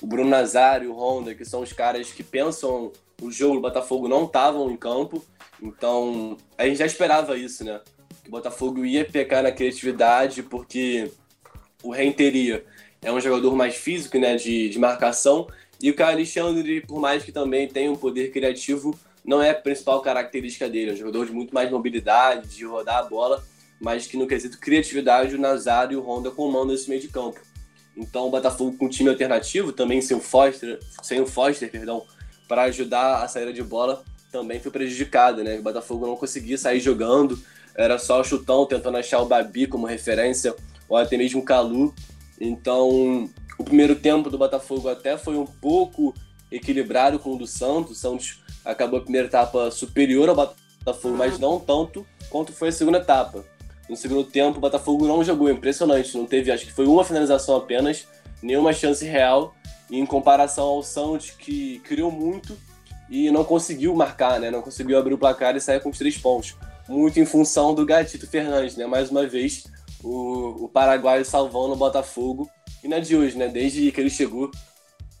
O 0.00 0.06
Bruno 0.06 0.30
Nazário, 0.30 0.92
o 0.92 0.96
Honda, 0.96 1.34
que 1.34 1.44
são 1.44 1.60
os 1.60 1.72
caras 1.72 2.10
que 2.10 2.24
pensam 2.24 2.90
o 3.20 3.30
jogo 3.30 3.54
do 3.56 3.60
Botafogo, 3.60 4.08
não 4.08 4.24
estavam 4.24 4.68
em 4.70 4.76
campo. 4.76 5.22
Então, 5.62 6.36
a 6.58 6.66
gente 6.66 6.78
já 6.78 6.86
esperava 6.86 7.36
isso, 7.36 7.62
né? 7.62 7.80
Que 8.22 8.28
o 8.28 8.30
Botafogo 8.30 8.84
ia 8.84 9.04
pecar 9.04 9.42
na 9.42 9.52
criatividade, 9.52 10.42
porque 10.42 11.10
o 11.82 11.90
Renteria 11.90 12.64
é 13.00 13.12
um 13.12 13.20
jogador 13.20 13.54
mais 13.56 13.74
físico, 13.74 14.18
né, 14.18 14.36
de, 14.36 14.68
de 14.68 14.78
marcação, 14.78 15.48
e 15.82 15.90
o 15.90 15.94
Caio 15.94 16.12
Alexandre, 16.12 16.80
por 16.82 17.00
mais 17.00 17.24
que 17.24 17.32
também 17.32 17.66
tenha 17.66 17.90
um 17.90 17.96
poder 17.96 18.30
criativo, 18.30 18.96
não 19.24 19.42
é 19.42 19.50
a 19.50 19.54
principal 19.54 20.00
característica 20.00 20.68
dele. 20.68 20.90
É 20.90 20.94
um 20.94 20.96
jogador 20.96 21.26
de 21.26 21.32
muito 21.32 21.52
mais 21.52 21.70
mobilidade, 21.70 22.56
de 22.56 22.64
rodar 22.64 22.98
a 22.98 23.02
bola, 23.02 23.42
mas 23.80 24.06
que 24.06 24.16
no 24.16 24.26
quesito 24.26 24.58
criatividade, 24.58 25.34
o 25.34 25.40
Nazário 25.40 25.94
e 25.94 25.96
o 25.96 26.02
Honda 26.02 26.30
comandam 26.30 26.74
esse 26.74 26.88
meio 26.88 27.00
de 27.00 27.08
campo. 27.08 27.40
Então 27.96 28.28
o 28.28 28.30
Botafogo 28.30 28.76
com 28.76 28.88
time 28.88 29.10
alternativo, 29.10 29.72
também 29.72 30.00
sem 30.00 30.16
o 30.16 30.20
Foster, 30.20 30.78
sem 31.02 31.20
o 31.20 31.26
Foster, 31.26 31.70
perdão, 31.70 32.04
para 32.48 32.62
ajudar 32.62 33.22
a 33.22 33.28
saída 33.28 33.52
de 33.52 33.62
bola, 33.62 34.04
também 34.30 34.60
foi 34.60 34.70
prejudicado, 34.70 35.42
né? 35.42 35.58
O 35.58 35.62
Botafogo 35.62 36.06
não 36.06 36.16
conseguia 36.16 36.56
sair 36.56 36.80
jogando, 36.80 37.38
era 37.76 37.98
só 37.98 38.20
o 38.20 38.24
chutão 38.24 38.66
tentando 38.66 38.98
achar 38.98 39.20
o 39.20 39.26
Babi 39.26 39.66
como 39.66 39.86
referência, 39.86 40.54
ou 40.88 40.96
até 40.96 41.16
mesmo 41.16 41.40
o 41.40 41.44
Calu. 41.44 41.94
Então, 42.40 43.30
o 43.58 43.64
primeiro 43.64 43.96
tempo 43.96 44.28
do 44.28 44.38
Botafogo 44.38 44.88
até 44.88 45.16
foi 45.16 45.36
um 45.36 45.46
pouco 45.46 46.14
equilibrado 46.50 47.18
com 47.18 47.34
o 47.34 47.38
do 47.38 47.46
Santos. 47.46 47.92
O 47.92 47.94
Santos 47.94 48.42
acabou 48.64 48.98
a 48.98 49.02
primeira 49.02 49.28
etapa 49.28 49.70
superior 49.70 50.28
ao 50.28 50.34
Botafogo, 50.34 51.16
mas 51.16 51.38
não 51.38 51.58
tanto 51.58 52.06
quanto 52.28 52.52
foi 52.52 52.68
a 52.68 52.72
segunda 52.72 52.98
etapa. 52.98 53.44
No 53.88 53.96
segundo 53.96 54.24
tempo, 54.24 54.58
o 54.58 54.60
Botafogo 54.60 55.06
não 55.06 55.24
jogou, 55.24 55.50
impressionante. 55.50 56.16
Não 56.16 56.26
teve, 56.26 56.50
acho 56.50 56.66
que 56.66 56.72
foi 56.72 56.86
uma 56.86 57.04
finalização 57.04 57.56
apenas, 57.56 58.06
nenhuma 58.42 58.72
chance 58.72 59.04
real. 59.04 59.54
E 59.90 59.98
em 59.98 60.06
comparação 60.06 60.64
ao 60.64 60.82
Santos, 60.82 61.30
que 61.30 61.78
criou 61.80 62.10
muito 62.10 62.56
e 63.10 63.30
não 63.30 63.44
conseguiu 63.44 63.94
marcar, 63.94 64.40
né? 64.40 64.50
Não 64.50 64.62
conseguiu 64.62 64.98
abrir 64.98 65.12
o 65.12 65.18
placar 65.18 65.54
e 65.54 65.60
sair 65.60 65.80
com 65.80 65.90
os 65.90 65.98
três 65.98 66.16
pontos 66.16 66.56
muito 66.92 67.18
em 67.18 67.24
função 67.24 67.74
do 67.74 67.86
Gatito 67.86 68.26
Fernandes, 68.26 68.76
né? 68.76 68.86
Mais 68.86 69.10
uma 69.10 69.26
vez, 69.26 69.64
o, 70.04 70.64
o 70.64 70.68
paraguaio 70.68 71.24
salvando 71.24 71.72
o 71.72 71.76
Botafogo. 71.76 72.48
E 72.84 72.88
na 72.88 72.98
de 72.98 73.16
hoje, 73.16 73.36
né? 73.36 73.48
Desde 73.48 73.90
que 73.90 74.00
ele 74.00 74.10
chegou, 74.10 74.50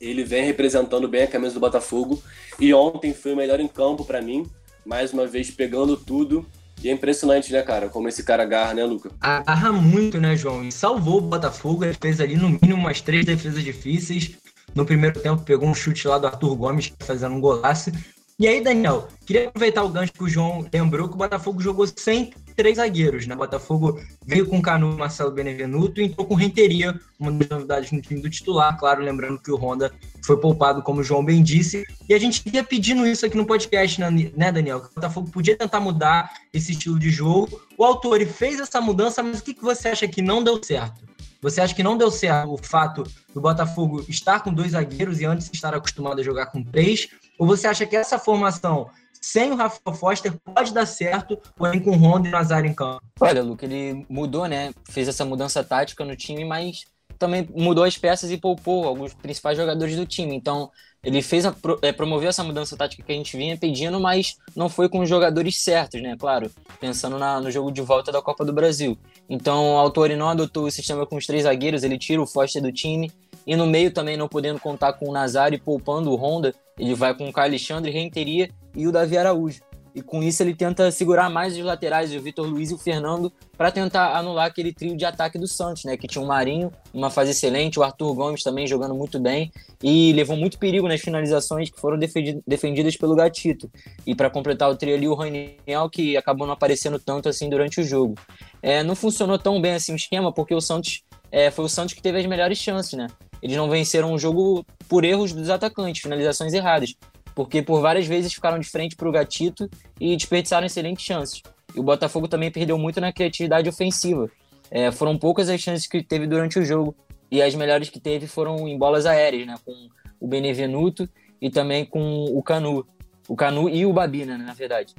ele 0.00 0.22
vem 0.22 0.44
representando 0.44 1.08
bem 1.08 1.22
a 1.22 1.26
camisa 1.26 1.54
do 1.54 1.60
Botafogo. 1.60 2.22
E 2.60 2.74
ontem 2.74 3.14
foi 3.14 3.32
o 3.32 3.36
melhor 3.36 3.58
em 3.58 3.68
campo 3.68 4.04
para 4.04 4.20
mim, 4.20 4.46
mais 4.84 5.12
uma 5.12 5.26
vez 5.26 5.50
pegando 5.50 5.96
tudo. 5.96 6.46
E 6.82 6.88
é 6.88 6.92
impressionante, 6.92 7.52
né, 7.52 7.62
cara? 7.62 7.88
Como 7.88 8.08
esse 8.08 8.24
cara 8.24 8.42
agarra, 8.42 8.74
né, 8.74 8.84
Luca? 8.84 9.10
Agarra 9.20 9.72
muito, 9.72 10.20
né, 10.20 10.36
João? 10.36 10.64
E 10.64 10.72
salvou 10.72 11.18
o 11.18 11.20
Botafogo. 11.22 11.84
Ele 11.84 11.96
fez 11.98 12.20
ali 12.20 12.36
no 12.36 12.48
mínimo 12.48 12.74
umas 12.80 13.00
três 13.00 13.24
defesas 13.24 13.62
difíceis. 13.62 14.32
No 14.74 14.84
primeiro 14.84 15.20
tempo, 15.20 15.42
pegou 15.42 15.68
um 15.68 15.74
chute 15.74 16.08
lá 16.08 16.18
do 16.18 16.26
Arthur 16.26 16.56
Gomes, 16.56 16.92
fazendo 17.00 17.36
um 17.36 17.40
golaço. 17.40 17.92
E 18.38 18.48
aí, 18.48 18.60
Daniel, 18.60 19.08
queria 19.26 19.48
aproveitar 19.48 19.84
o 19.84 19.88
gancho 19.88 20.12
que 20.12 20.24
o 20.24 20.28
João 20.28 20.66
lembrou 20.72 21.08
que 21.08 21.14
o 21.14 21.18
Botafogo 21.18 21.60
jogou 21.60 21.86
sem 21.86 22.32
três 22.56 22.76
zagueiros, 22.76 23.26
né? 23.26 23.34
O 23.34 23.38
Botafogo 23.38 24.00
veio 24.26 24.46
com 24.46 24.58
o 24.58 24.62
Canu 24.62 24.96
Marcelo 24.96 25.30
Benevenuto 25.30 26.00
e 26.00 26.04
entrou 26.04 26.26
com 26.26 26.34
Renteria, 26.34 26.98
uma 27.18 27.30
das 27.32 27.48
novidades 27.48 27.92
no 27.92 28.00
time 28.00 28.20
do 28.20 28.30
titular, 28.30 28.76
claro, 28.78 29.02
lembrando 29.02 29.38
que 29.38 29.50
o 29.50 29.56
Honda 29.56 29.92
foi 30.24 30.36
poupado, 30.38 30.82
como 30.82 31.00
o 31.00 31.04
João 31.04 31.24
bem 31.24 31.42
disse. 31.42 31.84
E 32.08 32.14
a 32.14 32.18
gente 32.18 32.42
ia 32.52 32.64
pedindo 32.64 33.06
isso 33.06 33.24
aqui 33.26 33.36
no 33.36 33.46
podcast, 33.46 34.00
né, 34.00 34.10
né 34.36 34.52
Daniel? 34.52 34.80
Que 34.80 34.86
o 34.86 34.94
Botafogo 34.94 35.30
podia 35.30 35.56
tentar 35.56 35.80
mudar 35.80 36.32
esse 36.52 36.72
estilo 36.72 36.98
de 36.98 37.10
jogo. 37.10 37.60
O 37.76 37.84
autor 37.84 38.24
fez 38.26 38.60
essa 38.60 38.80
mudança, 38.80 39.22
mas 39.22 39.40
o 39.40 39.44
que, 39.44 39.54
que 39.54 39.62
você 39.62 39.88
acha 39.88 40.08
que 40.08 40.22
não 40.22 40.42
deu 40.42 40.62
certo? 40.62 41.11
Você 41.42 41.60
acha 41.60 41.74
que 41.74 41.82
não 41.82 41.98
deu 41.98 42.08
certo 42.08 42.54
o 42.54 42.56
fato 42.56 43.02
do 43.34 43.40
Botafogo 43.40 44.04
estar 44.08 44.40
com 44.40 44.54
dois 44.54 44.70
zagueiros 44.72 45.20
e 45.20 45.24
antes 45.24 45.50
estar 45.52 45.74
acostumado 45.74 46.20
a 46.20 46.24
jogar 46.24 46.46
com 46.46 46.62
três? 46.62 47.08
Ou 47.36 47.48
você 47.48 47.66
acha 47.66 47.84
que 47.84 47.96
essa 47.96 48.16
formação 48.16 48.88
sem 49.20 49.50
o 49.50 49.56
Rafael 49.56 49.96
Foster 49.96 50.32
pode 50.44 50.72
dar 50.72 50.86
certo, 50.86 51.36
porém 51.56 51.80
com 51.80 51.90
o 51.90 51.96
Honda 51.96 52.28
e 52.28 52.30
Nazário 52.30 52.70
em 52.70 52.74
campo? 52.74 53.02
Olha, 53.20 53.42
Luke, 53.42 53.64
ele 53.64 54.06
mudou, 54.08 54.46
né? 54.46 54.72
Fez 54.88 55.08
essa 55.08 55.24
mudança 55.24 55.64
tática 55.64 56.04
no 56.04 56.14
time, 56.14 56.44
mas 56.44 56.84
também 57.18 57.48
mudou 57.54 57.84
as 57.84 57.98
peças 57.98 58.30
e 58.30 58.36
poupou 58.36 58.84
alguns 58.84 59.12
principais 59.14 59.56
jogadores 59.56 59.96
do 59.96 60.06
time. 60.06 60.34
Então, 60.34 60.70
ele 61.04 61.22
fez 61.22 61.44
a, 61.44 61.54
é, 61.82 61.92
promoveu 61.92 62.28
essa 62.28 62.44
mudança 62.44 62.76
tática 62.76 63.02
que 63.02 63.12
a 63.12 63.14
gente 63.14 63.36
vinha 63.36 63.56
pedindo, 63.56 63.98
mas 64.00 64.36
não 64.54 64.68
foi 64.68 64.88
com 64.88 65.00
os 65.00 65.08
jogadores 65.08 65.62
certos, 65.62 66.00
né? 66.00 66.16
Claro, 66.16 66.50
pensando 66.80 67.18
na, 67.18 67.40
no 67.40 67.50
jogo 67.50 67.72
de 67.72 67.80
volta 67.80 68.12
da 68.12 68.22
Copa 68.22 68.44
do 68.44 68.52
Brasil. 68.52 68.96
Então, 69.32 69.76
o 69.76 69.78
Autori 69.78 70.14
não 70.14 70.28
adotou 70.28 70.66
o 70.66 70.70
sistema 70.70 71.06
com 71.06 71.16
os 71.16 71.24
três 71.24 71.44
zagueiros, 71.44 71.82
ele 71.82 71.96
tira 71.96 72.20
o 72.20 72.26
Foster 72.26 72.60
do 72.60 72.70
time. 72.70 73.10
E 73.46 73.56
no 73.56 73.66
meio 73.66 73.90
também 73.90 74.14
não 74.14 74.28
podendo 74.28 74.60
contar 74.60 74.92
com 74.92 75.08
o 75.08 75.12
Nazário 75.12 75.56
e 75.56 75.58
poupando 75.58 76.10
o 76.10 76.16
Honda, 76.16 76.54
ele 76.78 76.94
vai 76.94 77.14
com 77.14 77.26
o 77.26 77.32
Carlos 77.32 77.52
Alexandre, 77.52 77.90
Renteria 77.90 78.50
e 78.76 78.86
o 78.86 78.92
Davi 78.92 79.16
Araújo. 79.16 79.62
E 79.94 80.02
com 80.02 80.22
isso 80.22 80.42
ele 80.42 80.54
tenta 80.54 80.90
segurar 80.90 81.30
mais 81.30 81.56
os 81.56 81.64
laterais, 81.64 82.14
o 82.14 82.20
Vitor 82.20 82.46
Luiz 82.46 82.70
e 82.70 82.74
o 82.74 82.78
Fernando, 82.78 83.32
para 83.56 83.70
tentar 83.70 84.16
anular 84.16 84.46
aquele 84.46 84.72
trio 84.72 84.96
de 84.96 85.04
ataque 85.04 85.38
do 85.38 85.46
Santos, 85.46 85.84
né? 85.84 85.96
Que 85.96 86.06
tinha 86.06 86.22
o 86.22 86.26
Marinho, 86.26 86.70
uma 86.92 87.10
fase 87.10 87.30
excelente, 87.30 87.78
o 87.78 87.82
Arthur 87.82 88.14
Gomes 88.14 88.42
também 88.42 88.66
jogando 88.66 88.94
muito 88.94 89.18
bem 89.18 89.50
e 89.82 90.12
levou 90.12 90.36
muito 90.36 90.58
perigo 90.58 90.88
nas 90.88 91.00
finalizações 91.00 91.70
que 91.70 91.80
foram 91.80 91.98
defendidas 91.98 92.96
pelo 92.96 93.14
Gatito. 93.14 93.70
E 94.06 94.14
para 94.14 94.30
completar 94.30 94.70
o 94.70 94.76
trio 94.76 94.94
ali, 94.94 95.08
o 95.08 95.14
Raniel, 95.14 95.90
que 95.90 96.16
acabou 96.16 96.46
não 96.46 96.54
aparecendo 96.54 96.98
tanto 96.98 97.28
assim 97.28 97.50
durante 97.50 97.80
o 97.80 97.84
jogo. 97.84 98.14
É, 98.62 98.82
não 98.82 98.94
funcionou 98.94 99.38
tão 99.38 99.60
bem 99.60 99.74
assim 99.74 99.92
o 99.92 99.96
esquema, 99.96 100.32
porque 100.32 100.54
o 100.54 100.60
Santos 100.60 101.02
é, 101.30 101.50
foi 101.50 101.64
o 101.64 101.68
Santos 101.68 101.94
que 101.94 102.02
teve 102.02 102.18
as 102.18 102.26
melhores 102.26 102.58
chances, 102.58 102.92
né? 102.92 103.08
Eles 103.42 103.56
não 103.56 103.68
venceram 103.68 104.12
o 104.12 104.18
jogo 104.18 104.64
por 104.88 105.04
erros 105.04 105.32
dos 105.32 105.50
atacantes, 105.50 106.00
finalizações 106.00 106.52
erradas, 106.52 106.94
porque 107.34 107.60
por 107.60 107.80
várias 107.80 108.06
vezes 108.06 108.32
ficaram 108.32 108.58
de 108.58 108.68
frente 108.68 108.94
para 108.94 109.08
o 109.08 109.12
Gatito 109.12 109.68
e 110.00 110.16
desperdiçaram 110.16 110.66
excelentes 110.66 111.04
chances. 111.04 111.42
E 111.74 111.80
o 111.80 111.82
Botafogo 111.82 112.28
também 112.28 112.50
perdeu 112.50 112.78
muito 112.78 113.00
na 113.00 113.12
criatividade 113.12 113.68
ofensiva. 113.68 114.30
é, 114.70 114.90
foram 114.90 115.18
poucas 115.18 115.48
as 115.50 115.60
chances 115.60 115.86
que 115.86 116.02
teve 116.02 116.26
durante 116.26 116.58
o 116.58 116.64
jogo. 116.64 116.94
E 117.30 117.42
as 117.42 117.54
melhores 117.54 117.88
que 117.88 117.98
teve 117.98 118.26
foram 118.26 118.68
em 118.68 118.78
bolas 118.78 119.06
aéreas, 119.06 119.46
né? 119.46 119.54
Com 119.64 119.88
o 120.20 120.28
Benevenuto 120.28 121.08
e 121.40 121.50
também 121.50 121.84
com 121.84 122.24
o 122.24 122.42
Canu. 122.42 122.86
O 123.28 123.34
Canu 123.34 123.68
e 123.68 123.84
o 123.84 123.92
Babina, 123.92 124.36
né, 124.38 124.44
na 124.44 124.54
verdade. 124.54 124.94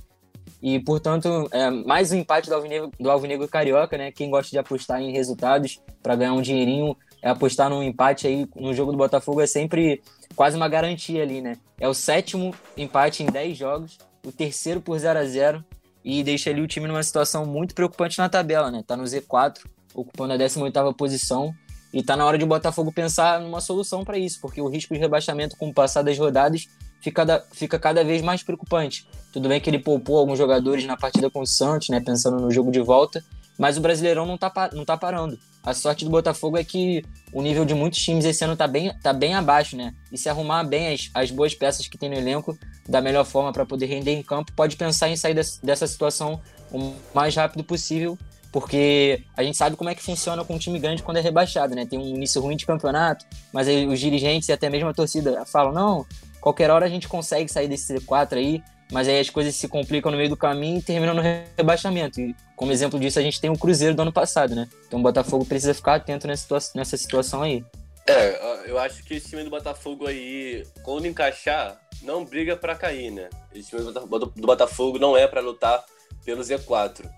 E, 0.63 0.79
portanto, 0.79 1.49
é, 1.51 1.69
mais 1.69 2.13
um 2.13 2.15
empate 2.15 2.47
do 2.47 2.55
Alvinegro, 2.55 2.89
do 2.97 3.11
Alvinegro 3.11 3.49
Carioca, 3.49 3.97
né? 3.97 4.13
Quem 4.13 4.29
gosta 4.29 4.49
de 4.49 4.57
apostar 4.57 5.01
em 5.01 5.11
resultados 5.11 5.81
para 6.01 6.15
ganhar 6.15 6.31
um 6.31 6.41
dinheirinho, 6.41 6.95
é 7.21 7.29
apostar 7.29 7.69
num 7.69 7.83
empate 7.83 8.27
aí 8.27 8.47
no 8.55 8.73
jogo 8.73 8.93
do 8.93 8.97
Botafogo 8.97 9.41
é 9.41 9.47
sempre 9.47 10.01
quase 10.37 10.55
uma 10.55 10.69
garantia 10.69 11.21
ali, 11.21 11.41
né? 11.41 11.57
É 11.77 11.85
o 11.85 11.93
sétimo 11.93 12.55
empate 12.77 13.23
em 13.23 13.25
10 13.25 13.57
jogos, 13.57 13.97
o 14.25 14.31
terceiro 14.31 14.79
por 14.79 14.97
0 14.97 15.19
a 15.19 15.25
0 15.25 15.65
e 16.01 16.23
deixa 16.23 16.49
ali 16.49 16.61
o 16.61 16.67
time 16.67 16.87
numa 16.87 17.03
situação 17.03 17.45
muito 17.45 17.75
preocupante 17.75 18.17
na 18.17 18.29
tabela, 18.29 18.71
né? 18.71 18.81
Tá 18.87 18.95
no 18.95 19.03
Z4, 19.03 19.65
ocupando 19.93 20.31
a 20.31 20.37
18ª 20.37 20.95
posição 20.95 21.53
e 21.93 22.01
tá 22.01 22.15
na 22.15 22.25
hora 22.25 22.37
de 22.37 22.45
o 22.45 22.47
Botafogo 22.47 22.89
pensar 22.89 23.41
numa 23.41 23.59
solução 23.59 24.05
para 24.05 24.17
isso, 24.17 24.39
porque 24.39 24.61
o 24.61 24.69
risco 24.69 24.93
de 24.93 24.99
rebaixamento 25.01 25.57
com 25.57 25.67
o 25.67 25.73
passar 25.73 26.03
das 26.03 26.17
rodadas 26.17 26.69
fica, 27.03 27.45
fica 27.51 27.77
cada 27.77 28.03
vez 28.03 28.21
mais 28.21 28.41
preocupante. 28.41 29.05
Tudo 29.31 29.49
bem 29.49 29.59
que 29.59 29.69
ele 29.69 29.79
poupou 29.79 30.17
alguns 30.17 30.37
jogadores 30.37 30.85
na 30.85 30.95
partida 30.95 31.29
com 31.29 31.41
o 31.41 31.45
Santos, 31.45 31.89
né, 31.89 31.99
pensando 31.99 32.39
no 32.39 32.49
jogo 32.49 32.71
de 32.71 32.79
volta, 32.79 33.23
mas 33.59 33.77
o 33.77 33.81
Brasileirão 33.81 34.25
não 34.25 34.37
tá, 34.37 34.69
não 34.73 34.85
tá 34.85 34.95
parando. 34.95 35.37
A 35.61 35.73
sorte 35.73 36.05
do 36.05 36.11
Botafogo 36.11 36.57
é 36.57 36.63
que 36.63 37.03
o 37.31 37.41
nível 37.41 37.65
de 37.65 37.73
muitos 37.73 37.99
times 37.99 38.25
esse 38.25 38.43
ano 38.43 38.55
tá 38.55 38.67
bem, 38.67 38.93
tá 39.01 39.13
bem 39.13 39.33
abaixo, 39.33 39.77
né? 39.77 39.93
E 40.11 40.17
se 40.17 40.27
arrumar 40.29 40.63
bem 40.63 40.93
as, 40.93 41.09
as 41.13 41.31
boas 41.31 41.53
peças 41.53 41.87
que 41.87 41.97
tem 41.97 42.09
no 42.09 42.15
elenco 42.15 42.57
da 42.87 43.01
melhor 43.01 43.25
forma 43.25 43.51
para 43.51 43.65
poder 43.65 43.85
render 43.85 44.13
em 44.13 44.23
campo, 44.23 44.51
pode 44.53 44.75
pensar 44.75 45.09
em 45.09 45.15
sair 45.15 45.33
desse, 45.33 45.63
dessa 45.65 45.87
situação 45.87 46.41
o 46.71 46.93
mais 47.13 47.35
rápido 47.35 47.63
possível, 47.63 48.17
porque 48.51 49.23
a 49.37 49.43
gente 49.43 49.57
sabe 49.57 49.75
como 49.75 49.89
é 49.89 49.95
que 49.95 50.03
funciona 50.03 50.43
com 50.43 50.55
um 50.55 50.59
time 50.59 50.79
grande 50.79 51.01
quando 51.01 51.17
é 51.17 51.21
rebaixado, 51.21 51.75
né? 51.75 51.85
Tem 51.85 51.97
um 51.97 52.07
início 52.07 52.41
ruim 52.41 52.57
de 52.57 52.65
campeonato, 52.65 53.25
mas 53.53 53.67
aí 53.67 53.87
os 53.87 53.99
dirigentes 53.99 54.49
e 54.49 54.51
até 54.51 54.69
mesmo 54.69 54.89
a 54.89 54.93
torcida 54.93 55.45
falam: 55.45 55.71
não, 55.71 56.05
qualquer 56.43 56.69
hora 56.69 56.85
a 56.85 56.89
gente 56.89 57.07
consegue 57.07 57.49
sair 57.49 57.69
desse 57.69 57.95
C4 57.95 58.33
aí, 58.33 58.61
mas 58.91 59.07
aí 59.07 59.17
as 59.17 59.29
coisas 59.29 59.55
se 59.55 59.65
complicam 59.69 60.11
no 60.11 60.17
meio 60.17 60.29
do 60.29 60.35
caminho 60.35 60.79
e 60.79 60.81
terminam 60.81 61.15
no 61.15 61.21
rebaixamento. 61.21 62.19
E 62.19 62.35
como 62.53 62.73
exemplo 62.73 62.99
disso, 62.99 63.17
a 63.17 63.21
gente 63.21 63.39
tem 63.39 63.49
o 63.49 63.57
Cruzeiro 63.57 63.95
do 63.95 64.01
ano 64.01 64.11
passado, 64.11 64.53
né? 64.53 64.67
Então 64.85 64.99
o 64.99 65.01
Botafogo 65.01 65.45
precisa 65.45 65.73
ficar 65.73 65.95
atento 65.95 66.27
nessa, 66.27 66.41
situa 66.43 66.59
nessa 66.75 66.97
situação 66.97 67.43
aí. 67.43 67.63
É, 68.05 68.69
eu 68.69 68.77
acho 68.77 69.05
que 69.05 69.13
esse 69.13 69.29
time 69.29 69.45
do 69.45 69.49
Botafogo 69.49 70.05
aí, 70.05 70.67
quando 70.83 71.07
encaixar, 71.07 71.79
não 72.01 72.25
briga 72.25 72.57
para 72.57 72.75
cair, 72.75 73.09
né? 73.09 73.29
Esse 73.55 73.69
time 73.69 73.81
do 73.81 74.45
Botafogo 74.45 74.99
não 74.99 75.15
é 75.15 75.25
para 75.25 75.39
lutar 75.39 75.81
pelo 76.25 76.41
Z4. 76.41 77.09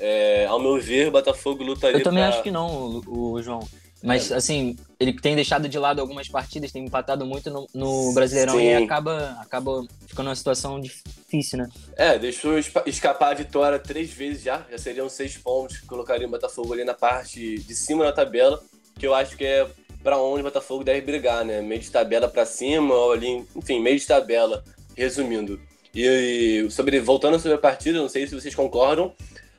É, 0.00 0.46
ao 0.46 0.58
meu 0.58 0.80
ver, 0.80 1.06
o 1.06 1.12
Botafogo 1.12 1.62
lutaria 1.62 1.98
Eu 1.98 2.02
também 2.02 2.24
pra... 2.24 2.30
acho 2.30 2.42
que 2.42 2.50
não, 2.50 3.00
o, 3.06 3.34
o 3.34 3.42
João. 3.42 3.60
Mas, 4.02 4.30
é. 4.30 4.34
assim, 4.34 4.76
ele 4.98 5.12
tem 5.12 5.36
deixado 5.36 5.68
de 5.68 5.78
lado 5.78 6.00
algumas 6.00 6.28
partidas, 6.28 6.72
tem 6.72 6.84
empatado 6.84 7.24
muito 7.24 7.50
no, 7.50 7.68
no 7.72 8.12
Brasileirão 8.12 8.56
Sim. 8.56 8.64
e 8.64 8.74
acaba, 8.74 9.36
acaba 9.40 9.86
ficando 10.06 10.28
uma 10.28 10.34
situação 10.34 10.80
difícil, 10.80 11.58
né? 11.58 11.68
É, 11.96 12.18
deixou 12.18 12.58
escapar 12.58 13.30
a 13.30 13.34
vitória 13.34 13.78
três 13.78 14.10
vezes 14.10 14.42
já, 14.42 14.66
já 14.70 14.78
seriam 14.78 15.08
seis 15.08 15.38
pontos, 15.38 15.78
que 15.78 15.86
colocaria 15.86 16.26
o 16.26 16.30
Botafogo 16.30 16.72
ali 16.72 16.84
na 16.84 16.94
parte 16.94 17.58
de 17.60 17.74
cima 17.74 18.04
da 18.04 18.12
tabela, 18.12 18.60
que 18.98 19.06
eu 19.06 19.14
acho 19.14 19.36
que 19.36 19.44
é 19.44 19.66
para 20.02 20.18
onde 20.18 20.40
o 20.40 20.44
Botafogo 20.44 20.82
deve 20.82 21.00
brigar, 21.00 21.44
né? 21.44 21.60
Meio 21.62 21.80
de 21.80 21.90
tabela 21.90 22.28
para 22.28 22.44
cima, 22.44 22.92
ou 22.92 23.12
ali, 23.12 23.46
enfim, 23.54 23.80
meio 23.80 23.98
de 23.98 24.06
tabela, 24.06 24.64
resumindo. 24.96 25.60
E 25.94 26.66
sobre 26.70 26.98
voltando 27.00 27.38
sobre 27.38 27.54
a 27.54 27.60
partida, 27.60 27.98
não 27.98 28.08
sei 28.08 28.26
se 28.26 28.34
vocês 28.34 28.54
concordam, 28.54 29.12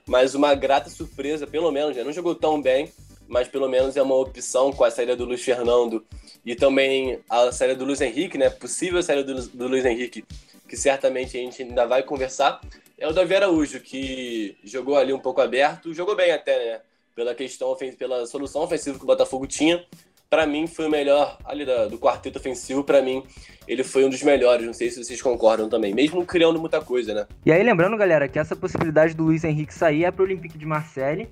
mas 0.05 0.35
uma 0.35 0.53
grata 0.53 0.89
surpresa, 0.89 1.47
pelo 1.47 1.71
menos, 1.71 1.95
né? 1.95 2.03
não 2.03 2.11
jogou 2.11 2.35
tão 2.35 2.61
bem, 2.61 2.91
mas 3.33 3.47
pelo 3.47 3.67
menos 3.67 3.97
é 3.97 4.01
uma 4.01 4.13
opção 4.13 4.71
com 4.71 4.83
a 4.83 4.91
saída 4.91 5.15
do 5.15 5.25
Luiz 5.25 5.41
Fernando 5.41 6.05
e 6.45 6.55
também 6.55 7.19
a 7.27 7.51
saída 7.51 7.75
do 7.75 7.83
Luiz 7.83 7.99
Henrique, 7.99 8.37
né? 8.37 8.47
Possível 8.47 9.01
saída 9.01 9.23
do, 9.23 9.47
do 9.47 9.67
Luiz 9.67 9.83
Henrique, 9.83 10.23
que 10.69 10.77
certamente 10.77 11.35
a 11.35 11.39
gente 11.39 11.63
ainda 11.63 11.87
vai 11.87 12.03
conversar. 12.03 12.61
É 12.95 13.07
o 13.07 13.11
Davi 13.11 13.35
Araújo, 13.35 13.79
que 13.79 14.55
jogou 14.63 14.95
ali 14.95 15.11
um 15.11 15.19
pouco 15.19 15.41
aberto, 15.41 15.91
jogou 15.95 16.15
bem 16.15 16.31
até, 16.31 16.73
né? 16.73 16.81
Pela 17.15 17.33
questão, 17.33 17.75
pela 17.97 18.27
solução 18.27 18.61
ofensiva 18.61 18.99
que 18.99 19.03
o 19.03 19.07
Botafogo 19.07 19.47
tinha. 19.47 19.83
Para 20.29 20.45
mim, 20.45 20.67
foi 20.67 20.85
o 20.85 20.89
melhor 20.91 21.37
ali 21.43 21.65
do 21.89 21.97
quarteto 21.97 22.37
ofensivo. 22.37 22.83
Para 22.83 23.01
mim, 23.01 23.23
ele 23.67 23.83
foi 23.83 24.05
um 24.05 24.09
dos 24.09 24.21
melhores. 24.21 24.63
Não 24.63 24.73
sei 24.73 24.91
se 24.91 25.03
vocês 25.03 25.21
concordam 25.21 25.67
também, 25.67 25.91
mesmo 25.91 26.23
criando 26.23 26.59
muita 26.59 26.81
coisa, 26.81 27.15
né? 27.15 27.27
E 27.43 27.51
aí, 27.51 27.63
lembrando, 27.63 27.97
galera, 27.97 28.27
que 28.27 28.37
essa 28.37 28.55
possibilidade 28.55 29.15
do 29.15 29.23
Luiz 29.23 29.43
Henrique 29.43 29.73
sair 29.73 30.05
é 30.05 30.11
para 30.11 30.21
o 30.21 30.25
Olympique 30.25 30.57
de 30.57 30.65
Marseille 30.67 31.27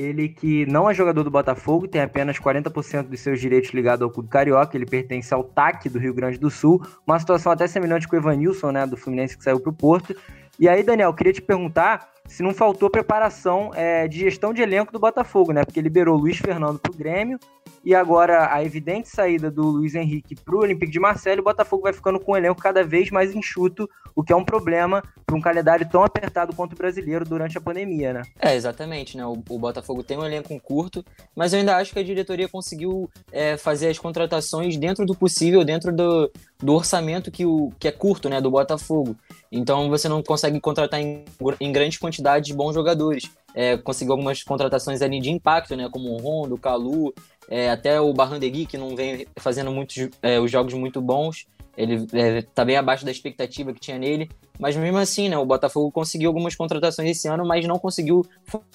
ele 0.00 0.28
que 0.28 0.66
não 0.66 0.88
é 0.88 0.94
jogador 0.94 1.22
do 1.22 1.30
Botafogo, 1.30 1.88
tem 1.88 2.00
apenas 2.00 2.38
40% 2.38 3.04
dos 3.04 3.20
seus 3.20 3.40
direitos 3.40 3.70
ligados 3.70 4.02
ao 4.02 4.10
clube 4.10 4.28
carioca, 4.28 4.76
ele 4.76 4.86
pertence 4.86 5.32
ao 5.32 5.44
TAC 5.44 5.88
do 5.88 5.98
Rio 5.98 6.14
Grande 6.14 6.38
do 6.38 6.50
Sul, 6.50 6.80
uma 7.06 7.18
situação 7.18 7.52
até 7.52 7.66
semelhante 7.66 8.06
com 8.06 8.16
o 8.16 8.18
Evanilson, 8.18 8.70
né, 8.70 8.86
do 8.86 8.96
Fluminense 8.96 9.36
que 9.36 9.44
saiu 9.44 9.60
para 9.60 9.70
o 9.70 9.72
Porto. 9.72 10.16
E 10.58 10.68
aí, 10.68 10.82
Daniel, 10.82 11.12
queria 11.12 11.32
te 11.32 11.42
perguntar 11.42 12.08
se 12.26 12.42
não 12.42 12.54
faltou 12.54 12.88
preparação 12.88 13.70
é, 13.74 14.08
de 14.08 14.18
gestão 14.18 14.52
de 14.52 14.62
elenco 14.62 14.92
do 14.92 14.98
Botafogo, 14.98 15.52
né? 15.52 15.64
Porque 15.64 15.80
liberou 15.80 16.16
Luiz 16.16 16.38
Fernando 16.38 16.78
para 16.78 16.90
o 16.90 16.94
Grêmio 16.94 17.38
e 17.86 17.94
agora 17.94 18.52
a 18.52 18.64
evidente 18.64 19.08
saída 19.08 19.48
do 19.48 19.62
Luiz 19.62 19.94
Henrique 19.94 20.34
para 20.34 20.56
o 20.56 20.58
Olympique 20.58 20.90
de 20.90 20.98
Marseille, 20.98 21.38
o 21.38 21.44
Botafogo 21.44 21.84
vai 21.84 21.92
ficando 21.92 22.18
com 22.18 22.32
um 22.32 22.36
elenco 22.36 22.60
cada 22.60 22.82
vez 22.82 23.12
mais 23.12 23.32
enxuto, 23.32 23.88
o 24.12 24.24
que 24.24 24.32
é 24.32 24.36
um 24.36 24.44
problema 24.44 25.04
para 25.24 25.36
um 25.36 25.40
calendário 25.40 25.88
tão 25.88 26.02
apertado 26.02 26.52
quanto 26.52 26.72
o 26.72 26.76
brasileiro 26.76 27.24
durante 27.24 27.56
a 27.56 27.60
pandemia, 27.60 28.12
né? 28.12 28.22
É, 28.40 28.56
exatamente, 28.56 29.16
né? 29.16 29.24
O, 29.24 29.40
o 29.48 29.58
Botafogo 29.58 30.02
tem 30.02 30.18
um 30.18 30.24
elenco 30.24 30.58
curto, 30.58 31.04
mas 31.36 31.52
eu 31.52 31.60
ainda 31.60 31.76
acho 31.76 31.92
que 31.92 32.00
a 32.00 32.02
diretoria 32.02 32.48
conseguiu 32.48 33.08
é, 33.30 33.56
fazer 33.56 33.88
as 33.88 34.00
contratações 34.00 34.76
dentro 34.76 35.06
do 35.06 35.14
possível, 35.14 35.62
dentro 35.64 35.92
do, 35.92 36.28
do 36.58 36.74
orçamento 36.74 37.30
que, 37.30 37.46
o, 37.46 37.70
que 37.78 37.86
é 37.86 37.92
curto, 37.92 38.28
né, 38.28 38.40
do 38.40 38.50
Botafogo. 38.50 39.14
Então 39.52 39.88
você 39.88 40.08
não 40.08 40.24
consegue 40.24 40.58
contratar 40.58 41.00
em, 41.00 41.24
em 41.60 41.70
grande 41.70 42.00
quantidade 42.00 42.46
de 42.46 42.54
bons 42.54 42.74
jogadores. 42.74 43.30
É, 43.54 43.76
conseguiu 43.76 44.12
algumas 44.12 44.42
contratações 44.42 45.00
ali 45.00 45.18
de 45.18 45.30
impacto, 45.30 45.76
né, 45.76 45.88
como 45.90 46.10
o 46.10 46.18
Rondo, 46.18 46.56
o 46.56 46.58
Calu, 46.58 47.14
é, 47.48 47.70
até 47.70 48.00
o 48.00 48.12
Barrandegui, 48.12 48.66
que 48.66 48.76
não 48.76 48.96
vem 48.96 49.26
fazendo 49.36 49.70
muitos 49.70 50.08
é, 50.22 50.38
os 50.40 50.50
jogos 50.50 50.74
muito 50.74 51.00
bons. 51.00 51.46
Ele 51.76 52.06
é, 52.12 52.42
tá 52.42 52.64
bem 52.64 52.76
abaixo 52.76 53.04
da 53.04 53.10
expectativa 53.10 53.72
que 53.72 53.80
tinha 53.80 53.98
nele. 53.98 54.30
Mas 54.58 54.74
mesmo 54.76 54.96
assim, 54.96 55.28
né, 55.28 55.36
o 55.36 55.44
Botafogo 55.44 55.92
conseguiu 55.92 56.30
algumas 56.30 56.54
contratações 56.54 57.10
esse 57.10 57.28
ano, 57.28 57.46
mas 57.46 57.66
não 57.66 57.78
conseguiu 57.78 58.26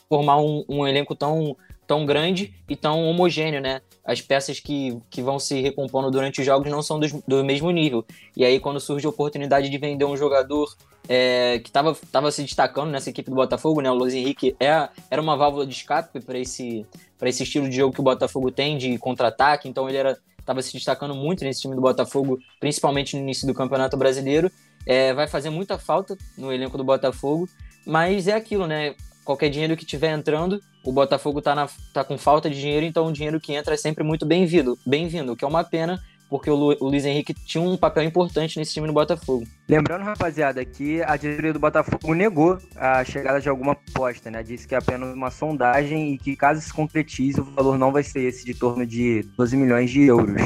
formar 0.08 0.38
um, 0.38 0.64
um 0.70 0.88
elenco 0.88 1.16
tão, 1.16 1.58
tão 1.88 2.06
grande 2.06 2.54
e 2.70 2.76
tão 2.76 3.04
homogêneo, 3.06 3.62
né? 3.62 3.82
As 4.04 4.22
peças 4.22 4.60
que, 4.60 4.98
que 5.10 5.22
vão 5.22 5.39
se 5.39 5.62
recompondo 5.62 6.10
durante 6.10 6.39
os 6.39 6.46
jogos 6.46 6.72
não 6.72 6.82
são 6.82 7.00
do, 7.00 7.24
do 7.28 7.44
mesmo 7.44 7.70
nível. 7.72 8.06
E 8.36 8.46
aí, 8.46 8.60
quando 8.60 8.80
surge 8.80 9.06
a 9.06 9.10
oportunidade 9.10 9.70
de 9.70 9.78
vender 9.78 10.06
um 10.06 10.17
jogador 10.17 10.74
é, 11.08 11.60
que 11.60 11.70
estava 11.70 12.32
se 12.32 12.44
destacando 12.44 12.89
nessa 12.89 13.10
equipe 13.10 13.30
do 13.30 13.36
Botafogo, 13.36 13.82
né? 13.82 13.91
O 13.91 13.96
Luiz 13.96 14.13
Henrique 14.13 14.56
é, 14.60 14.89
era 15.10 15.22
uma 15.22 15.36
válvula 15.36 15.65
de 15.65 15.74
escape 15.74 16.20
para 16.20 16.38
esse 16.38 16.86
esse 17.22 17.44
estilo 17.44 17.70
de 17.70 17.76
jogo 17.76 17.94
que 17.94 18.00
o 18.00 18.04
Botafogo 18.04 18.50
tem 18.50 18.80
de 18.80 18.98
contra-ataque, 18.98 19.70
então 19.70 19.88
ele 19.88 19.98
era 19.98 20.17
estava 20.39 20.62
se 20.62 20.74
destacando 20.74 21.13
muito 21.13 21.44
nesse 21.44 21.62
time 21.62 21.76
do 21.76 21.82
Botafogo, 21.82 22.39
principalmente 22.60 23.15
no 23.15 23.22
início 23.22 23.46
do 23.46 23.54
Campeonato 23.54 23.96
Brasileiro. 23.96 24.52
É, 24.86 25.13
vai 25.13 25.28
fazer 25.28 25.52
muita 25.52 25.78
falta 25.78 26.17
no 26.36 26.52
elenco 26.52 26.78
do 26.78 26.84
Botafogo, 26.84 27.48
mas 27.86 28.28
é 28.28 28.34
aquilo, 28.34 28.65
né? 28.65 28.96
Qualquer 29.24 29.50
dinheiro 29.50 29.78
que 29.78 29.86
tiver 29.86 30.12
entrando, 30.17 30.60
o 30.84 30.91
Botafogo 30.91 31.41
tá, 31.41 31.54
na, 31.54 31.67
tá 31.94 32.04
com 32.04 32.17
falta 32.17 32.50
de 32.50 32.60
dinheiro, 32.60 32.86
então 32.86 33.06
o 33.06 33.12
dinheiro 33.12 33.39
que 33.39 33.54
entra 33.54 33.74
é 33.74 33.78
sempre 33.78 34.04
muito 34.04 34.26
bem-vindo, 34.26 34.78
bem-vindo, 34.86 35.36
que 35.36 35.46
é 35.46 35.48
uma 35.48 35.63
pena, 35.63 36.02
porque 36.30 36.50
o, 36.50 36.56
Lu, 36.56 36.76
o 36.80 36.88
Luiz 36.88 37.06
Henrique 37.06 37.34
tinha 37.34 37.62
um 37.62 37.76
papel 37.76 38.04
importante 38.04 38.58
nesse 38.58 38.74
time 38.74 38.88
do 38.88 38.94
Botafogo. 38.94 39.46
Lembrando, 39.67 40.04
rapaziada, 40.04 40.63
que 40.63 41.04
a 41.04 41.17
diretoria 41.17 41.54
do 41.54 41.60
Botafogo 41.60 42.13
negou 42.13 42.58
a 42.78 43.04
chegada 43.04 43.39
de 43.41 43.50
alguma 43.50 43.74
aposta, 43.74 44.32
né? 44.32 44.41
Disse 44.41 44.67
que 44.67 44.74
é 44.74 44.78
apenas 44.78 45.13
uma 45.13 45.30
sondagem 45.30 46.13
e 46.13 46.17
que 46.17 46.36
caso 46.36 46.62
se 46.62 46.74
concretize, 46.74 47.41
o 47.41 47.44
valor 47.44 47.78
não 47.78 47.92
vai 47.92 48.02
ser 48.02 48.21
esse 48.21 48.46
de 48.46 48.54
torno 48.54 48.86
de 48.86 49.23
12 49.38 49.58
milhões 49.58 49.92
de 49.92 50.04
euros. 50.04 50.42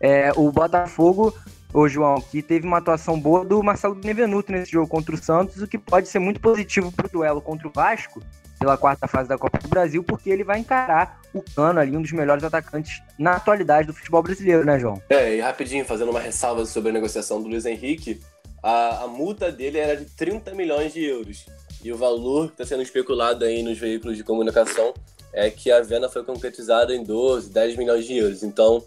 É, 0.00 0.32
o 0.34 0.50
Botafogo, 0.50 1.32
ô 1.72 1.88
João, 1.88 2.20
que 2.20 2.42
teve 2.42 2.66
uma 2.66 2.78
atuação 2.78 3.18
boa 3.18 3.44
do 3.44 3.62
Marcelo 3.62 3.94
Benevenuto 3.94 4.50
nesse 4.50 4.72
jogo 4.72 4.88
contra 4.88 5.14
o 5.14 5.18
Santos, 5.18 5.62
o 5.62 5.68
que 5.68 5.78
pode 5.78 6.08
ser 6.08 6.18
muito 6.18 6.40
positivo 6.40 6.90
para 6.90 7.06
o 7.06 7.10
duelo 7.10 7.40
contra 7.40 7.68
o 7.68 7.72
Vasco, 7.72 8.20
pela 8.60 8.76
quarta 8.76 9.08
fase 9.08 9.26
da 9.26 9.38
Copa 9.38 9.58
do 9.58 9.68
Brasil, 9.68 10.04
porque 10.04 10.28
ele 10.28 10.44
vai 10.44 10.58
encarar 10.58 11.18
o 11.32 11.42
Cano 11.42 11.80
ali, 11.80 11.96
um 11.96 12.02
dos 12.02 12.12
melhores 12.12 12.44
atacantes 12.44 13.02
na 13.18 13.32
atualidade 13.32 13.86
do 13.86 13.94
futebol 13.94 14.22
brasileiro, 14.22 14.66
né, 14.66 14.78
João? 14.78 15.00
É, 15.08 15.34
e 15.34 15.40
rapidinho, 15.40 15.84
fazendo 15.84 16.10
uma 16.10 16.20
ressalva 16.20 16.66
sobre 16.66 16.90
a 16.90 16.92
negociação 16.92 17.42
do 17.42 17.48
Luiz 17.48 17.64
Henrique, 17.64 18.20
a, 18.62 19.04
a 19.04 19.06
multa 19.08 19.50
dele 19.50 19.78
era 19.78 19.96
de 19.96 20.04
30 20.04 20.54
milhões 20.54 20.92
de 20.92 21.02
euros. 21.02 21.46
E 21.82 21.90
o 21.90 21.96
valor 21.96 22.48
que 22.48 22.52
está 22.52 22.66
sendo 22.66 22.82
especulado 22.82 23.46
aí 23.46 23.62
nos 23.62 23.78
veículos 23.78 24.18
de 24.18 24.22
comunicação 24.22 24.92
é 25.32 25.48
que 25.48 25.70
a 25.72 25.80
venda 25.80 26.10
foi 26.10 26.22
concretizada 26.22 26.94
em 26.94 27.02
12, 27.02 27.50
10 27.50 27.76
milhões 27.76 28.04
de 28.04 28.18
euros. 28.18 28.42
Então, 28.42 28.84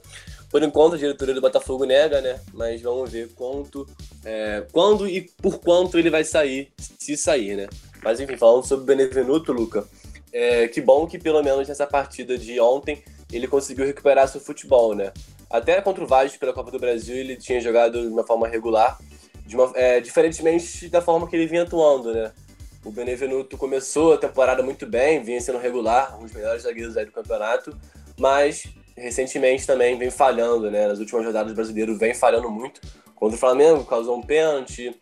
por 0.52 0.62
enquanto, 0.62 0.94
a 0.94 0.98
diretoria 1.00 1.34
do 1.34 1.42
Botafogo 1.42 1.84
nega, 1.84 2.22
né? 2.22 2.40
Mas 2.54 2.80
vamos 2.80 3.12
ver 3.12 3.30
quanto, 3.34 3.88
é, 4.24 4.64
quando 4.72 5.08
e 5.08 5.22
por 5.42 5.60
quanto 5.60 5.98
ele 5.98 6.12
vai 6.12 6.24
sair, 6.24 6.72
se 6.78 7.18
sair, 7.18 7.56
né? 7.56 7.68
Mas 8.04 8.20
enfim, 8.20 8.38
falando 8.38 8.66
sobre 8.66 8.84
o 8.84 8.86
Benevenuto, 8.86 9.54
Luca, 9.54 9.88
é, 10.32 10.68
que 10.68 10.82
bom 10.82 11.08
que 11.08 11.18
pelo 11.18 11.42
menos 11.42 11.68
nessa 11.68 11.88
partida 11.88 12.38
de 12.38 12.60
ontem 12.60 13.04
ele 13.32 13.48
conseguiu 13.48 13.86
recuperar 13.86 14.28
seu 14.28 14.42
futebol, 14.42 14.94
né? 14.96 15.12
Até 15.50 15.80
contra 15.82 16.04
o 16.04 16.08
Vasco 16.08 16.40
pela 16.40 16.54
Copa 16.54 16.72
do 16.72 16.80
Brasil 16.80 17.16
ele 17.16 17.36
tinha 17.36 17.62
jogado 17.62 18.02
de 18.02 18.08
uma 18.08 18.26
forma 18.26 18.48
regular, 18.48 18.98
de 19.46 19.56
uma, 19.56 19.72
é, 19.76 20.00
diferentemente 20.00 20.90
da 20.90 21.02
forma 21.02 21.28
que 21.28 21.36
ele 21.36 21.48
vinha 21.48 21.64
atuando, 21.64 22.14
né? 22.14 22.32
O 22.84 22.92
Benevenuto 22.92 23.58
começou 23.58 24.14
a 24.14 24.18
temporada 24.18 24.62
muito 24.62 24.86
bem, 24.86 25.24
vinha 25.24 25.40
sendo 25.40 25.58
regular, 25.58 26.18
um 26.20 26.24
dos 26.24 26.34
melhores 26.34 26.64
zagueiros 26.64 26.98
aí 26.98 27.06
do 27.06 27.12
campeonato, 27.12 27.78
mas 28.20 28.66
recentemente 28.98 29.66
também 29.66 29.98
vem 29.98 30.12
falhando, 30.12 30.70
né? 30.70 30.88
Nas 30.88 31.00
últimas 31.00 31.26
rodadas 31.26 31.52
do 31.52 31.56
brasileiro 31.56 31.98
vem 31.98 32.14
falhando 32.14 32.50
muito. 32.50 32.82
Contra 33.16 33.38
o 33.38 33.40
Flamengo, 33.40 33.86
causou 33.86 34.18
um 34.18 34.22
pênalti. 34.22 34.94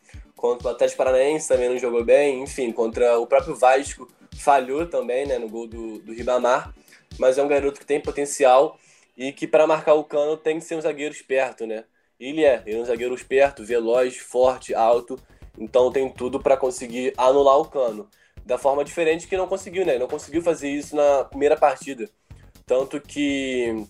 Contra 0.41 0.69
o 0.69 0.71
Atlético 0.71 0.97
Paranaense 0.97 1.47
também 1.47 1.69
não 1.69 1.77
jogou 1.77 2.03
bem. 2.03 2.41
Enfim, 2.41 2.71
contra 2.71 3.19
o 3.19 3.27
próprio 3.27 3.55
Vasco 3.55 4.07
falhou 4.35 4.87
também, 4.87 5.27
né? 5.27 5.37
No 5.37 5.47
gol 5.47 5.67
do, 5.67 5.99
do 5.99 6.11
Ribamar. 6.11 6.73
Mas 7.19 7.37
é 7.37 7.43
um 7.43 7.47
garoto 7.47 7.79
que 7.79 7.85
tem 7.85 8.01
potencial 8.01 8.79
e 9.15 9.31
que 9.31 9.45
para 9.45 9.67
marcar 9.67 9.93
o 9.93 10.03
cano 10.03 10.35
tem 10.35 10.57
que 10.57 10.65
ser 10.65 10.75
um 10.75 10.81
zagueiro 10.81 11.13
esperto, 11.13 11.67
né? 11.67 11.83
Ele 12.19 12.43
é, 12.43 12.63
ele 12.65 12.75
é 12.75 12.81
um 12.81 12.85
zagueiro 12.85 13.13
esperto, 13.13 13.63
veloz, 13.63 14.17
forte, 14.17 14.73
alto. 14.73 15.15
Então 15.59 15.91
tem 15.91 16.09
tudo 16.09 16.39
para 16.39 16.57
conseguir 16.57 17.13
anular 17.15 17.59
o 17.59 17.65
cano. 17.65 18.09
Da 18.43 18.57
forma 18.57 18.83
diferente 18.83 19.27
que 19.27 19.37
não 19.37 19.45
conseguiu, 19.45 19.85
né? 19.85 19.99
Não 19.99 20.07
conseguiu 20.07 20.41
fazer 20.41 20.71
isso 20.71 20.95
na 20.95 21.23
primeira 21.23 21.55
partida. 21.55 22.09
Tanto 22.65 22.99
que 22.99 23.85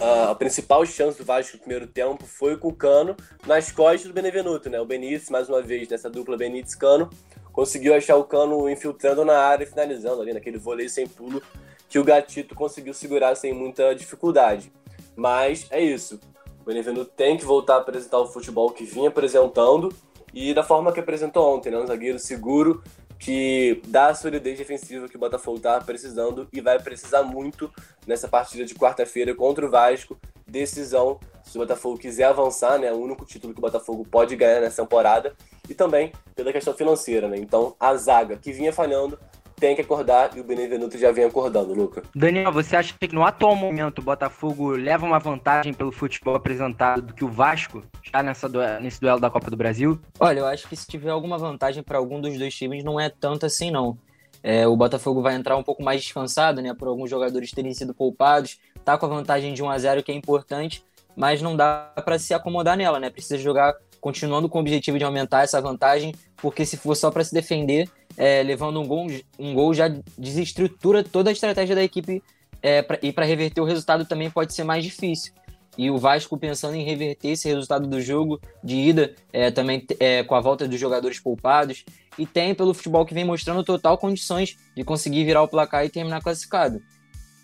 a, 0.00 0.34
principal 0.34 0.84
chance 0.86 1.18
do 1.18 1.24
Vasco 1.24 1.56
no 1.56 1.60
primeiro 1.60 1.86
tempo 1.86 2.24
foi 2.24 2.56
com 2.56 2.68
o 2.68 2.74
Cano 2.74 3.16
nas 3.46 3.72
costas 3.72 4.08
do 4.08 4.12
Benevenuto, 4.12 4.70
né? 4.70 4.80
O 4.80 4.84
Benítez, 4.84 5.28
mais 5.30 5.48
uma 5.48 5.60
vez, 5.60 5.88
nessa 5.88 6.08
dupla 6.08 6.36
Benítez-Cano, 6.36 7.10
conseguiu 7.52 7.94
achar 7.94 8.16
o 8.16 8.24
Cano 8.24 8.68
infiltrando 8.68 9.24
na 9.24 9.38
área 9.38 9.64
e 9.64 9.66
finalizando 9.66 10.22
ali, 10.22 10.32
naquele 10.32 10.58
vôlei 10.58 10.88
sem 10.88 11.06
pulo 11.06 11.42
que 11.88 11.98
o 11.98 12.04
Gatito 12.04 12.54
conseguiu 12.54 12.94
segurar 12.94 13.34
sem 13.34 13.52
muita 13.52 13.94
dificuldade. 13.94 14.72
Mas 15.16 15.66
é 15.70 15.80
isso. 15.80 16.20
O 16.60 16.64
Benevenuto 16.64 17.10
tem 17.16 17.36
que 17.36 17.44
voltar 17.44 17.74
a 17.74 17.78
apresentar 17.78 18.18
o 18.18 18.26
futebol 18.26 18.70
que 18.70 18.84
vinha 18.84 19.08
apresentando 19.08 19.92
e 20.32 20.52
da 20.52 20.62
forma 20.62 20.92
que 20.92 21.00
apresentou 21.00 21.56
ontem, 21.56 21.70
né? 21.70 21.78
Um 21.78 21.86
zagueiro 21.86 22.18
seguro, 22.18 22.82
que 23.18 23.82
dá 23.86 24.08
a 24.08 24.14
solidez 24.14 24.56
defensiva 24.56 25.08
que 25.08 25.16
o 25.16 25.18
Botafogo 25.18 25.56
está 25.56 25.80
precisando 25.80 26.48
e 26.52 26.60
vai 26.60 26.78
precisar 26.78 27.22
muito 27.22 27.70
nessa 28.06 28.28
partida 28.28 28.64
de 28.64 28.74
quarta-feira 28.74 29.34
contra 29.34 29.66
o 29.66 29.70
Vasco. 29.70 30.18
Decisão, 30.46 31.18
se 31.44 31.58
o 31.58 31.60
Botafogo 31.60 31.98
quiser 31.98 32.24
avançar, 32.24 32.78
né? 32.78 32.92
O 32.92 32.96
único 32.96 33.24
título 33.24 33.52
que 33.52 33.58
o 33.58 33.62
Botafogo 33.62 34.06
pode 34.08 34.36
ganhar 34.36 34.60
nessa 34.60 34.82
temporada. 34.82 35.34
E 35.68 35.74
também 35.74 36.12
pela 36.34 36.52
questão 36.52 36.72
financeira, 36.72 37.28
né? 37.28 37.36
Então, 37.36 37.74
a 37.78 37.94
zaga 37.94 38.36
que 38.36 38.52
vinha 38.52 38.72
falhando 38.72 39.18
tem 39.58 39.74
que 39.74 39.82
acordar 39.82 40.36
e 40.36 40.40
o 40.40 40.44
Benevenuto 40.44 40.96
já 40.96 41.10
vem 41.12 41.24
acordando, 41.24 41.74
Luca. 41.74 42.02
Daniel, 42.14 42.52
você 42.52 42.76
acha 42.76 42.94
que 42.98 43.14
no 43.14 43.24
atual 43.24 43.54
momento 43.54 43.98
o 43.98 44.02
Botafogo 44.02 44.70
leva 44.70 45.04
uma 45.04 45.18
vantagem 45.18 45.72
pelo 45.72 45.92
futebol 45.92 46.34
apresentado 46.34 47.02
do 47.02 47.14
que 47.14 47.24
o 47.24 47.28
Vasco 47.28 47.82
já 48.02 48.22
nessa 48.22 48.48
nesse 48.80 49.00
duelo 49.00 49.20
da 49.20 49.30
Copa 49.30 49.50
do 49.50 49.56
Brasil? 49.56 49.98
Olha, 50.18 50.40
eu 50.40 50.46
acho 50.46 50.68
que 50.68 50.76
se 50.76 50.86
tiver 50.86 51.10
alguma 51.10 51.38
vantagem 51.38 51.82
para 51.82 51.98
algum 51.98 52.20
dos 52.20 52.38
dois 52.38 52.54
times, 52.54 52.84
não 52.84 52.98
é 52.98 53.08
tanto 53.08 53.46
assim, 53.46 53.70
não. 53.70 53.98
É, 54.42 54.66
o 54.66 54.76
Botafogo 54.76 55.20
vai 55.20 55.34
entrar 55.34 55.56
um 55.56 55.62
pouco 55.62 55.82
mais 55.82 56.00
descansado, 56.00 56.62
né? 56.62 56.72
Por 56.72 56.88
alguns 56.88 57.10
jogadores 57.10 57.50
terem 57.50 57.74
sido 57.74 57.92
poupados. 57.92 58.58
Tá 58.84 58.96
com 58.96 59.06
a 59.06 59.08
vantagem 59.08 59.52
de 59.52 59.62
1 59.62 59.68
a 59.68 59.78
0 59.78 60.02
que 60.02 60.12
é 60.12 60.14
importante, 60.14 60.84
mas 61.16 61.42
não 61.42 61.56
dá 61.56 61.92
para 62.04 62.18
se 62.18 62.32
acomodar 62.32 62.76
nela, 62.76 63.00
né? 63.00 63.10
Precisa 63.10 63.36
jogar 63.36 63.74
continuando 64.00 64.48
com 64.48 64.58
o 64.58 64.60
objetivo 64.60 64.98
de 64.98 65.04
aumentar 65.04 65.42
essa 65.42 65.60
vantagem, 65.60 66.14
porque 66.36 66.64
se 66.64 66.76
for 66.76 66.94
só 66.94 67.10
para 67.10 67.24
se 67.24 67.34
defender, 67.34 67.90
é, 68.18 68.42
levando 68.42 68.80
um 68.80 68.86
gol, 68.86 69.06
um 69.38 69.54
gol 69.54 69.72
já 69.72 69.88
desestrutura 70.18 71.04
toda 71.04 71.30
a 71.30 71.32
estratégia 71.32 71.76
da 71.76 71.84
equipe 71.84 72.20
é, 72.60 72.82
pra, 72.82 72.98
e 73.00 73.12
para 73.12 73.24
reverter 73.24 73.60
o 73.60 73.64
resultado 73.64 74.04
também 74.04 74.28
pode 74.28 74.52
ser 74.52 74.64
mais 74.64 74.82
difícil. 74.82 75.32
E 75.76 75.88
o 75.92 75.96
Vasco 75.96 76.36
pensando 76.36 76.74
em 76.74 76.82
reverter 76.82 77.28
esse 77.28 77.46
resultado 77.46 77.86
do 77.86 78.00
jogo 78.00 78.40
de 78.64 78.74
ida, 78.74 79.14
é, 79.32 79.48
também 79.52 79.86
é, 80.00 80.24
com 80.24 80.34
a 80.34 80.40
volta 80.40 80.66
dos 80.66 80.80
jogadores 80.80 81.20
poupados, 81.20 81.84
e 82.18 82.26
tem 82.26 82.52
pelo 82.52 82.74
futebol 82.74 83.06
que 83.06 83.14
vem 83.14 83.24
mostrando 83.24 83.62
total 83.62 83.96
condições 83.96 84.56
de 84.76 84.82
conseguir 84.82 85.24
virar 85.24 85.42
o 85.44 85.48
placar 85.48 85.84
e 85.84 85.88
terminar 85.88 86.20
classificado. 86.20 86.82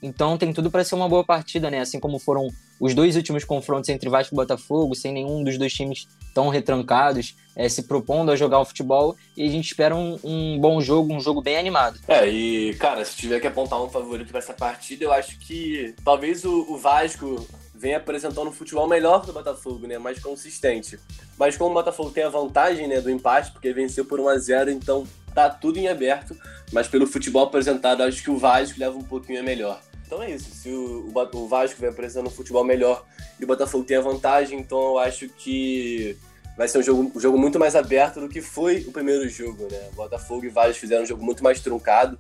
Então 0.05 0.37
tem 0.37 0.53
tudo 0.53 0.71
para 0.71 0.85
ser 0.85 0.95
uma 0.95 1.09
boa 1.09 1.25
partida, 1.25 1.71
né? 1.71 1.81
Assim 1.81 1.99
como 1.99 2.19
foram 2.19 2.47
os 2.79 2.95
dois 2.95 3.17
últimos 3.17 3.43
confrontos 3.43 3.89
entre 3.89 4.11
Vasco 4.11 4.35
e 4.35 4.37
Botafogo, 4.37 4.95
sem 4.95 5.15
nenhum 5.15 5.43
dos 5.43 5.57
dois 5.57 5.73
times 5.73 6.07
tão 6.35 6.51
retrancados, 6.51 7.35
é, 7.57 7.67
se 7.71 7.85
propondo 7.85 8.31
a 8.31 8.37
jogar 8.37 8.61
o 8.61 8.67
futebol, 8.67 9.17
e 9.35 9.49
a 9.49 9.51
gente 9.51 9.65
espera 9.65 9.97
um, 9.97 10.19
um, 10.23 10.59
bom 10.61 10.79
jogo, 10.83 11.15
um 11.15 11.21
jogo 11.21 11.41
bem 11.41 11.57
animado. 11.57 11.99
É, 12.07 12.29
e 12.29 12.75
cara, 12.75 13.03
se 13.03 13.17
tiver 13.17 13.41
que 13.41 13.47
apontar 13.47 13.83
um 13.83 13.89
favorito 13.89 14.29
para 14.29 14.41
essa 14.41 14.53
partida, 14.53 15.05
eu 15.05 15.13
acho 15.13 15.39
que 15.39 15.95
talvez 16.05 16.45
o, 16.45 16.67
o 16.69 16.77
Vasco 16.77 17.47
vem 17.75 17.95
apresentando 17.95 18.49
um 18.49 18.53
futebol 18.53 18.87
melhor 18.87 19.25
do 19.25 19.33
Botafogo, 19.33 19.87
né? 19.87 19.97
Mais 19.97 20.19
consistente. 20.19 20.99
Mas 21.39 21.57
como 21.57 21.71
o 21.71 21.75
Botafogo 21.75 22.11
tem 22.11 22.25
a 22.25 22.29
vantagem, 22.29 22.87
né, 22.87 23.01
do 23.01 23.11
empate, 23.11 23.53
porque 23.53 23.73
venceu 23.73 24.05
por 24.05 24.21
1 24.21 24.29
a 24.29 24.39
0, 24.39 24.71
então 24.71 25.07
tá 25.35 25.49
tudo 25.49 25.79
em 25.79 25.89
aberto. 25.89 26.37
Mas 26.73 26.89
pelo 26.89 27.07
futebol 27.07 27.45
apresentado, 27.45 28.03
acho 28.03 28.23
que 28.23 28.31
o 28.31 28.37
Vasco 28.37 28.79
leva 28.79 28.99
um 28.99 29.03
pouquinho 29.03 29.41
a 29.41 29.43
melhor. 29.43 29.81
Então 30.15 30.23
é 30.23 30.31
isso. 30.31 30.55
Se 30.55 30.69
o, 30.69 31.13
o 31.35 31.49
Vasco 31.49 31.81
vem 31.81 31.91
apresentando 31.91 32.29
um 32.29 32.31
futebol 32.31 32.63
melhor 32.63 33.05
e 33.39 33.43
o 33.43 33.47
Botafogo 33.49 33.85
tem 33.85 33.97
a 33.97 34.01
vantagem, 34.01 34.61
então 34.61 34.81
eu 34.81 34.99
acho 34.99 35.29
que 35.29 36.17
vai 36.57 36.69
ser 36.69 36.79
um 36.79 36.83
jogo, 36.83 37.13
um 37.17 37.21
jogo 37.21 37.37
muito 37.37 37.59
mais 37.59 37.75
aberto 37.75 38.21
do 38.21 38.29
que 38.29 38.41
foi 38.41 38.85
o 38.87 38.93
primeiro 38.93 39.29
jogo, 39.29 39.67
né? 39.69 39.89
O 39.93 39.97
Botafogo 39.97 40.45
e 40.45 40.49
Vasco 40.49 40.79
fizeram 40.79 41.03
um 41.03 41.07
jogo 41.07 41.25
muito 41.25 41.43
mais 41.43 41.59
truncado, 41.61 42.17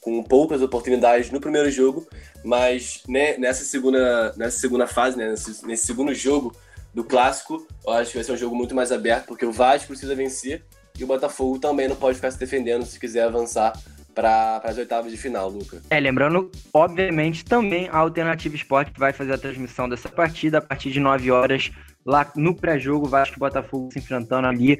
com 0.00 0.22
poucas 0.22 0.62
oportunidades 0.62 1.30
no 1.30 1.38
primeiro 1.38 1.70
jogo, 1.70 2.08
mas 2.42 3.02
né, 3.06 3.36
nessa, 3.36 3.62
segunda, 3.64 4.32
nessa 4.38 4.58
segunda 4.58 4.86
fase, 4.86 5.18
né, 5.18 5.30
nesse, 5.30 5.66
nesse, 5.66 5.84
segundo 5.84 6.14
jogo 6.14 6.56
do 6.94 7.04
clássico, 7.04 7.66
eu 7.86 7.92
acho 7.92 8.10
que 8.10 8.16
vai 8.16 8.24
ser 8.24 8.32
um 8.32 8.36
jogo 8.38 8.56
muito 8.56 8.74
mais 8.74 8.90
aberto, 8.90 9.26
porque 9.26 9.44
o 9.44 9.52
Vasco 9.52 9.88
precisa 9.88 10.14
vencer 10.14 10.64
e 10.98 11.04
o 11.04 11.06
Botafogo 11.06 11.58
também 11.58 11.88
não 11.88 11.96
pode 11.96 12.16
ficar 12.16 12.30
se 12.30 12.38
defendendo 12.38 12.86
se 12.86 12.98
quiser 12.98 13.24
avançar 13.24 13.78
para 14.14 14.60
as 14.64 14.78
oitavas 14.78 15.10
de 15.10 15.18
final, 15.18 15.48
Luca. 15.48 15.82
É, 15.90 15.98
lembrando, 15.98 16.50
obviamente, 16.72 17.44
também 17.44 17.88
a 17.88 17.98
Alternativa 17.98 18.54
Esporte 18.54 18.92
vai 18.96 19.12
fazer 19.12 19.32
a 19.32 19.38
transmissão 19.38 19.88
dessa 19.88 20.08
partida 20.08 20.58
a 20.58 20.60
partir 20.60 20.90
de 20.90 21.00
9 21.00 21.30
horas 21.30 21.70
lá 22.04 22.30
no 22.36 22.54
pré-jogo, 22.54 23.08
Vasco 23.08 23.36
e 23.36 23.38
Botafogo 23.38 23.90
se 23.92 23.98
enfrentando 23.98 24.46
ali 24.46 24.78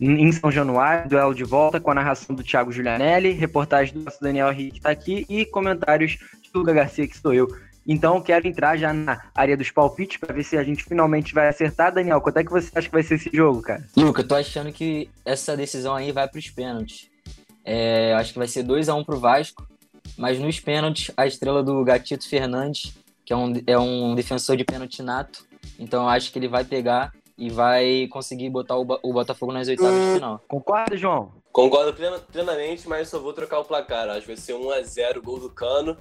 em 0.00 0.32
São 0.32 0.50
Januário, 0.50 1.08
duelo 1.08 1.34
de 1.34 1.44
volta 1.44 1.78
com 1.78 1.90
a 1.90 1.94
narração 1.94 2.34
do 2.34 2.42
Thiago 2.42 2.72
Giulianelli, 2.72 3.30
reportagem 3.32 3.94
do 3.94 4.02
nosso 4.02 4.20
Daniel 4.20 4.50
Henrique 4.50 4.78
está 4.78 4.90
aqui 4.90 5.24
e 5.28 5.44
comentários 5.44 6.12
de 6.12 6.50
Luga 6.52 6.72
Garcia, 6.72 7.06
que 7.06 7.16
sou 7.16 7.32
eu. 7.32 7.46
Então 7.86 8.20
quero 8.20 8.46
entrar 8.46 8.76
já 8.76 8.92
na 8.92 9.20
área 9.34 9.56
dos 9.56 9.70
palpites 9.70 10.16
para 10.16 10.32
ver 10.32 10.44
se 10.44 10.56
a 10.56 10.62
gente 10.62 10.84
finalmente 10.84 11.34
vai 11.34 11.48
acertar. 11.48 11.92
Daniel, 11.92 12.20
quanto 12.20 12.38
é 12.38 12.44
que 12.44 12.50
você 12.50 12.70
acha 12.74 12.88
que 12.88 12.94
vai 12.94 13.02
ser 13.02 13.16
esse 13.16 13.30
jogo, 13.32 13.60
cara? 13.60 13.84
Luca, 13.96 14.22
tô 14.22 14.34
achando 14.34 14.72
que 14.72 15.08
essa 15.24 15.56
decisão 15.56 15.94
aí 15.94 16.12
vai 16.12 16.28
para 16.28 16.38
os 16.38 16.48
pênaltis. 16.48 17.11
É, 17.64 18.14
acho 18.14 18.32
que 18.32 18.38
vai 18.38 18.48
ser 18.48 18.62
2 18.62 18.88
a 18.88 18.94
1 18.94 18.98
um 18.98 19.04
pro 19.04 19.18
Vasco, 19.18 19.66
mas 20.16 20.38
nos 20.38 20.58
pênaltis 20.60 21.10
a 21.16 21.26
estrela 21.26 21.62
do 21.62 21.82
Gatito 21.84 22.28
Fernandes, 22.28 22.94
que 23.24 23.32
é 23.32 23.36
um, 23.36 23.52
é 23.66 23.78
um 23.78 24.14
defensor 24.14 24.56
de 24.56 24.64
pênalti 24.64 25.02
nato, 25.02 25.44
então 25.78 26.02
eu 26.02 26.08
acho 26.08 26.32
que 26.32 26.38
ele 26.38 26.48
vai 26.48 26.64
pegar 26.64 27.12
e 27.36 27.50
vai 27.50 28.06
conseguir 28.08 28.50
botar 28.50 28.76
o, 28.76 28.86
o 29.02 29.12
Botafogo 29.12 29.52
nas 29.52 29.68
oitavas 29.68 30.00
de 30.00 30.14
final. 30.14 30.40
Concorda, 30.46 30.96
João? 30.96 31.32
Concordo 31.50 31.94
plenamente, 32.30 32.88
mas 32.88 33.08
só 33.08 33.18
vou 33.18 33.32
trocar 33.32 33.60
o 33.60 33.64
placar. 33.64 34.08
Acho 34.08 34.20
que 34.20 34.26
vai 34.28 34.36
ser 34.36 34.54
1x0 34.54 35.20
gol 35.20 35.38
do 35.38 35.50
Cano. 35.50 35.96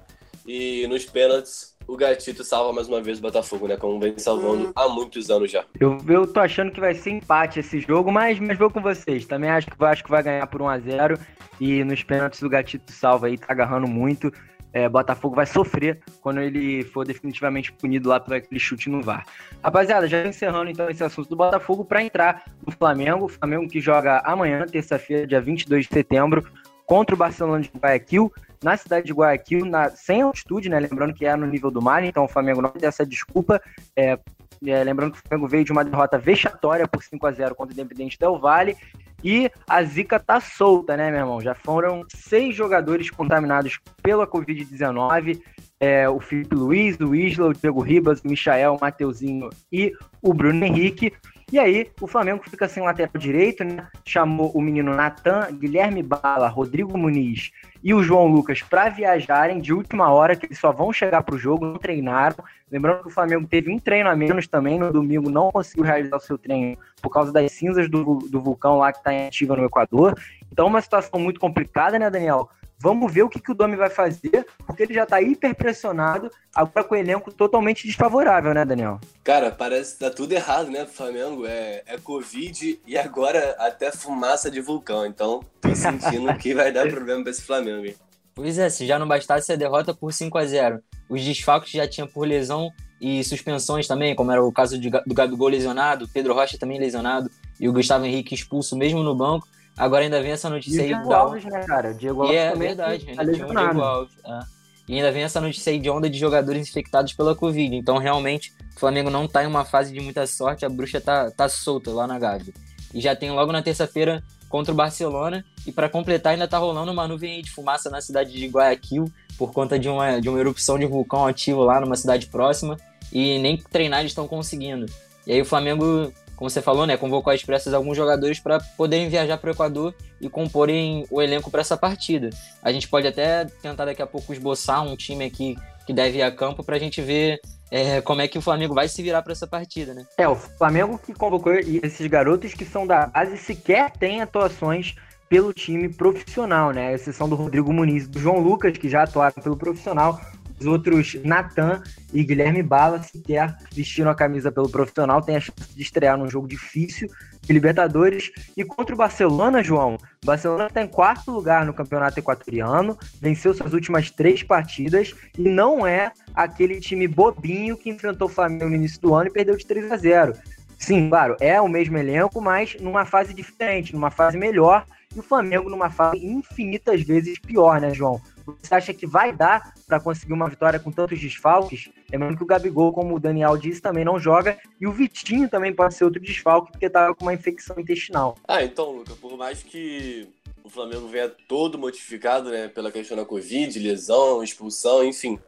E 0.45 0.87
nos 0.87 1.05
pênaltis, 1.05 1.70
o 1.87 1.97
Gatito 1.97 2.43
salva 2.43 2.73
mais 2.73 2.87
uma 2.87 3.01
vez 3.01 3.19
o 3.19 3.21
Botafogo, 3.21 3.67
né? 3.67 3.77
Como 3.77 3.99
vem 3.99 4.17
salvando 4.17 4.71
há 4.75 4.87
muitos 4.87 5.29
anos 5.29 5.51
já. 5.51 5.65
Eu, 5.79 5.97
eu 6.07 6.25
tô 6.25 6.39
achando 6.39 6.71
que 6.71 6.79
vai 6.79 6.93
ser 6.93 7.11
empate 7.11 7.59
esse 7.59 7.79
jogo, 7.79 8.11
mas, 8.11 8.39
mas 8.39 8.57
vou 8.57 8.69
com 8.69 8.81
vocês. 8.81 9.25
Também 9.25 9.49
acho 9.49 9.67
que 9.67 9.75
o 9.75 9.79
Vasco 9.79 10.09
vai 10.09 10.23
ganhar 10.23 10.47
por 10.47 10.61
1x0. 10.61 11.19
E 11.59 11.83
nos 11.83 12.03
pênaltis 12.03 12.41
o 12.41 12.49
Gatito 12.49 12.91
salva 12.91 13.27
aí, 13.27 13.37
tá 13.37 13.47
agarrando 13.49 13.87
muito 13.87 14.31
é, 14.73 14.87
Botafogo 14.87 15.35
vai 15.35 15.45
sofrer 15.45 15.99
quando 16.21 16.39
ele 16.39 16.83
for 16.83 17.05
definitivamente 17.05 17.71
punido 17.73 18.09
lá 18.09 18.19
por 18.19 18.33
aquele 18.33 18.59
chute 18.59 18.89
no 18.89 19.01
VAR. 19.01 19.25
Rapaziada, 19.63 20.07
já 20.07 20.25
encerrando 20.25 20.69
então 20.69 20.89
esse 20.89 21.03
assunto 21.03 21.29
do 21.29 21.35
Botafogo 21.35 21.83
para 21.83 22.03
entrar 22.03 22.45
no 22.65 22.71
Flamengo. 22.71 23.25
O 23.25 23.29
Flamengo 23.29 23.67
que 23.67 23.81
joga 23.81 24.21
amanhã, 24.23 24.65
terça-feira, 24.65 25.27
dia 25.27 25.41
22 25.41 25.87
de 25.87 25.93
setembro, 25.93 26.47
contra 26.85 27.15
o 27.15 27.17
Barcelona 27.17 27.61
de 27.61 27.71
Guayaquil, 27.77 28.31
na 28.63 28.77
cidade 28.77 29.07
de 29.07 29.13
Guayaquil, 29.13 29.65
na, 29.65 29.89
sem 29.89 30.21
altitude, 30.21 30.69
né? 30.69 30.79
Lembrando 30.79 31.13
que 31.13 31.25
é 31.25 31.35
no 31.35 31.47
nível 31.47 31.71
do 31.71 31.81
mar, 31.81 32.03
então 32.03 32.25
o 32.25 32.27
Flamengo 32.27 32.61
não 32.61 32.69
tem 32.69 32.87
essa 32.87 33.05
desculpa. 33.05 33.61
É, 33.95 34.17
é, 34.65 34.83
lembrando 34.83 35.13
que 35.13 35.19
o 35.19 35.21
Flamengo 35.27 35.47
veio 35.47 35.65
de 35.65 35.71
uma 35.71 35.83
derrota 35.83 36.17
vexatória 36.19 36.87
por 36.87 37.01
5 37.01 37.25
a 37.25 37.31
0 37.31 37.55
contra 37.55 37.73
o 37.73 37.75
Independente 37.79 38.19
Del 38.19 38.37
Valle 38.37 38.77
e 39.23 39.51
a 39.67 39.83
zica 39.83 40.19
tá 40.19 40.39
solta, 40.39 40.97
né, 40.97 41.11
meu 41.11 41.19
irmão? 41.19 41.41
Já 41.41 41.53
foram 41.53 42.03
seis 42.09 42.55
jogadores 42.55 43.09
contaminados 43.09 43.79
pela 44.01 44.25
Covid-19. 44.25 45.41
É, 45.79 46.07
o 46.09 46.19
Felipe 46.19 46.55
Luiz, 46.55 46.99
o 46.99 47.15
Isla, 47.15 47.47
o 47.47 47.53
Diego 47.53 47.81
Ribas, 47.81 48.21
o 48.21 48.27
Michael, 48.27 48.75
o 48.75 48.79
Mateuzinho 48.79 49.49
e 49.71 49.93
o 50.21 50.33
Bruno 50.33 50.63
Henrique. 50.63 51.13
E 51.51 51.59
aí, 51.59 51.91
o 51.99 52.07
Flamengo 52.07 52.41
fica 52.49 52.65
sem 52.65 52.81
lateral 52.81 53.11
direito, 53.17 53.63
né? 53.65 53.85
Chamou 54.05 54.51
o 54.51 54.61
menino 54.61 54.95
Natan, 54.95 55.49
Guilherme 55.51 56.01
Bala, 56.01 56.47
Rodrigo 56.47 56.97
Muniz 56.97 57.51
e 57.83 57.93
o 57.93 58.01
João 58.01 58.27
Lucas 58.27 58.61
para 58.61 58.87
viajarem 58.89 59.59
de 59.59 59.73
última 59.73 60.09
hora, 60.11 60.35
que 60.35 60.45
eles 60.45 60.57
só 60.57 60.71
vão 60.71 60.93
chegar 60.93 61.23
para 61.23 61.35
o 61.35 61.37
jogo, 61.37 61.65
não 61.65 61.77
treinaram. 61.77 62.37
Lembrando 62.71 63.01
que 63.01 63.09
o 63.09 63.11
Flamengo 63.11 63.45
teve 63.47 63.69
um 63.69 63.77
treino 63.77 64.09
a 64.09 64.15
menos 64.15 64.47
também 64.47 64.79
no 64.79 64.93
domingo, 64.93 65.29
não 65.29 65.51
conseguiu 65.51 65.83
realizar 65.83 66.15
o 66.15 66.21
seu 66.21 66.37
treino 66.37 66.77
por 67.01 67.09
causa 67.09 67.33
das 67.33 67.51
cinzas 67.51 67.89
do, 67.89 68.19
do 68.19 68.39
vulcão 68.39 68.77
lá 68.77 68.93
que 68.93 68.99
está 68.99 69.13
em 69.13 69.27
ativa 69.27 69.55
no 69.55 69.65
Equador. 69.65 70.17
Então, 70.49 70.67
uma 70.67 70.81
situação 70.81 71.19
muito 71.19 71.39
complicada, 71.39 71.99
né, 71.99 72.09
Daniel? 72.09 72.49
Vamos 72.81 73.13
ver 73.13 73.21
o 73.21 73.29
que, 73.29 73.39
que 73.39 73.51
o 73.51 73.53
Domi 73.53 73.75
vai 73.75 73.91
fazer, 73.91 74.43
porque 74.65 74.81
ele 74.81 74.93
já 74.95 75.05
tá 75.05 75.21
hiper 75.21 75.53
pressionado, 75.53 76.31
agora 76.53 76.83
com 76.83 76.95
o 76.95 76.97
elenco 76.97 77.31
totalmente 77.31 77.85
desfavorável, 77.85 78.55
né, 78.55 78.65
Daniel? 78.65 78.99
Cara, 79.23 79.51
parece 79.51 79.93
que 79.93 79.99
tá 79.99 80.09
tudo 80.09 80.31
errado, 80.31 80.71
né, 80.71 80.83
pro 80.83 80.93
Flamengo. 80.93 81.45
É, 81.45 81.83
é 81.85 81.97
Covid 81.99 82.81
e 82.87 82.97
agora 82.97 83.55
até 83.59 83.91
fumaça 83.91 84.49
de 84.49 84.59
vulcão. 84.59 85.05
Então, 85.05 85.41
tô 85.61 85.75
sentindo 85.75 86.33
que 86.39 86.55
vai 86.55 86.71
dar 86.71 86.89
problema 86.89 87.21
pra 87.21 87.29
esse 87.29 87.43
Flamengo, 87.43 87.85
hein? 87.85 87.95
Pois 88.33 88.57
é, 88.57 88.67
se 88.69 88.87
já 88.87 88.97
não 88.97 89.07
bastasse 89.07 89.51
a 89.51 89.55
derrota 89.55 89.93
por 89.93 90.11
5 90.11 90.35
a 90.37 90.45
0 90.45 90.81
os 91.07 91.23
desfalques 91.23 91.71
já 91.71 91.85
tinham 91.85 92.07
por 92.07 92.25
lesão 92.25 92.71
e 92.99 93.23
suspensões 93.23 93.85
também, 93.85 94.15
como 94.15 94.31
era 94.31 94.41
o 94.41 94.51
caso 94.51 94.79
de, 94.79 94.89
do 94.89 95.13
Gabigol 95.13 95.49
lesionado, 95.49 96.07
Pedro 96.07 96.33
Rocha 96.33 96.57
também 96.57 96.79
lesionado 96.79 97.29
e 97.59 97.67
o 97.67 97.73
Gustavo 97.73 98.05
Henrique 98.05 98.33
expulso 98.33 98.77
mesmo 98.77 99.03
no 99.03 99.13
banco. 99.13 99.47
Agora 99.77 100.03
ainda 100.03 100.21
vem 100.21 100.31
essa 100.31 100.49
notícia 100.49 100.77
e 100.77 100.81
aí. 100.81 100.87
Diego 100.87 101.13
Alves, 101.13 101.45
né, 101.45 101.63
cara? 101.63 101.93
Diego 101.93 102.21
Alves 102.21 102.35
e 102.35 102.37
é 102.37 102.55
verdade, 102.55 103.05
ainda 103.09 103.25
tá 103.25 103.31
tinha 103.31 103.47
o 103.47 103.49
Diego 103.49 103.81
Alves. 103.81 104.13
É. 104.25 104.39
E 104.87 104.95
ainda 104.95 105.11
vem 105.11 105.23
essa 105.23 105.39
notícia 105.39 105.71
aí 105.71 105.79
de 105.79 105.89
onda 105.89 106.09
de 106.09 106.17
jogadores 106.17 106.67
infectados 106.67 107.13
pela 107.13 107.35
Covid. 107.35 107.75
Então, 107.75 107.97
realmente, 107.97 108.53
o 108.75 108.79
Flamengo 108.79 109.09
não 109.09 109.27
tá 109.27 109.43
em 109.43 109.47
uma 109.47 109.63
fase 109.63 109.93
de 109.93 110.01
muita 110.01 110.27
sorte, 110.27 110.65
a 110.65 110.69
bruxa 110.69 110.99
tá, 110.99 111.31
tá 111.31 111.47
solta 111.47 111.91
lá 111.91 112.05
na 112.05 112.19
Gávea. 112.19 112.53
E 112.93 112.99
já 112.99 113.15
tem 113.15 113.31
logo 113.31 113.51
na 113.51 113.61
terça-feira 113.61 114.21
contra 114.49 114.73
o 114.73 114.75
Barcelona. 114.75 115.45
E 115.65 115.71
para 115.71 115.87
completar, 115.87 116.33
ainda 116.33 116.47
tá 116.47 116.57
rolando 116.57 116.91
uma 116.91 117.07
nuvem 117.07 117.41
de 117.41 117.49
fumaça 117.49 117.89
na 117.89 118.01
cidade 118.01 118.33
de 118.33 118.47
Guayaquil 118.47 119.05
por 119.37 119.53
conta 119.53 119.79
de 119.79 119.87
uma, 119.87 120.19
de 120.19 120.27
uma 120.27 120.39
erupção 120.39 120.77
de 120.77 120.85
vulcão 120.85 121.25
ativo 121.25 121.63
lá 121.63 121.79
numa 121.79 121.95
cidade 121.95 122.27
próxima. 122.27 122.77
E 123.13 123.39
nem 123.39 123.57
treinar 123.57 124.01
eles 124.01 124.11
estão 124.11 124.27
conseguindo. 124.27 124.85
E 125.25 125.33
aí 125.33 125.41
o 125.41 125.45
Flamengo 125.45 126.11
como 126.41 126.49
você 126.49 126.59
falou, 126.59 126.87
né, 126.87 126.97
convocou 126.97 127.31
às 127.31 127.43
pressas 127.43 127.71
alguns 127.71 127.95
jogadores 127.95 128.39
para 128.39 128.59
poderem 128.75 129.07
viajar 129.07 129.37
para 129.37 129.49
o 129.49 129.53
Equador 129.53 129.93
e 130.19 130.27
comporem 130.27 131.05
o 131.11 131.21
elenco 131.21 131.51
para 131.51 131.61
essa 131.61 131.77
partida. 131.77 132.31
A 132.63 132.71
gente 132.71 132.87
pode 132.87 133.05
até 133.05 133.45
tentar 133.61 133.85
daqui 133.85 134.01
a 134.01 134.07
pouco 134.07 134.33
esboçar 134.33 134.83
um 134.83 134.95
time 134.95 135.23
aqui 135.23 135.55
que 135.85 135.93
deve 135.93 136.17
ir 136.17 136.23
a 136.23 136.31
campo 136.31 136.63
para 136.63 136.77
a 136.77 136.79
gente 136.79 136.99
ver 136.99 137.39
é, 137.69 138.01
como 138.01 138.21
é 138.21 138.27
que 138.27 138.39
o 138.39 138.41
Flamengo 138.41 138.73
vai 138.73 138.87
se 138.87 139.03
virar 139.03 139.21
para 139.21 139.33
essa 139.33 139.45
partida, 139.45 139.93
né? 139.93 140.03
É, 140.17 140.27
o 140.27 140.35
Flamengo 140.35 140.97
que 140.97 141.13
convocou 141.13 141.53
esses 141.53 142.07
garotos 142.07 142.55
que 142.55 142.65
são 142.65 142.87
da 142.87 143.05
base 143.05 143.37
sequer 143.37 143.91
tem 143.91 144.19
atuações 144.19 144.95
pelo 145.29 145.53
time 145.53 145.89
profissional, 145.89 146.71
né? 146.71 146.87
A 146.87 146.93
exceção 146.93 147.29
do 147.29 147.35
Rodrigo 147.35 147.71
Muniz 147.71 148.07
do 148.07 148.17
João 148.17 148.39
Lucas, 148.39 148.75
que 148.79 148.89
já 148.89 149.03
atuaram 149.03 149.43
pelo 149.43 149.55
profissional, 149.55 150.19
os 150.61 150.65
outros, 150.65 151.15
Natan 151.23 151.81
e 152.13 152.23
Guilherme 152.23 152.61
Bala, 152.61 153.01
sequer 153.01 153.57
vestiram 153.73 154.11
a 154.11 154.15
camisa 154.15 154.51
pelo 154.51 154.69
profissional, 154.69 155.21
tem 155.21 155.35
a 155.35 155.39
chance 155.39 155.75
de 155.75 155.81
estrear 155.81 156.17
num 156.17 156.29
jogo 156.29 156.47
difícil 156.47 157.09
de 157.41 157.51
Libertadores. 157.51 158.31
E 158.55 158.63
contra 158.63 158.93
o 158.93 158.97
Barcelona, 158.97 159.63
João, 159.63 159.95
o 159.95 160.25
Barcelona 160.25 160.67
está 160.67 160.81
em 160.81 160.87
quarto 160.87 161.31
lugar 161.31 161.65
no 161.65 161.73
campeonato 161.73 162.19
equatoriano, 162.19 162.97
venceu 163.19 163.53
suas 163.53 163.73
últimas 163.73 164.11
três 164.11 164.43
partidas 164.43 165.15
e 165.37 165.49
não 165.49 165.85
é 165.85 166.11
aquele 166.35 166.79
time 166.79 167.07
bobinho 167.07 167.75
que 167.75 167.89
enfrentou 167.89 168.27
o 168.27 168.31
Flamengo 168.31 168.69
no 168.69 168.75
início 168.75 169.01
do 169.01 169.15
ano 169.15 169.27
e 169.27 169.33
perdeu 169.33 169.57
de 169.57 169.65
3 169.65 169.91
a 169.91 169.97
0. 169.97 170.33
Sim, 170.77 171.09
claro, 171.09 171.35
é 171.39 171.61
o 171.61 171.67
mesmo 171.67 171.97
elenco, 171.97 172.41
mas 172.41 172.75
numa 172.79 173.05
fase 173.05 173.33
diferente, 173.33 173.93
numa 173.93 174.09
fase 174.09 174.35
melhor, 174.35 174.85
e 175.15 175.19
o 175.19 175.23
Flamengo 175.23 175.69
numa 175.69 175.89
fase 175.89 176.25
infinitas 176.25 177.01
vezes 177.01 177.37
pior, 177.37 177.79
né, 177.79 177.93
João? 177.93 178.19
Você 178.61 178.73
acha 178.73 178.93
que 178.93 179.05
vai 179.05 179.31
dar 179.31 179.73
para 179.87 179.99
conseguir 179.99 180.33
uma 180.33 180.49
vitória 180.49 180.79
com 180.79 180.91
tantos 180.91 181.19
desfalques? 181.19 181.89
Lembrando 182.11 182.37
que 182.37 182.43
o 182.43 182.47
Gabigol, 182.47 182.93
como 182.93 183.15
o 183.15 183.19
Daniel 183.19 183.57
disse, 183.57 183.81
também 183.81 184.05
não 184.05 184.19
joga. 184.19 184.57
E 184.79 184.87
o 184.87 184.91
Vitinho 184.91 185.49
também 185.49 185.73
pode 185.73 185.93
ser 185.93 186.03
outro 186.03 186.21
desfalque, 186.21 186.71
porque 186.71 186.85
estava 186.85 187.15
com 187.15 187.25
uma 187.25 187.33
infecção 187.33 187.79
intestinal. 187.79 188.37
Ah, 188.47 188.63
então, 188.63 188.91
Luca, 188.91 189.15
por 189.15 189.37
mais 189.37 189.63
que 189.63 190.27
o 190.63 190.69
Flamengo 190.69 191.07
venha 191.07 191.29
todo 191.47 191.77
modificado, 191.77 192.49
né, 192.49 192.67
pela 192.67 192.91
questão 192.91 193.17
da 193.17 193.25
Covid, 193.25 193.77
lesão, 193.79 194.43
expulsão, 194.43 195.03
enfim, 195.03 195.39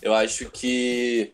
eu 0.00 0.14
acho 0.14 0.50
que 0.50 1.32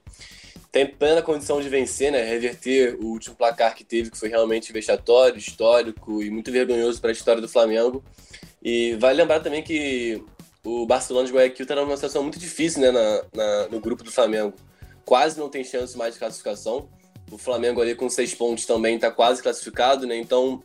tem 0.72 0.86
plena 0.86 1.22
condição 1.22 1.60
de 1.60 1.68
vencer, 1.68 2.12
né, 2.12 2.22
reverter 2.22 2.96
o 3.00 3.06
último 3.06 3.34
placar 3.34 3.74
que 3.74 3.84
teve, 3.84 4.10
que 4.10 4.18
foi 4.18 4.28
realmente 4.28 4.72
vexatório, 4.72 5.38
histórico 5.38 6.22
e 6.22 6.30
muito 6.30 6.52
vergonhoso 6.52 7.00
para 7.00 7.10
a 7.10 7.12
história 7.12 7.40
do 7.40 7.48
Flamengo. 7.48 8.04
E 8.62 8.94
vale 8.96 9.16
lembrar 9.16 9.40
também 9.40 9.62
que 9.62 10.22
o 10.66 10.84
Barcelona 10.84 11.28
de 11.28 11.32
Guayaquil 11.32 11.62
está 11.62 11.76
numa 11.76 11.94
situação 11.94 12.24
muito 12.24 12.40
difícil 12.40 12.80
né, 12.80 12.90
na, 12.90 13.22
na, 13.32 13.68
no 13.68 13.78
grupo 13.78 14.02
do 14.02 14.10
Flamengo. 14.10 14.52
Quase 15.04 15.38
não 15.38 15.48
tem 15.48 15.62
chance 15.62 15.96
mais 15.96 16.14
de 16.14 16.18
classificação. 16.18 16.88
O 17.30 17.38
Flamengo 17.38 17.80
ali 17.80 17.94
com 17.94 18.10
seis 18.10 18.34
pontos 18.34 18.66
também 18.66 18.96
está 18.96 19.08
quase 19.08 19.40
classificado, 19.40 20.08
né? 20.08 20.16
Então 20.16 20.64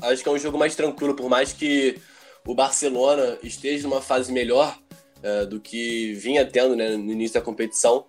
acho 0.00 0.22
que 0.22 0.28
é 0.30 0.32
um 0.32 0.38
jogo 0.38 0.56
mais 0.56 0.74
tranquilo, 0.74 1.14
por 1.14 1.28
mais 1.28 1.52
que 1.52 2.00
o 2.46 2.54
Barcelona 2.54 3.38
esteja 3.42 3.86
numa 3.86 4.00
fase 4.00 4.32
melhor 4.32 4.78
é, 5.22 5.44
do 5.44 5.60
que 5.60 6.14
vinha 6.14 6.46
tendo 6.46 6.74
né, 6.74 6.96
no 6.96 7.12
início 7.12 7.34
da 7.34 7.42
competição. 7.42 8.06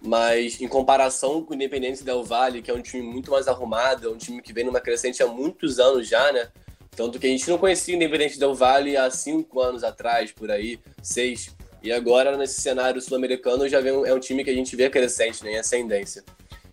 Mas 0.00 0.58
em 0.58 0.68
comparação 0.68 1.44
com 1.44 1.52
o 1.52 1.54
Independente 1.54 2.02
Del 2.02 2.24
Valle, 2.24 2.62
que 2.62 2.70
é 2.70 2.74
um 2.74 2.80
time 2.80 3.02
muito 3.02 3.30
mais 3.30 3.46
arrumado, 3.46 4.08
é 4.08 4.10
um 4.10 4.16
time 4.16 4.40
que 4.40 4.54
vem 4.54 4.64
numa 4.64 4.80
crescente 4.80 5.22
há 5.22 5.26
muitos 5.26 5.78
anos 5.78 6.08
já, 6.08 6.32
né? 6.32 6.48
Tanto 6.98 7.16
que 7.20 7.28
a 7.28 7.30
gente 7.30 7.48
não 7.48 7.58
conhecia 7.58 7.94
o 7.94 7.96
Independente 7.96 8.40
Del 8.40 8.56
Vale 8.56 8.96
há 8.96 9.08
cinco 9.08 9.60
anos 9.60 9.84
atrás, 9.84 10.32
por 10.32 10.50
aí, 10.50 10.80
seis. 11.00 11.54
E 11.80 11.92
agora, 11.92 12.36
nesse 12.36 12.60
cenário 12.60 13.00
sul-americano, 13.00 13.68
já 13.68 13.80
vem, 13.80 13.92
é 14.04 14.12
um 14.12 14.18
time 14.18 14.42
que 14.42 14.50
a 14.50 14.52
gente 14.52 14.74
vê 14.74 14.90
crescente, 14.90 15.44
né, 15.44 15.52
em 15.52 15.58
ascendência. 15.58 16.24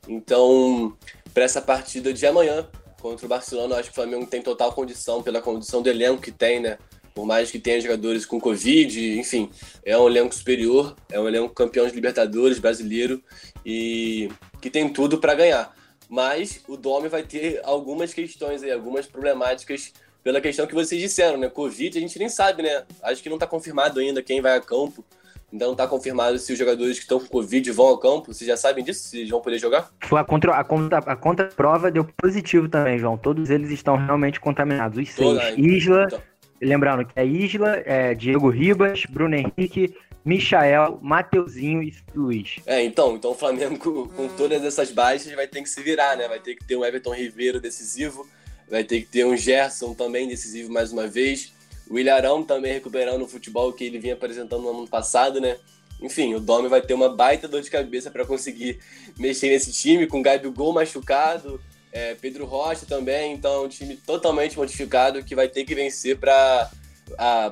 Então, 0.08 0.98
para 1.32 1.44
essa 1.44 1.62
partida 1.62 2.12
de 2.12 2.26
amanhã 2.26 2.68
contra 3.00 3.24
o 3.24 3.30
Barcelona, 3.30 3.76
acho 3.76 3.90
que 3.90 3.92
o 3.92 4.02
Flamengo 4.02 4.26
tem 4.26 4.42
total 4.42 4.74
condição, 4.74 5.22
pela 5.22 5.44
condição 5.44 5.84
do 5.84 5.90
elenco 5.92 6.24
que 6.24 6.32
tem, 6.32 6.60
né? 6.60 6.80
Por 7.14 7.28
mais 7.28 7.52
que 7.52 7.60
tenha 7.60 7.80
jogadores 7.80 8.26
com 8.26 8.42
Covid, 8.42 9.20
enfim, 9.20 9.52
é 9.86 9.96
um 9.96 10.08
elenco 10.08 10.34
superior, 10.34 10.96
é 11.12 11.20
um 11.20 11.28
elenco 11.28 11.54
campeão 11.54 11.86
de 11.86 11.94
Libertadores 11.94 12.58
brasileiro 12.58 13.24
e 13.64 14.28
que 14.60 14.72
tem 14.72 14.92
tudo 14.92 15.20
para 15.20 15.36
ganhar. 15.36 15.72
Mas 16.10 16.62
o 16.68 16.76
Dome 16.76 17.10
vai 17.10 17.22
ter 17.22 17.62
algumas 17.64 18.12
questões 18.12 18.64
aí, 18.64 18.72
algumas 18.72 19.06
problemáticas 19.06 19.94
pela 20.26 20.42
questão 20.42 20.66
que 20.66 20.74
vocês 20.74 21.00
disseram, 21.00 21.38
né? 21.38 21.48
Covid, 21.48 21.96
a 21.96 22.02
gente 22.02 22.18
nem 22.18 22.28
sabe, 22.28 22.64
né? 22.64 22.84
Acho 23.04 23.22
que 23.22 23.30
não 23.30 23.36
está 23.36 23.46
confirmado 23.46 24.00
ainda 24.00 24.24
quem 24.24 24.42
vai 24.42 24.58
a 24.58 24.60
campo. 24.60 25.06
Ainda 25.54 25.66
não 25.66 25.74
está 25.74 25.86
confirmado 25.86 26.40
se 26.40 26.52
os 26.52 26.58
jogadores 26.58 26.98
que 26.98 27.04
estão 27.04 27.20
com 27.20 27.28
Covid 27.28 27.72
vão 27.72 27.86
ao 27.86 27.98
campo. 28.00 28.34
Vocês 28.34 28.48
já 28.48 28.58
sabem 28.58 28.84
disso? 28.84 29.08
Se 29.08 29.20
eles 29.20 29.30
vão 29.30 29.40
poder 29.40 29.60
jogar? 29.60 29.88
Foi 30.02 30.20
a 30.20 30.24
contra 30.24 30.56
a 30.56 30.64
contra 30.64 30.98
a 30.98 31.16
contraprova 31.16 31.92
deu 31.92 32.04
positivo 32.04 32.68
também, 32.68 32.98
João. 32.98 33.16
Todos 33.16 33.52
eles 33.52 33.70
estão 33.70 33.98
realmente 33.98 34.40
contaminados. 34.40 34.98
Os 34.98 35.14
seis. 35.14 35.30
Toda, 35.30 35.52
Isla, 35.52 36.06
então. 36.08 36.22
lembrando 36.60 37.06
que 37.06 37.20
é 37.20 37.24
Isla, 37.24 37.84
é 37.86 38.16
Diego 38.16 38.50
Ribas, 38.50 39.06
Bruno 39.06 39.36
Henrique, 39.36 39.96
Michael, 40.26 40.98
Mateuzinho 41.04 41.84
e 41.84 41.94
Luiz. 42.16 42.56
É, 42.66 42.84
então, 42.84 43.16
então 43.16 43.30
o 43.30 43.36
Flamengo 43.36 44.10
com 44.10 44.28
todas 44.30 44.64
essas 44.64 44.90
baixas 44.90 45.32
vai 45.34 45.48
ter 45.48 45.62
que 45.62 45.70
se 45.70 45.84
virar, 45.84 46.18
né? 46.18 46.28
Vai 46.28 46.40
ter 46.40 46.56
que 46.56 46.66
ter 46.66 46.76
um 46.76 46.84
Everton 46.84 47.14
Ribeiro 47.14 47.62
decisivo 47.62 48.28
vai 48.70 48.84
ter 48.84 49.02
que 49.02 49.08
ter 49.08 49.26
um 49.26 49.36
Gerson 49.36 49.94
também 49.94 50.28
decisivo 50.28 50.72
mais 50.72 50.92
uma 50.92 51.08
vez. 51.08 51.54
O 51.90 52.00
Ilharão 52.00 52.44
também 52.44 52.74
recuperando 52.74 53.22
o 53.22 53.28
futebol 53.28 53.72
que 53.72 53.84
ele 53.84 54.00
vinha 54.00 54.14
apresentando 54.14 54.64
no 54.64 54.70
ano 54.70 54.88
passado, 54.88 55.40
né? 55.40 55.58
Enfim, 56.02 56.34
o 56.34 56.40
Domi 56.40 56.68
vai 56.68 56.82
ter 56.82 56.94
uma 56.94 57.10
baita 57.10 57.48
dor 57.48 57.62
de 57.62 57.70
cabeça 57.70 58.12
para 58.12 58.26
conseguir 58.26 58.80
mexer 59.18 59.50
nesse 59.50 59.72
time, 59.72 60.08
com 60.08 60.20
o 60.20 60.22
Gabigol 60.22 60.74
machucado, 60.74 61.62
é, 61.92 62.14
Pedro 62.16 62.46
Rocha 62.46 62.86
também, 62.86 63.34
então 63.34 63.54
é 63.54 63.60
um 63.66 63.70
time 63.70 63.96
totalmente 63.96 64.58
modificado 64.58 65.24
que 65.24 65.34
vai 65.34 65.48
ter 65.48 65.64
que 65.64 65.74
vencer 65.74 66.18
para 66.18 66.70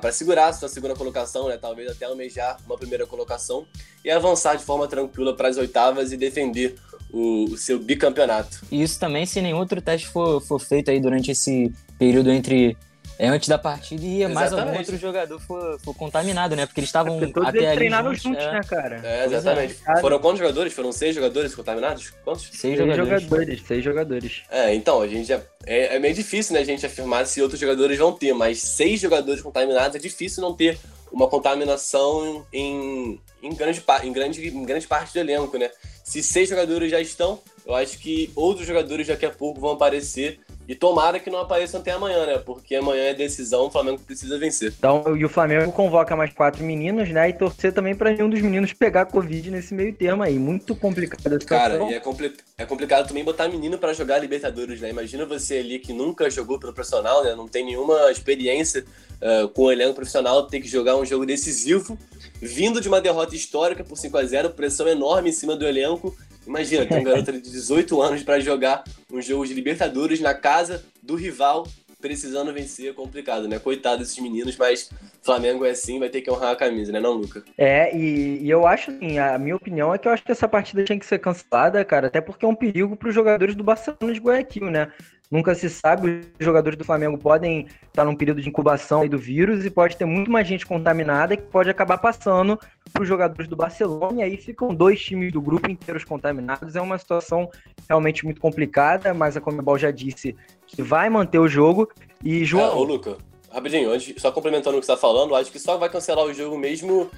para 0.00 0.10
segurar 0.10 0.48
a 0.48 0.52
sua 0.52 0.68
segunda 0.68 0.96
colocação, 0.96 1.48
né? 1.48 1.56
Talvez 1.56 1.88
até 1.88 2.06
almejar 2.06 2.58
uma 2.66 2.76
primeira 2.76 3.06
colocação 3.06 3.66
e 4.04 4.10
avançar 4.10 4.56
de 4.56 4.64
forma 4.64 4.88
tranquila 4.88 5.34
para 5.36 5.48
as 5.48 5.56
oitavas 5.56 6.10
e 6.10 6.16
defender 6.16 6.74
o, 7.14 7.44
o, 7.44 7.56
seu 7.56 7.78
bicampeonato. 7.78 8.60
E 8.70 8.82
isso 8.82 8.98
também 8.98 9.24
se 9.24 9.40
nenhum 9.40 9.58
outro 9.58 9.80
teste 9.80 10.08
for, 10.08 10.40
for 10.40 10.58
feito 10.58 10.90
aí 10.90 10.98
durante 10.98 11.30
esse 11.30 11.72
período 11.96 12.30
entre 12.30 12.76
é, 13.16 13.28
antes 13.28 13.48
da 13.48 13.56
partida 13.56 14.04
e 14.04 14.26
mais 14.26 14.52
algum 14.52 14.76
outro 14.76 14.96
jogador 14.96 15.38
for, 15.38 15.78
for 15.78 15.94
contaminado, 15.94 16.56
né? 16.56 16.66
Porque 16.66 16.80
eles 16.80 16.88
estavam 16.88 17.20
é 17.20 17.24
até 17.24 17.58
eles 17.58 17.68
ali 17.68 17.76
treinaram 17.76 18.12
juntos, 18.12 18.22
juntos 18.22 18.44
é. 18.44 18.52
né, 18.52 18.60
cara? 18.68 19.00
É, 19.04 19.24
exatamente. 19.26 19.76
É. 19.86 20.00
Foram 20.00 20.18
quantos 20.18 20.40
jogadores? 20.40 20.72
Foram 20.72 20.90
seis 20.90 21.14
jogadores 21.14 21.54
contaminados? 21.54 22.10
Quantos? 22.24 22.46
Seis, 22.46 22.58
seis 22.58 22.76
jogadores. 22.76 23.22
jogadores. 23.22 23.62
Seis 23.64 23.84
jogadores. 23.84 24.42
É, 24.50 24.74
então, 24.74 25.00
a 25.00 25.06
gente 25.06 25.28
já... 25.28 25.40
É, 25.64 25.94
é 25.94 25.98
meio 26.00 26.14
difícil, 26.14 26.54
né, 26.54 26.60
a 26.60 26.64
gente 26.64 26.84
afirmar 26.84 27.24
se 27.26 27.40
outros 27.40 27.60
jogadores 27.60 27.96
vão 27.96 28.12
ter, 28.12 28.34
mas 28.34 28.58
seis 28.58 29.00
jogadores 29.00 29.40
contaminados 29.40 29.94
é 29.94 30.00
difícil 30.00 30.42
não 30.42 30.52
ter 30.52 30.76
uma 31.14 31.28
contaminação 31.28 32.44
em, 32.52 33.20
em, 33.40 33.54
grande, 33.54 33.82
em, 34.02 34.12
grande, 34.12 34.48
em 34.48 34.64
grande 34.64 34.86
parte 34.86 35.12
do 35.12 35.20
elenco, 35.20 35.56
né? 35.56 35.70
Se 36.02 36.22
seis 36.22 36.48
jogadores 36.48 36.90
já 36.90 37.00
estão, 37.00 37.40
eu 37.64 37.72
acho 37.74 37.98
que 37.98 38.32
outros 38.34 38.66
jogadores 38.66 39.06
daqui 39.06 39.24
a 39.24 39.30
pouco 39.30 39.60
vão 39.60 39.70
aparecer 39.70 40.40
e 40.66 40.74
tomara 40.74 41.20
que 41.20 41.30
não 41.30 41.40
apareçam 41.40 41.80
até 41.80 41.92
amanhã, 41.92 42.26
né? 42.26 42.38
Porque 42.38 42.74
amanhã 42.74 43.04
é 43.04 43.14
decisão, 43.14 43.66
o 43.66 43.70
Flamengo 43.70 44.00
precisa 44.00 44.38
vencer. 44.38 44.72
Então, 44.76 45.16
e 45.16 45.24
o 45.24 45.28
Flamengo 45.28 45.70
convoca 45.72 46.16
mais 46.16 46.32
quatro 46.32 46.64
meninos, 46.64 47.10
né? 47.10 47.28
E 47.28 47.32
torcer 47.32 47.72
também 47.72 47.94
para 47.94 48.12
nenhum 48.12 48.30
dos 48.30 48.40
meninos 48.40 48.72
pegar 48.72 49.06
Covid 49.06 49.50
nesse 49.50 49.74
meio 49.74 49.92
termo 49.94 50.22
aí. 50.22 50.38
Muito 50.38 50.74
complicado 50.74 51.34
a 51.34 51.40
situação. 51.40 51.78
Cara, 51.78 51.92
e 51.92 51.94
é, 51.94 52.00
compli 52.00 52.32
é 52.56 52.64
complicado 52.64 53.08
também 53.08 53.24
botar 53.24 53.48
menino 53.48 53.76
para 53.76 53.92
jogar 53.92 54.18
Libertadores, 54.18 54.80
né? 54.80 54.90
Imagina 54.90 55.26
você 55.26 55.58
ali 55.58 55.78
que 55.78 55.92
nunca 55.92 56.30
jogou 56.30 56.58
pelo 56.58 56.72
profissional, 56.72 57.22
né? 57.24 57.34
Não 57.34 57.46
tem 57.46 57.64
nenhuma 57.64 58.10
experiência 58.10 58.84
uh, 59.20 59.48
com 59.48 59.62
o 59.62 59.72
elenco 59.72 59.94
profissional, 59.94 60.46
ter 60.46 60.60
que 60.60 60.68
jogar 60.68 60.96
um 60.96 61.04
jogo 61.04 61.26
decisivo, 61.26 61.98
vindo 62.40 62.80
de 62.80 62.88
uma 62.88 63.00
derrota 63.00 63.34
histórica 63.34 63.84
por 63.84 63.96
5 63.96 64.16
a 64.16 64.24
0 64.24 64.50
pressão 64.50 64.88
enorme 64.88 65.30
em 65.30 65.32
cima 65.32 65.56
do 65.56 65.66
elenco 65.66 66.16
Imagina, 66.46 66.86
tem 66.86 66.98
um 66.98 67.04
garoto 67.04 67.32
de 67.32 67.40
18 67.40 68.00
anos 68.00 68.22
para 68.22 68.40
jogar 68.40 68.84
um 69.10 69.20
jogo 69.20 69.46
de 69.46 69.54
Libertadores 69.54 70.20
na 70.20 70.34
casa 70.34 70.84
do 71.02 71.14
rival, 71.14 71.66
precisando 72.00 72.52
vencer, 72.52 72.90
é 72.90 72.92
complicado, 72.92 73.48
né? 73.48 73.58
Coitado 73.58 73.98
desses 73.98 74.18
meninos, 74.18 74.56
mas 74.56 74.90
Flamengo 75.22 75.64
é 75.64 75.70
assim, 75.70 75.98
vai 75.98 76.10
ter 76.10 76.20
que 76.20 76.30
honrar 76.30 76.52
a 76.52 76.56
camisa, 76.56 76.92
né, 76.92 77.00
não, 77.00 77.14
Luca? 77.14 77.42
É, 77.56 77.96
e, 77.96 78.42
e, 78.42 78.50
eu 78.50 78.66
acho 78.66 78.90
assim, 78.90 79.18
a 79.18 79.38
minha 79.38 79.56
opinião 79.56 79.94
é 79.94 79.96
que 79.96 80.06
eu 80.06 80.12
acho 80.12 80.22
que 80.22 80.30
essa 80.30 80.46
partida 80.46 80.84
tinha 80.84 80.98
que 80.98 81.06
ser 81.06 81.18
cancelada, 81.18 81.82
cara, 81.82 82.08
até 82.08 82.20
porque 82.20 82.44
é 82.44 82.48
um 82.48 82.54
perigo 82.54 82.94
para 82.94 83.08
os 83.08 83.14
jogadores 83.14 83.54
do 83.54 83.64
Barcelona 83.64 84.12
de 84.12 84.20
Guayaquil, 84.20 84.70
né? 84.70 84.92
Nunca 85.34 85.52
se 85.52 85.68
sabe, 85.68 86.20
os 86.38 86.46
jogadores 86.46 86.78
do 86.78 86.84
Flamengo 86.84 87.18
podem 87.18 87.66
estar 87.88 88.04
num 88.04 88.14
período 88.14 88.40
de 88.40 88.48
incubação 88.48 89.04
do 89.08 89.18
vírus 89.18 89.64
e 89.64 89.70
pode 89.70 89.96
ter 89.96 90.04
muito 90.04 90.30
mais 90.30 90.46
gente 90.46 90.64
contaminada 90.64 91.36
que 91.36 91.42
pode 91.42 91.68
acabar 91.68 91.98
passando 91.98 92.56
para 92.92 93.02
os 93.02 93.08
jogadores 93.08 93.48
do 93.48 93.56
Barcelona 93.56 94.20
e 94.20 94.22
aí 94.22 94.36
ficam 94.36 94.72
dois 94.72 95.02
times 95.02 95.32
do 95.32 95.42
grupo 95.42 95.68
inteiros 95.68 96.04
contaminados. 96.04 96.76
É 96.76 96.80
uma 96.80 96.96
situação 96.98 97.50
realmente 97.88 98.24
muito 98.24 98.40
complicada, 98.40 99.12
mas 99.12 99.36
a 99.36 99.40
Comebol 99.40 99.76
já 99.76 99.90
disse 99.90 100.36
que 100.68 100.80
vai 100.80 101.10
manter 101.10 101.40
o 101.40 101.48
jogo. 101.48 101.90
E 102.22 102.44
João. 102.44 102.70
É, 102.70 102.72
ô, 102.72 102.84
Luca, 102.84 103.18
rapidinho, 103.50 103.90
só 104.16 104.30
complementando 104.30 104.76
o 104.76 104.80
que 104.80 104.86
você 104.86 104.92
está 104.92 105.00
falando, 105.00 105.34
acho 105.34 105.50
que 105.50 105.58
só 105.58 105.76
vai 105.76 105.88
cancelar 105.88 106.24
o 106.24 106.32
jogo 106.32 106.56
mesmo 106.56 107.10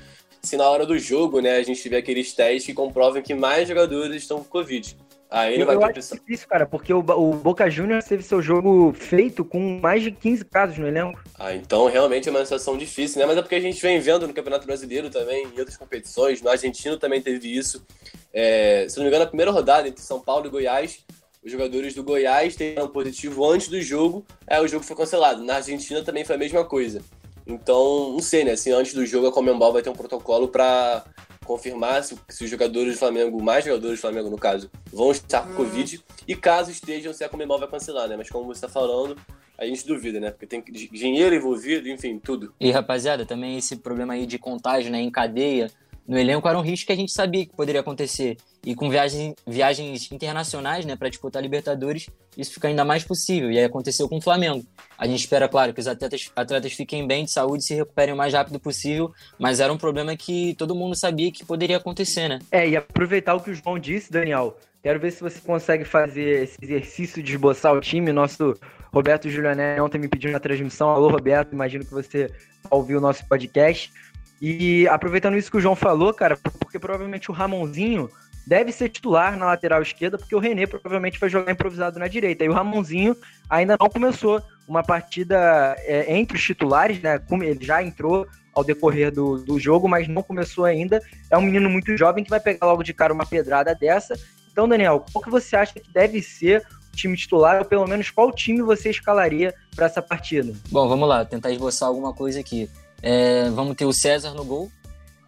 se 0.43 0.57
na 0.57 0.67
hora 0.67 0.87
do 0.87 0.99
jogo, 0.99 1.41
né, 1.41 1.57
a 1.57 1.63
gente 1.63 1.83
tiver 1.83 1.99
aqueles 1.99 2.33
testes 2.33 2.65
que 2.65 2.73
comprovam 2.73 3.21
que 3.21 3.35
mais 3.35 3.69
jogadores 3.69 4.23
estão 4.23 4.39
com 4.39 4.45
Covid. 4.45 4.97
Aí 5.31 5.61
eu, 5.61 5.67
vai 5.67 5.75
eu 5.75 5.85
acho 5.85 6.15
difícil, 6.15 6.49
cara, 6.49 6.67
porque 6.67 6.95
o, 6.95 7.01
o, 7.01 7.35
Boca 7.35 7.69
Juniors 7.69 8.05
teve 8.05 8.23
seu 8.23 8.41
jogo 8.41 8.93
feito 8.93 9.45
com 9.45 9.81
mais 9.81 10.03
de 10.03 10.13
15 10.13 10.45
casos 10.45 10.79
no 10.79 10.87
elenco. 10.87 11.21
Ah, 11.37 11.55
então 11.55 11.87
realmente 11.87 12.29
é 12.29 12.31
uma 12.31 12.45
situação 12.45 12.79
difícil, 12.79 13.21
né? 13.21 13.27
Mas 13.27 13.37
é 13.37 13.43
porque 13.43 13.57
a 13.57 13.61
gente 13.61 13.83
vem 13.83 13.99
vendo 13.99 14.27
no 14.27 14.33
Campeonato 14.33 14.67
Brasileiro 14.67 15.11
também, 15.11 15.47
em 15.47 15.59
outras 15.59 15.77
competições, 15.77 16.41
no 16.41 16.49
Argentino 16.49 16.97
também 16.97 17.21
teve 17.21 17.55
isso. 17.55 17.85
É, 18.33 18.87
se 18.89 18.97
não 18.97 19.05
me 19.05 19.09
engano, 19.09 19.25
a 19.25 19.29
primeira 19.29 19.51
rodada 19.51 19.89
entre 19.89 20.03
São 20.03 20.21
Paulo 20.21 20.47
e 20.47 20.51
Goiás, 20.51 21.05
os 21.45 21.51
jogadores 21.51 21.95
do 21.95 22.05
Goiás 22.05 22.55
tiveram 22.55 22.89
positivo 22.89 23.49
antes 23.49 23.69
do 23.69 23.81
jogo, 23.81 24.25
aí 24.47 24.63
o 24.65 24.69
jogo 24.69 24.85
foi 24.85 24.97
cancelado. 24.97 25.43
Na 25.43 25.57
Argentina 25.57 26.03
também 26.03 26.25
foi 26.25 26.37
a 26.37 26.39
mesma 26.39 26.65
coisa. 26.65 27.01
Então, 27.47 28.13
não 28.13 28.21
sei, 28.21 28.45
né? 28.45 28.53
Assim, 28.53 28.73
antes 28.73 28.93
do 28.95 29.07
jogo, 29.07 29.29
a 29.29 29.33
Comembol 29.33 29.73
vai 29.73 29.81
ter 29.81 29.91
um 29.91 29.95
protocolo 29.95 30.49
para 30.49 31.05
confirmar 31.47 32.03
se, 32.03 32.17
se, 32.29 32.45
os 32.45 32.51
jogadores 32.51 32.95
do 32.95 32.99
Flamengo, 32.99 33.43
mais 33.43 33.65
jogadores 33.65 33.99
do 33.99 34.03
Flamengo 34.03 34.29
no 34.29 34.37
caso, 34.37 34.71
vão 34.93 35.11
estar 35.11 35.47
com 35.47 35.55
Covid 35.55 36.01
e 36.27 36.37
caso 36.37 36.71
estejam, 36.71 37.13
se 37.13 37.25
a 37.25 37.29
Comembol 37.29 37.59
vai 37.59 37.69
cancelar, 37.69 38.09
né? 38.09 38.17
Mas 38.17 38.29
como 38.29 38.47
você 38.47 38.59
está 38.59 38.69
falando, 38.69 39.17
a 39.59 39.65
gente 39.65 39.87
duvida, 39.87 40.21
né? 40.21 40.31
Porque 40.31 40.47
tem 40.47 40.63
dinheiro 40.63 41.35
envolvido, 41.35 41.89
enfim, 41.89 42.19
tudo. 42.19 42.53
E 42.61 42.71
rapaziada, 42.71 43.25
também 43.25 43.57
esse 43.57 43.77
problema 43.77 44.15
aí 44.15 44.27
de 44.27 44.39
contágio, 44.39 44.91
né, 44.91 45.01
em 45.01 45.11
cadeia, 45.11 45.71
no 46.07 46.19
elenco 46.19 46.49
era 46.49 46.59
um 46.59 46.63
risco 46.63 46.87
que 46.87 46.93
a 46.93 46.97
gente 46.97 47.13
sabia 47.13 47.45
que 47.45 47.55
poderia 47.55 47.81
acontecer. 47.81 48.37
E 48.65 48.75
com 48.75 48.89
viagens, 48.89 49.35
viagens 49.47 50.11
internacionais, 50.13 50.85
né, 50.85 50.95
para 50.97 51.09
disputar 51.09 51.43
Libertadores, 51.43 52.09
isso 52.37 52.53
fica 52.53 52.69
ainda 52.69 52.85
mais 52.85 53.03
possível. 53.03 53.51
E 53.51 53.59
aí 53.59 53.65
aconteceu 53.65 54.09
com 54.09 54.19
o 54.19 54.21
Flamengo. 54.21 54.65
A 54.99 55.07
gente 55.07 55.21
espera, 55.21 55.49
claro, 55.49 55.73
que 55.73 55.81
os 55.81 55.87
atletas, 55.87 56.31
atletas 56.35 56.73
fiquem 56.73 57.07
bem 57.07 57.25
de 57.25 57.31
saúde 57.31 57.65
e 57.65 57.67
se 57.67 57.75
recuperem 57.75 58.15
o 58.15 58.17
mais 58.17 58.35
rápido 58.35 58.59
possível, 58.61 59.13
mas 59.39 59.61
era 59.61 59.73
um 59.73 59.79
problema 59.79 60.17
que 60.17 60.55
todo 60.55 60.75
mundo 60.75 60.95
sabia 60.95 61.31
que 61.33 61.45
poderia 61.45 61.77
acontecer, 61.77 62.29
né? 62.29 62.39
É, 62.51 62.69
e 62.69 62.77
aproveitar 62.77 63.35
o 63.35 63.41
que 63.41 63.51
o 63.51 63.55
João 63.55 63.79
disse, 63.79 64.11
Daniel. 64.11 64.57
Quero 64.83 65.01
ver 65.01 65.11
se 65.11 65.21
você 65.21 65.41
consegue 65.41 65.85
fazer 65.85 66.45
esse 66.45 66.57
exercício 66.63 67.23
de 67.23 67.33
esboçar 67.33 67.75
o 67.75 67.81
time. 67.81 68.13
Nosso 68.13 68.55
Roberto 68.93 69.29
Juliané 69.29 69.83
ontem 69.83 69.99
me 69.99 70.07
pediu 70.07 70.31
na 70.31 70.39
transmissão. 70.39 70.91
Alô, 70.91 71.09
Roberto, 71.09 71.53
imagino 71.53 71.85
que 71.85 71.93
você 71.93 72.31
ouviu 72.71 72.99
o 72.99 73.01
nosso 73.01 73.27
podcast. 73.27 73.93
E 74.41 74.87
aproveitando 74.89 75.37
isso 75.37 75.51
que 75.51 75.57
o 75.57 75.61
João 75.61 75.75
falou, 75.75 76.13
cara, 76.13 76.37
porque 76.61 76.79
provavelmente 76.79 77.31
o 77.31 77.35
Ramonzinho 77.35 78.09
deve 78.47 78.71
ser 78.71 78.89
titular 78.89 79.37
na 79.37 79.47
lateral 79.47 79.83
esquerda, 79.83 80.17
porque 80.17 80.35
o 80.35 80.39
René 80.39 80.67
provavelmente 80.67 81.19
vai 81.19 81.29
jogar 81.29 81.53
improvisado 81.53 81.99
na 81.99 82.07
direita. 82.07 82.45
E 82.45 82.49
o 82.49 82.53
Ramonzinho 82.53 83.17
ainda 83.51 83.77
não 83.79 83.89
começou 83.89 84.41
uma 84.69 84.83
partida 84.83 85.75
é, 85.81 86.17
entre 86.17 86.37
os 86.37 86.43
titulares, 86.43 87.01
né? 87.01 87.21
Ele 87.43 87.65
já 87.65 87.83
entrou 87.83 88.27
ao 88.55 88.65
decorrer 88.65 89.13
do, 89.13 89.39
do 89.39 89.59
jogo, 89.59 89.89
mas 89.89 90.09
não 90.09 90.23
começou 90.23 90.65
ainda. 90.65 91.03
É 91.31 91.37
um 91.37 91.43
menino 91.43 91.69
muito 91.69 91.97
jovem 91.97 92.25
que 92.25 92.31
vai 92.31 92.41
pegar 92.41 92.67
logo 92.67 92.83
de 92.83 92.95
cara 92.95 93.13
uma 93.13 93.27
pedrada 93.27 93.75
dessa. 93.75 94.19
Então, 94.51 94.69
Daniel, 94.69 95.05
qual 95.13 95.23
que 95.23 95.31
você 95.31 95.57
acha 95.57 95.75
que 95.75 95.93
deve 95.93 96.23
ser 96.23 96.65
o 96.93 96.97
time 96.97 97.17
titular, 97.17 97.59
ou 97.59 97.65
pelo 97.65 97.87
menos 97.87 98.11
qual 98.11 98.33
time 98.33 98.63
você 98.63 98.89
escalaria 98.89 99.53
para 99.75 99.85
essa 99.85 100.01
partida? 100.01 100.55
Bom, 100.71 100.89
vamos 100.89 101.07
lá, 101.07 101.25
tentar 101.25 101.51
esboçar 101.51 101.89
alguma 101.89 102.15
coisa 102.15 102.41
aqui. 102.41 102.71
É, 103.03 103.51
vamos 103.51 103.77
ter 103.77 103.85
o 103.85 103.93
César 103.93 104.33
no 104.33 104.45
gol. 104.45 104.73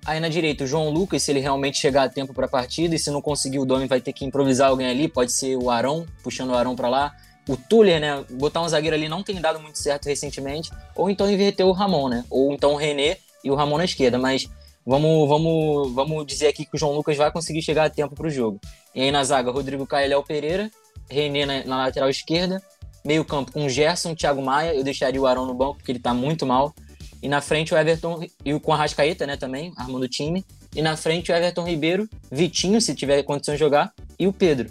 Aí 0.05 0.21
na 0.21 0.29
direita, 0.29 0.65
o 0.65 0.67
João 0.67 0.91
Lucas, 0.91 1.23
se 1.23 1.31
ele 1.31 1.41
realmente 1.41 1.79
chegar 1.79 2.05
a 2.05 2.09
tempo 2.09 2.33
para 2.33 2.47
a 2.47 2.49
partida, 2.49 2.95
e 2.95 2.99
se 2.99 3.11
não 3.11 3.21
conseguir, 3.21 3.59
o 3.59 3.67
Domi 3.67 3.87
vai 3.87 4.01
ter 4.01 4.13
que 4.13 4.25
improvisar 4.25 4.71
alguém 4.71 4.87
ali. 4.87 5.09
Pode 5.09 5.33
ser 5.33 5.57
o 5.57 5.71
Arão, 5.71 6.07
puxando 6.23 6.51
o 6.51 6.55
Arão 6.55 6.75
para 6.75 6.89
lá. 6.89 7.15
O 7.49 7.57
Tuller, 7.57 8.01
né? 8.01 8.25
Botar 8.31 8.63
um 8.63 8.69
zagueiro 8.69 8.97
ali 8.97 9.09
não 9.09 9.23
tem 9.23 9.41
dado 9.41 9.61
muito 9.61 9.79
certo 9.79 10.07
recentemente. 10.07 10.71
Ou 10.95 11.11
então 11.11 11.31
inverter 11.31 11.67
o 11.67 11.73
Ramon, 11.73 12.09
né? 12.09 12.25
Ou 12.31 12.53
então 12.53 12.73
o 12.73 12.77
René 12.77 13.19
e 13.43 13.51
o 13.51 13.55
Ramon 13.55 13.79
na 13.79 13.85
esquerda. 13.85 14.19
Mas 14.19 14.49
vamos, 14.85 15.29
vamos, 15.29 15.93
vamos 15.95 16.27
dizer 16.27 16.49
aqui 16.49 16.65
que 16.65 16.77
o 16.77 16.79
João 16.79 16.95
Lucas 16.95 17.17
vai 17.17 17.31
conseguir 17.31 17.63
chegar 17.63 17.85
a 17.85 17.91
tempo 17.91 18.15
para 18.15 18.27
o 18.27 18.31
jogo. 18.31 18.61
E 18.95 19.03
aí 19.03 19.11
na 19.11 19.25
zaga, 19.25 19.51
Rodrigo 19.51 19.87
Caio 19.87 20.23
Pereira. 20.23 20.71
René 21.11 21.47
na, 21.47 21.65
na 21.65 21.77
lateral 21.85 22.11
esquerda. 22.11 22.63
Meio 23.05 23.25
campo 23.25 23.53
com 23.53 23.69
Gerson, 23.69 24.15
Thiago 24.15 24.43
Maia. 24.43 24.75
Eu 24.75 24.85
deixaria 24.85 25.21
o 25.21 25.27
Arão 25.27 25.47
no 25.47 25.55
banco, 25.55 25.77
porque 25.77 25.93
ele 25.93 26.01
tá 26.01 26.13
muito 26.13 26.45
mal. 26.45 26.75
E 27.23 27.29
na 27.29 27.41
frente 27.41 27.75
o 27.75 27.77
Everton 27.77 28.25
e 28.45 28.59
com 28.61 28.73
a 28.73 28.77
Rascaeta, 28.77 29.27
né, 29.27 29.37
também, 29.37 29.73
armando 29.77 30.05
o 30.05 30.09
time. 30.09 30.45
E 30.75 30.83
na 30.83 30.97
frente 30.97 31.33
o 31.33 31.35
Everton 31.35 31.64
Ribeiro, 31.64 32.09
Vitinho, 32.31 32.81
se 32.81 32.95
tiver 32.95 33.23
condição 33.23 33.55
de 33.55 33.59
jogar, 33.59 33.93
e 34.19 34.27
o 34.27 34.33
Pedro. 34.33 34.71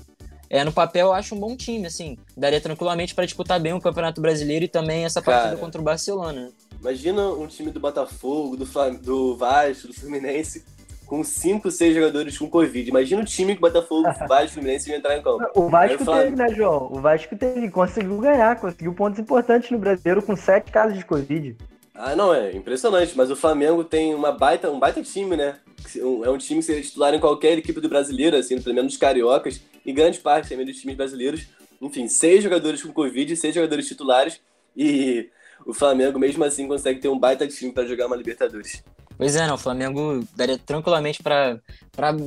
É, 0.49 0.63
no 0.63 0.71
papel 0.71 1.07
eu 1.07 1.13
acho 1.13 1.35
um 1.35 1.39
bom 1.39 1.55
time, 1.55 1.87
assim. 1.87 2.17
Daria 2.35 2.61
tranquilamente 2.61 3.13
para 3.13 3.25
disputar 3.25 3.59
bem 3.59 3.73
o 3.73 3.81
Campeonato 3.81 4.21
Brasileiro 4.21 4.63
e 4.65 4.67
também 4.67 5.03
essa 5.03 5.21
partida 5.21 5.49
Cara, 5.49 5.57
contra 5.57 5.81
o 5.81 5.83
Barcelona. 5.83 6.51
Imagina 6.79 7.29
um 7.29 7.47
time 7.47 7.71
do 7.71 7.79
Botafogo, 7.79 8.55
do, 8.55 8.65
Flam 8.65 8.95
do 8.95 9.35
Vasco, 9.35 9.87
do 9.87 9.93
Fluminense, 9.93 10.63
com 11.05 11.23
5, 11.23 11.69
6 11.69 11.95
jogadores 11.95 12.37
com 12.37 12.49
Covid. 12.49 12.89
Imagina 12.89 13.21
o 13.21 13.25
time 13.25 13.53
que 13.53 13.59
o 13.59 13.61
Botafogo, 13.61 14.07
Vasco, 14.27 14.53
Fluminense 14.53 14.89
iam 14.89 14.97
entrar 14.97 15.17
em 15.17 15.21
campo. 15.21 15.45
O 15.53 15.69
Vasco 15.69 16.05
teve, 16.05 16.35
né, 16.35 16.49
João? 16.49 16.89
O 16.91 17.01
Vasco 17.01 17.35
teve, 17.35 17.69
conseguiu 17.69 18.17
ganhar, 18.19 18.59
conseguiu 18.59 18.93
pontos 18.93 19.19
importantes 19.19 19.69
no 19.69 19.79
Brasileiro 19.79 20.21
com 20.21 20.35
7 20.35 20.71
casos 20.71 20.97
de 20.97 21.03
Covid. 21.03 21.57
Ah, 21.99 22.15
não, 22.15 22.31
é 22.31 22.55
impressionante, 22.55 23.13
mas 23.15 23.31
o 23.31 23.35
Flamengo 23.35 23.83
tem 23.83 24.13
uma 24.13 24.31
baita, 24.31 24.69
um 24.69 24.77
baita 24.77 25.01
time, 25.01 25.35
né? 25.35 25.57
É 25.95 26.29
um 26.29 26.37
time 26.37 26.59
que 26.59 26.65
seria 26.65 26.83
titular 26.83 27.11
em 27.13 27.19
qualquer 27.19 27.57
equipe 27.57 27.81
do 27.81 27.89
brasileiro, 27.89 28.37
assim, 28.37 28.61
pelo 28.61 28.75
menos 28.75 28.91
dos 28.93 28.99
cariocas, 28.99 29.59
e 29.83 29.91
grande 29.91 30.19
parte 30.19 30.49
também 30.49 30.65
dos 30.65 30.77
times 30.77 30.95
brasileiros. 30.95 31.47
Enfim, 31.81 32.07
seis 32.07 32.43
jogadores 32.43 32.83
com 32.83 32.93
Covid, 32.93 33.35
seis 33.35 33.55
jogadores 33.55 33.87
titulares, 33.87 34.39
e 34.75 35.27
o 35.65 35.73
Flamengo, 35.73 36.19
mesmo 36.19 36.43
assim, 36.43 36.67
consegue 36.67 36.99
ter 36.99 37.07
um 37.07 37.17
baita 37.17 37.47
time 37.47 37.71
para 37.71 37.87
jogar 37.87 38.05
uma 38.05 38.15
Libertadores. 38.15 38.83
Pois 39.17 39.35
é, 39.35 39.47
não, 39.47 39.55
o 39.55 39.57
Flamengo 39.57 40.23
daria 40.35 40.59
tranquilamente 40.59 41.23
para 41.23 41.59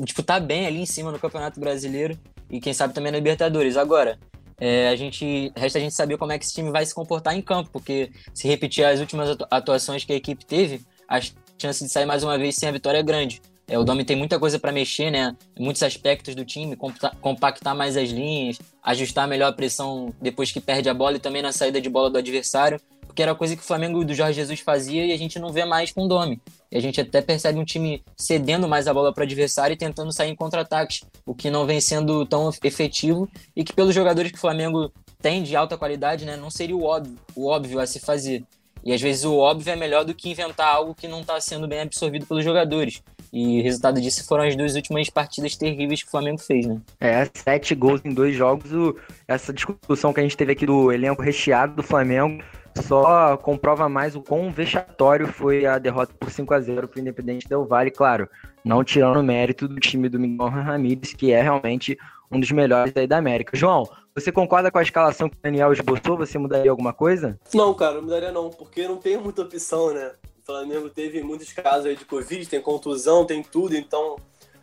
disputar 0.02 0.40
bem 0.40 0.66
ali 0.66 0.80
em 0.80 0.86
cima 0.86 1.12
no 1.12 1.18
Campeonato 1.20 1.60
Brasileiro 1.60 2.18
e 2.50 2.60
quem 2.60 2.72
sabe 2.72 2.92
também 2.92 3.12
na 3.12 3.18
Libertadores. 3.18 3.76
Agora, 3.76 4.18
é, 4.60 4.88
a 4.88 4.96
gente 4.96 5.50
resta 5.56 5.78
a 5.78 5.80
gente 5.80 5.94
saber 5.94 6.18
como 6.18 6.32
é 6.32 6.38
que 6.38 6.44
esse 6.44 6.54
time 6.54 6.70
vai 6.70 6.84
se 6.84 6.94
comportar 6.94 7.34
em 7.34 7.40
campo, 7.40 7.70
porque 7.72 8.10
se 8.34 8.46
repetir 8.46 8.84
as 8.84 9.00
últimas 9.00 9.36
atuações 9.50 10.04
que 10.04 10.12
a 10.12 10.16
equipe 10.16 10.44
teve, 10.44 10.82
a 11.08 11.18
chance 11.58 11.82
de 11.82 11.90
sair 11.90 12.06
mais 12.06 12.22
uma 12.22 12.38
vez 12.38 12.56
sem 12.56 12.68
a 12.68 12.72
vitória 12.72 12.98
é 12.98 13.02
grande. 13.02 13.40
É, 13.66 13.78
o 13.78 13.84
Domi 13.84 14.04
tem 14.04 14.16
muita 14.16 14.38
coisa 14.38 14.58
para 14.58 14.72
mexer, 14.72 15.10
né? 15.10 15.34
Muitos 15.58 15.82
aspectos 15.82 16.34
do 16.34 16.44
time, 16.44 16.76
compactar 17.20 17.74
mais 17.74 17.96
as 17.96 18.10
linhas, 18.10 18.58
ajustar 18.82 19.28
melhor 19.28 19.48
a 19.48 19.52
pressão 19.52 20.12
depois 20.20 20.50
que 20.50 20.60
perde 20.60 20.88
a 20.88 20.94
bola 20.94 21.16
e 21.16 21.20
também 21.20 21.40
na 21.40 21.52
saída 21.52 21.80
de 21.80 21.88
bola 21.88 22.10
do 22.10 22.18
adversário 22.18 22.80
porque 23.10 23.24
era 23.24 23.34
coisa 23.34 23.56
que 23.56 23.62
o 23.62 23.64
Flamengo 23.64 24.04
do 24.04 24.14
Jorge 24.14 24.34
Jesus 24.34 24.60
fazia 24.60 25.04
e 25.04 25.12
a 25.12 25.18
gente 25.18 25.36
não 25.40 25.52
vê 25.52 25.64
mais 25.64 25.90
com 25.90 26.04
o 26.04 26.08
Domi. 26.08 26.40
E 26.70 26.78
a 26.78 26.80
gente 26.80 27.00
até 27.00 27.20
percebe 27.20 27.58
um 27.58 27.64
time 27.64 28.04
cedendo 28.16 28.68
mais 28.68 28.86
a 28.86 28.94
bola 28.94 29.12
para 29.12 29.22
o 29.22 29.24
adversário 29.24 29.74
e 29.74 29.76
tentando 29.76 30.12
sair 30.12 30.30
em 30.30 30.36
contra-ataques, 30.36 31.02
o 31.26 31.34
que 31.34 31.50
não 31.50 31.66
vem 31.66 31.80
sendo 31.80 32.24
tão 32.24 32.48
efetivo 32.62 33.28
e 33.54 33.64
que 33.64 33.72
pelos 33.72 33.94
jogadores 33.94 34.30
que 34.30 34.38
o 34.38 34.40
Flamengo 34.40 34.92
tem 35.20 35.42
de 35.42 35.56
alta 35.56 35.76
qualidade, 35.76 36.24
né, 36.24 36.36
não 36.36 36.50
seria 36.50 36.76
o 36.76 36.84
óbvio, 36.84 37.18
o 37.34 37.48
óbvio 37.48 37.80
a 37.80 37.86
se 37.86 37.98
fazer. 37.98 38.44
E 38.84 38.92
às 38.92 39.00
vezes 39.00 39.24
o 39.24 39.36
óbvio 39.36 39.72
é 39.72 39.76
melhor 39.76 40.04
do 40.04 40.14
que 40.14 40.30
inventar 40.30 40.68
algo 40.68 40.94
que 40.94 41.08
não 41.08 41.20
está 41.20 41.38
sendo 41.40 41.66
bem 41.66 41.80
absorvido 41.80 42.26
pelos 42.26 42.44
jogadores. 42.44 43.02
E 43.32 43.60
resultado 43.60 44.00
disso 44.00 44.24
foram 44.24 44.44
as 44.44 44.56
duas 44.56 44.76
últimas 44.76 45.10
partidas 45.10 45.56
terríveis 45.56 46.02
que 46.02 46.08
o 46.08 46.10
Flamengo 46.10 46.38
fez, 46.38 46.64
né? 46.64 46.80
É, 47.00 47.28
sete 47.34 47.74
gols 47.74 48.00
em 48.04 48.14
dois 48.14 48.34
jogos. 48.34 48.72
O, 48.72 48.96
essa 49.26 49.52
discussão 49.52 50.12
que 50.12 50.20
a 50.20 50.22
gente 50.22 50.36
teve 50.36 50.52
aqui 50.52 50.64
do 50.64 50.90
elenco 50.92 51.22
recheado 51.22 51.74
do 51.74 51.82
Flamengo 51.82 52.42
só 52.76 53.36
comprova 53.36 53.88
mais 53.88 54.14
o 54.14 54.22
quão 54.22 54.50
vexatório 54.50 55.26
foi 55.26 55.66
a 55.66 55.78
derrota 55.78 56.12
por 56.18 56.30
5 56.30 56.54
a 56.54 56.60
0 56.60 56.88
para 56.88 56.98
o 56.98 57.00
Independente 57.00 57.48
Del 57.48 57.64
Vale, 57.64 57.90
claro, 57.90 58.28
não 58.64 58.84
tirando 58.84 59.18
o 59.18 59.22
mérito 59.22 59.66
do 59.66 59.80
time 59.80 60.08
do 60.08 60.18
Miguel 60.18 60.48
Ramírez, 60.48 61.12
que 61.12 61.32
é 61.32 61.42
realmente 61.42 61.98
um 62.30 62.38
dos 62.38 62.50
melhores 62.50 62.96
aí 62.96 63.06
da 63.06 63.18
América. 63.18 63.56
João, 63.56 63.88
você 64.14 64.30
concorda 64.30 64.70
com 64.70 64.78
a 64.78 64.82
escalação 64.82 65.28
que 65.28 65.36
o 65.36 65.40
Daniel 65.42 65.72
esboçou? 65.72 66.16
Você 66.16 66.38
mudaria 66.38 66.70
alguma 66.70 66.92
coisa? 66.92 67.38
Não, 67.54 67.74
cara, 67.74 67.94
não 67.94 68.02
mudaria 68.02 68.32
não, 68.32 68.50
porque 68.50 68.86
não 68.86 68.96
tem 68.96 69.16
muita 69.16 69.42
opção, 69.42 69.92
né? 69.92 70.12
O 70.42 70.46
Flamengo 70.46 70.88
teve 70.88 71.22
muitos 71.22 71.52
casos 71.52 71.86
aí 71.86 71.96
de 71.96 72.04
Covid, 72.04 72.48
tem 72.48 72.60
contusão, 72.60 73.24
tem 73.24 73.42
tudo, 73.42 73.76
então 73.76 74.16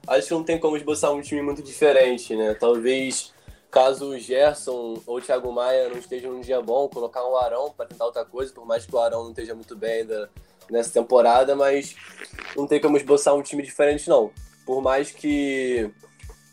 acho 0.08 0.28
que 0.28 0.34
não 0.34 0.44
tem 0.44 0.60
como 0.60 0.78
esboçar 0.78 1.12
um 1.12 1.22
time 1.22 1.42
muito 1.42 1.62
diferente, 1.62 2.36
né? 2.36 2.54
Talvez 2.54 3.34
caso 3.70 4.10
o 4.10 4.20
Gerson 4.20 5.02
ou 5.06 5.18
o 5.18 5.22
Thiago 5.22 5.52
Maia 5.52 5.90
não 5.90 5.98
estejam 5.98 6.32
num 6.32 6.42
dia 6.42 6.62
bom, 6.62 6.88
colocar 6.88 7.28
um 7.28 7.36
Arão 7.36 7.74
para 7.76 7.86
tentar 7.86 8.06
outra 8.06 8.26
coisa, 8.26 8.54
por 8.54 8.66
mais 8.66 8.86
que 8.86 8.96
o 8.96 9.00
Arão 9.00 9.24
não 9.24 9.30
esteja 9.32 9.54
muito 9.54 9.76
bem 9.76 10.02
ainda 10.02 10.30
nessa 10.70 10.92
temporada, 10.92 11.56
mas 11.56 11.96
não 12.56 12.68
tem 12.68 12.80
como 12.80 12.98
esboçar 12.98 13.36
um 13.36 13.42
time 13.42 13.64
diferente 13.64 14.10
não. 14.10 14.32
Por 14.66 14.82
mais 14.82 15.12
que 15.12 15.90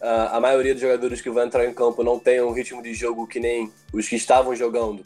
uh, 0.00 0.28
a 0.32 0.40
maioria 0.40 0.74
dos 0.74 0.82
jogadores 0.82 1.20
que 1.20 1.30
vão 1.30 1.44
entrar 1.44 1.64
em 1.64 1.74
campo 1.74 2.02
não 2.02 2.18
tenham 2.18 2.48
um 2.48 2.52
ritmo 2.52 2.82
de 2.82 2.94
jogo 2.94 3.26
que 3.26 3.40
nem 3.40 3.72
os 3.92 4.08
que 4.08 4.16
estavam 4.16 4.54
jogando, 4.54 5.04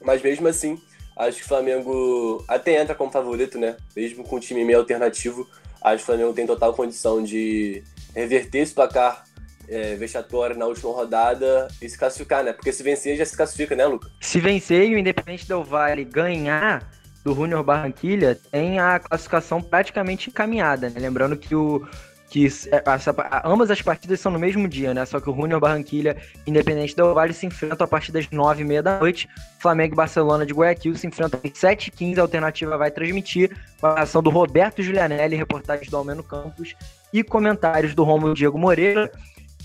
mas 0.00 0.22
mesmo 0.22 0.46
assim, 0.48 0.80
acho 1.16 1.38
que 1.38 1.44
o 1.44 1.48
Flamengo 1.48 2.44
até 2.46 2.80
entra 2.80 2.94
como 2.94 3.10
favorito, 3.10 3.58
né? 3.58 3.76
Mesmo 3.96 4.24
com 4.24 4.36
um 4.36 4.40
time 4.40 4.64
meio 4.64 4.78
alternativo, 4.78 5.48
acho 5.82 5.96
que 5.98 6.02
o 6.02 6.06
Flamengo 6.06 6.32
tem 6.32 6.46
total 6.46 6.74
condição 6.74 7.22
de 7.22 7.82
reverter 8.14 8.58
esse 8.58 8.74
placar 8.74 9.25
é, 9.68 9.94
vexatória 9.94 10.56
na 10.56 10.66
última 10.66 10.92
rodada 10.92 11.68
e 11.80 11.88
se 11.88 11.98
classificar, 11.98 12.44
né? 12.44 12.52
Porque 12.52 12.72
se 12.72 12.82
vencer 12.82 13.16
já 13.16 13.24
se 13.24 13.36
classifica, 13.36 13.74
né, 13.74 13.86
Luca? 13.86 14.10
Se 14.20 14.40
vencer 14.40 14.88
e 14.88 14.94
o 14.94 14.98
Independente 14.98 15.46
Del 15.46 15.64
Vale 15.64 16.04
ganhar 16.04 16.90
do 17.24 17.34
Junior 17.34 17.62
Barranquilha, 17.64 18.38
tem 18.50 18.78
a 18.78 19.00
classificação 19.00 19.60
praticamente 19.60 20.30
encaminhada, 20.30 20.90
né? 20.90 21.00
Lembrando 21.00 21.36
que 21.36 21.54
o 21.54 21.84
que 22.28 22.46
essa, 22.46 23.14
ambas 23.44 23.70
as 23.70 23.80
partidas 23.80 24.20
são 24.20 24.32
no 24.32 24.38
mesmo 24.38 24.68
dia, 24.68 24.92
né? 24.92 25.04
Só 25.04 25.20
que 25.20 25.30
o 25.30 25.34
Junior 25.34 25.60
Barranquilha 25.60 26.16
Independente 26.46 26.94
Del 26.94 27.14
Vale 27.14 27.32
se 27.32 27.46
enfrentam 27.46 27.84
a 27.84 27.88
partir 27.88 28.12
das 28.12 28.28
nove 28.30 28.62
e 28.62 28.64
meia 28.64 28.82
da 28.82 28.98
noite. 28.98 29.28
Flamengo 29.60 29.94
e 29.94 29.96
Barcelona 29.96 30.44
de 30.44 30.52
Guayaquil 30.52 30.96
se 30.96 31.06
enfrentam 31.06 31.40
às 31.42 31.50
7h15. 31.50 32.18
A 32.18 32.22
alternativa 32.22 32.76
vai 32.76 32.90
transmitir 32.90 33.56
com 33.80 33.86
a 33.86 34.00
ação 34.00 34.22
do 34.22 34.30
Roberto 34.30 34.82
Giulianelli, 34.82 35.36
reportagens 35.36 35.88
do 35.88 35.96
Almeno 35.96 36.22
Campos 36.22 36.74
e 37.12 37.22
comentários 37.22 37.94
do 37.94 38.02
Romulo 38.02 38.34
Diego 38.34 38.58
Moreira. 38.58 39.10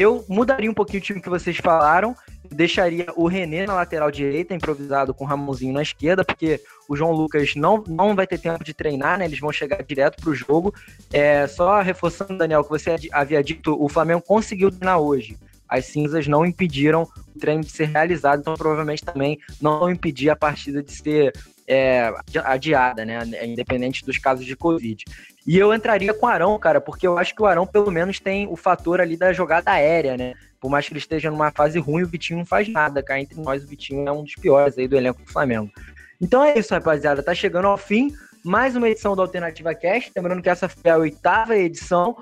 Eu 0.02 0.26
mudaria 0.28 0.68
um 0.68 0.74
pouquinho 0.74 1.00
o 1.00 1.06
time 1.06 1.22
que 1.22 1.30
vocês 1.30 1.58
falaram, 1.58 2.16
deixaria 2.50 3.06
o 3.16 3.28
René 3.28 3.68
na 3.68 3.76
lateral 3.76 4.10
direita, 4.10 4.52
improvisado 4.52 5.14
com 5.14 5.24
o 5.24 5.28
Ramonzinho 5.28 5.76
na 5.76 5.84
esquerda, 5.84 6.26
porque 6.26 6.60
o 6.90 6.96
João 6.96 7.12
Lucas 7.12 7.54
não, 7.56 7.84
não 7.88 8.16
vai 8.16 8.26
ter 8.26 8.40
tempo 8.40 8.64
de 8.64 8.74
treinar, 8.74 9.20
né? 9.20 9.26
Eles 9.26 9.40
vão 9.40 9.52
chegar 9.52 9.84
direto 9.84 10.20
para 10.20 10.32
o 10.32 10.34
jogo. 10.34 10.74
É, 11.14 11.46
só 11.46 11.80
reforçando, 11.84 12.36
Daniel, 12.36 12.64
que 12.64 12.72
você 12.72 12.96
havia 13.12 13.44
dito, 13.44 13.78
o 13.80 13.88
Flamengo 13.88 14.24
conseguiu 14.24 14.72
treinar 14.72 14.98
hoje. 14.98 15.38
As 15.70 15.86
cinzas 15.86 16.28
não 16.28 16.44
impediram 16.48 17.08
o 17.36 17.40
treino 17.40 17.64
de 17.64 17.70
ser 17.70 17.86
realizado, 17.86 18.40
então 18.40 18.56
provavelmente 18.56 19.06
também 19.06 19.38
não 19.62 19.88
impedir 19.88 20.32
a 20.32 20.36
partida 20.36 20.82
de 20.82 20.94
ser 20.94 21.32
é, 21.72 22.14
adiada, 22.44 23.06
né? 23.06 23.20
Independente 23.46 24.06
dos 24.06 24.18
casos 24.18 24.46
de 24.46 24.58
Covid. 24.58 25.06
E 25.48 25.58
eu 25.58 25.74
entraria 25.74 26.14
com 26.14 26.26
o 26.26 26.30
Arão, 26.30 26.60
cara, 26.60 26.82
porque 26.82 27.08
eu 27.08 27.18
acho 27.18 27.34
que 27.34 27.42
o 27.42 27.46
Arão 27.46 27.66
pelo 27.66 27.90
menos 27.90 28.20
tem 28.20 28.46
o 28.48 28.58
fator 28.58 29.00
ali 29.00 29.16
da 29.16 29.32
jogada 29.32 29.72
aérea, 29.72 30.18
né? 30.18 30.34
Por 30.60 30.70
mais 30.70 30.86
que 30.86 30.92
ele 30.92 31.00
esteja 31.00 31.32
numa 31.32 31.50
fase 31.50 31.80
ruim, 31.80 32.04
o 32.04 32.08
Vitinho 32.08 32.40
não 32.40 32.46
faz 32.46 32.68
nada, 32.68 33.02
cara. 33.02 33.22
Entre 33.22 33.40
nós, 33.40 33.64
o 33.64 33.68
Vitinho 33.68 34.06
é 34.06 34.12
um 34.12 34.24
dos 34.24 34.36
piores 34.36 34.78
aí 34.78 34.86
do 34.86 34.98
elenco 34.98 35.24
do 35.24 35.32
Flamengo. 35.32 35.72
Então 36.20 36.44
é 36.44 36.60
isso, 36.60 36.74
rapaziada. 36.74 37.24
Tá 37.24 37.34
chegando 37.34 37.68
ao 37.68 37.78
fim 37.78 38.12
mais 38.44 38.76
uma 38.76 38.90
edição 38.90 39.16
do 39.16 39.22
Alternativa 39.22 39.74
Cast. 39.74 40.12
Lembrando 40.14 40.42
que 40.42 40.50
essa 40.50 40.68
foi 40.68 40.92
a 40.92 40.98
oitava 40.98 41.56
edição. 41.56 42.18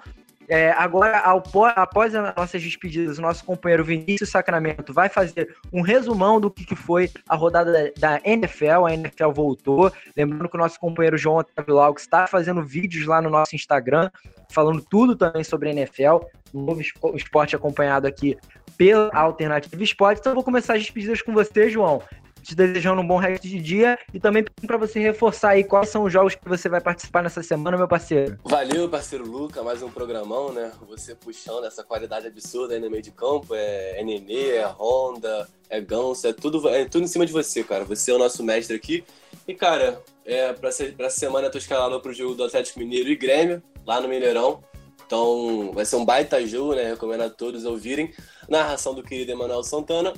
É, 0.50 0.72
agora, 0.72 1.20
ao, 1.20 1.44
após 1.76 2.16
as 2.16 2.36
nossas 2.36 2.64
despedidas, 2.64 3.20
o 3.20 3.22
nosso 3.22 3.46
companheiro 3.46 3.86
Vinícius 3.86 4.32
Sacramento 4.32 4.92
vai 4.92 5.08
fazer 5.08 5.56
um 5.72 5.82
resumão 5.82 6.42
do 6.42 6.50
que, 6.50 6.66
que 6.66 6.76
foi 6.76 7.12
a 7.28 7.36
rodada 7.36 7.72
da, 7.72 8.18
da, 8.18 8.22
NFL. 8.24 8.86
A 8.88 8.94
NFL 8.96 9.30
voltou. 9.32 9.92
Lembrando 10.18 10.50
que 10.50 10.58
o 10.58 10.60
nosso 10.60 10.80
companheiro 10.80 11.20
João 11.20 11.38
Otávio 11.38 11.76
Lauco 11.76 12.00
está 12.00 12.26
fazendo 12.26 12.64
vídeos 12.64 13.06
lá 13.06 13.22
no 13.22 13.30
nosso 13.30 13.56
Instagram, 13.56 14.10
falando 14.50 14.82
tudo 14.82 15.16
também 15.16 15.44
sobre 15.44 15.70
a 15.70 15.72
NFL. 15.72 16.26
Um 16.52 16.64
novo 16.64 16.82
esporte 17.14 17.56
acompanhado 17.56 18.08
aqui 18.08 18.36
pela 18.76 19.12
Alternativa 19.14 19.84
Esporte. 19.84 20.20
Então, 20.20 20.34
vou 20.34 20.44
começar 20.44 20.74
as 20.74 20.80
despedidas 20.80 21.22
com 21.22 21.32
você, 21.32 21.70
João 21.70 22.02
te 22.42 22.56
desejando 22.56 23.02
um 23.02 23.08
bom 23.08 23.18
resto 23.18 23.48
de 23.48 23.60
dia 23.60 23.98
e 24.14 24.20
também 24.20 24.44
para 24.66 24.78
você 24.78 25.00
reforçar 25.00 25.50
aí 25.50 25.64
quais 25.64 25.90
são 25.90 26.04
os 26.04 26.14
jogos 26.14 26.36
que 26.36 26.48
você 26.48 26.70
vai 26.70 26.82
participar 26.82 27.24
nessa 27.24 27.44
semana, 27.44 27.78
meu 27.78 27.88
parceiro. 27.88 28.38
Valeu, 28.44 28.90
parceiro 28.90 29.26
Luca, 29.26 29.64
mais 29.64 29.82
um 29.82 29.90
programão, 29.90 30.52
né? 30.52 30.72
Você 30.88 31.16
puxando 31.16 31.66
essa 31.66 31.84
qualidade 31.84 32.28
absurda 32.28 32.74
aí 32.74 32.80
no 32.80 32.90
meio 32.90 33.04
de 33.04 33.12
campo, 33.12 33.54
é, 33.54 34.00
é 34.00 34.04
Nenê, 34.04 34.56
é 34.56 34.66
Honda, 34.66 35.48
é 35.70 35.80
Ganso, 35.80 36.28
é 36.28 36.34
tudo, 36.34 36.68
é 36.70 36.86
tudo 36.86 37.04
em 37.04 37.08
cima 37.08 37.26
de 37.26 37.32
você, 37.32 37.64
cara. 37.64 37.86
Você 37.86 38.12
é 38.12 38.16
o 38.16 38.20
nosso 38.20 38.44
mestre 38.44 38.76
aqui. 38.76 39.04
E, 39.48 39.54
cara, 39.54 40.02
é, 40.26 40.54
pra, 40.54 40.72
ser, 40.72 40.96
pra 40.96 41.10
semana 41.10 41.48
eu 41.48 41.52
tô 41.52 41.58
escalando 41.58 42.00
pro 42.02 42.14
jogo 42.14 42.36
do 42.36 42.44
Atlético 42.44 42.80
Mineiro 42.80 43.10
e 43.10 43.16
Grêmio, 43.16 43.62
lá 43.86 44.02
no 44.02 44.08
Mineirão. 44.08 44.64
Então 45.06 45.72
vai 45.74 45.86
ser 45.86 45.96
um 45.96 46.06
baita 46.06 46.46
jogo, 46.46 46.76
né? 46.76 46.84
Recomendo 46.84 47.22
a 47.22 47.30
todos 47.30 47.66
ouvirem. 47.66 48.14
Narração 48.48 48.94
do 48.94 49.02
querido 49.02 49.32
Emanuel 49.32 49.64
Santana. 49.64 50.14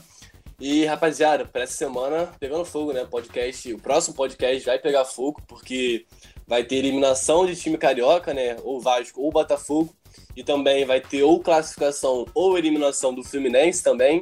E, 0.61 0.85
rapaziada, 0.85 1.43
para 1.43 1.63
essa 1.63 1.73
semana, 1.73 2.29
pegando 2.39 2.63
fogo, 2.63 2.93
né? 2.93 3.03
Podcast, 3.03 3.73
o 3.73 3.79
próximo 3.79 4.15
podcast 4.15 4.63
vai 4.63 4.77
pegar 4.77 5.05
fogo, 5.05 5.41
porque 5.47 6.05
vai 6.45 6.63
ter 6.63 6.75
eliminação 6.75 7.47
de 7.47 7.55
time 7.55 7.79
carioca, 7.79 8.31
né? 8.31 8.55
Ou 8.63 8.79
Vasco 8.79 9.19
ou 9.19 9.31
Botafogo. 9.31 9.91
E 10.37 10.43
também 10.43 10.85
vai 10.85 11.01
ter 11.01 11.23
ou 11.23 11.39
classificação 11.39 12.27
ou 12.35 12.59
eliminação 12.59 13.11
do 13.11 13.23
Fluminense 13.23 13.81
também. 13.81 14.21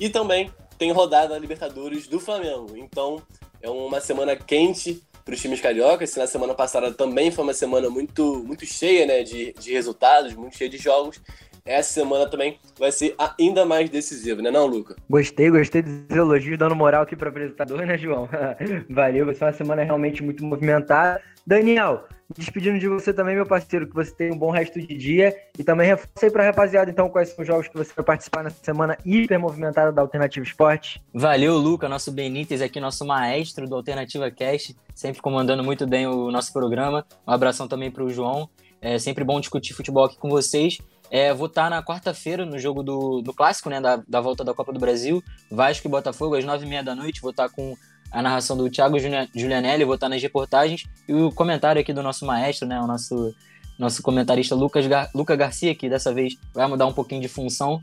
E 0.00 0.08
também 0.08 0.52
tem 0.76 0.90
rodada 0.90 1.34
da 1.34 1.38
Libertadores 1.38 2.08
do 2.08 2.18
Flamengo. 2.18 2.76
Então, 2.76 3.22
é 3.62 3.70
uma 3.70 4.00
semana 4.00 4.34
quente 4.34 5.00
para 5.24 5.34
os 5.34 5.40
times 5.40 5.60
cariocas. 5.60 6.10
Se 6.10 6.18
na 6.18 6.26
semana 6.26 6.52
passada 6.52 6.92
também 6.92 7.30
foi 7.30 7.44
uma 7.44 7.54
semana 7.54 7.88
muito, 7.88 8.42
muito 8.44 8.66
cheia 8.66 9.06
né, 9.06 9.22
de, 9.22 9.52
de 9.52 9.72
resultados, 9.72 10.34
muito 10.34 10.56
cheia 10.56 10.68
de 10.68 10.78
jogos 10.78 11.20
essa 11.66 11.92
semana 11.92 12.26
também 12.26 12.58
vai 12.78 12.92
ser 12.92 13.14
ainda 13.38 13.66
mais 13.66 13.90
decisivo, 13.90 14.40
né 14.40 14.50
não, 14.50 14.66
Luca? 14.66 14.96
Gostei, 15.10 15.50
gostei 15.50 15.82
dos 15.82 16.16
elogios, 16.16 16.58
dando 16.58 16.76
moral 16.76 17.02
aqui 17.02 17.16
para 17.16 17.26
o 17.26 17.30
apresentador, 17.30 17.84
né, 17.84 17.98
João? 17.98 18.28
Valeu, 18.88 19.26
vai 19.26 19.34
ser 19.34 19.44
uma 19.44 19.52
semana 19.52 19.82
realmente 19.82 20.22
muito 20.22 20.44
movimentada. 20.44 21.20
Daniel, 21.46 22.04
despedindo 22.36 22.78
de 22.78 22.88
você 22.88 23.12
também, 23.12 23.36
meu 23.36 23.46
parceiro, 23.46 23.86
que 23.86 23.94
você 23.94 24.12
tenha 24.12 24.32
um 24.32 24.38
bom 24.38 24.50
resto 24.50 24.80
de 24.80 24.96
dia 24.96 25.34
e 25.58 25.62
também 25.62 25.86
reforcei 25.86 26.30
para 26.30 26.42
a 26.42 26.46
rapaziada, 26.46 26.90
então, 26.90 27.08
quais 27.08 27.28
são 27.30 27.42
os 27.42 27.46
jogos 27.46 27.68
que 27.68 27.76
você 27.76 27.92
vai 27.94 28.04
participar 28.04 28.42
nessa 28.42 28.62
semana 28.62 28.98
hiper 29.04 29.38
movimentada 29.38 29.92
da 29.92 30.02
Alternativa 30.02 30.44
Esporte. 30.44 31.00
Valeu, 31.14 31.56
Luca, 31.56 31.88
nosso 31.88 32.10
Benítez 32.10 32.60
aqui, 32.60 32.80
nosso 32.80 33.06
maestro 33.06 33.68
do 33.68 33.76
Alternativa 33.76 34.30
Cast, 34.30 34.76
sempre 34.94 35.22
comandando 35.22 35.62
muito 35.62 35.86
bem 35.86 36.06
o 36.06 36.30
nosso 36.30 36.52
programa. 36.52 37.06
Um 37.26 37.32
abração 37.32 37.68
também 37.68 37.90
para 37.90 38.02
o 38.02 38.10
João. 38.10 38.48
É 38.80 38.98
sempre 38.98 39.24
bom 39.24 39.40
discutir 39.40 39.72
futebol 39.72 40.04
aqui 40.04 40.18
com 40.18 40.28
vocês. 40.28 40.78
É, 41.10 41.32
vou 41.32 41.46
estar 41.46 41.70
na 41.70 41.82
quarta-feira 41.82 42.44
no 42.44 42.58
jogo 42.58 42.82
do, 42.82 43.20
do 43.22 43.32
clássico, 43.32 43.70
né? 43.70 43.80
Da, 43.80 43.96
da 44.08 44.20
volta 44.20 44.44
da 44.44 44.54
Copa 44.54 44.72
do 44.72 44.80
Brasil. 44.80 45.22
Vasco 45.50 45.86
e 45.86 45.90
Botafogo, 45.90 46.34
às 46.34 46.44
nove 46.44 46.66
e 46.66 46.68
meia 46.68 46.82
da 46.82 46.94
noite. 46.94 47.20
Vou 47.20 47.30
estar 47.30 47.48
com 47.48 47.76
a 48.10 48.22
narração 48.22 48.56
do 48.56 48.70
Thiago 48.70 48.96
Giulianelli, 48.98 49.84
vou 49.84 49.94
estar 49.94 50.08
nas 50.08 50.22
reportagens 50.22 50.84
e 51.08 51.12
o 51.12 51.32
comentário 51.32 51.80
aqui 51.80 51.92
do 51.92 52.02
nosso 52.02 52.24
maestro, 52.24 52.66
né? 52.66 52.80
O 52.80 52.86
nosso, 52.86 53.34
nosso 53.78 54.02
comentarista 54.02 54.54
Lucas 54.54 54.86
Gar 54.86 55.10
Luca 55.14 55.36
Garcia, 55.36 55.74
que 55.74 55.88
dessa 55.88 56.12
vez 56.12 56.34
vai 56.54 56.66
mudar 56.66 56.86
um 56.86 56.92
pouquinho 56.92 57.20
de 57.20 57.28
função. 57.28 57.80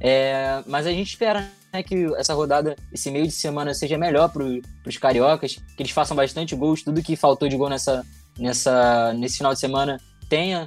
É, 0.00 0.62
mas 0.66 0.86
a 0.86 0.90
gente 0.90 1.08
espera 1.08 1.48
né, 1.72 1.82
que 1.82 2.06
essa 2.16 2.34
rodada, 2.34 2.76
esse 2.92 3.10
meio 3.10 3.26
de 3.26 3.32
semana, 3.32 3.72
seja 3.74 3.96
melhor 3.96 4.30
para 4.30 4.42
os 4.42 4.96
cariocas, 4.98 5.56
que 5.76 5.82
eles 5.82 5.92
façam 5.92 6.16
bastante 6.16 6.54
gols, 6.54 6.82
tudo 6.82 7.02
que 7.02 7.16
faltou 7.16 7.48
de 7.48 7.56
gol 7.56 7.68
nessa, 7.68 8.04
nessa, 8.38 9.14
nesse 9.14 9.38
final 9.38 9.54
de 9.54 9.60
semana 9.60 9.98
tenha 10.28 10.66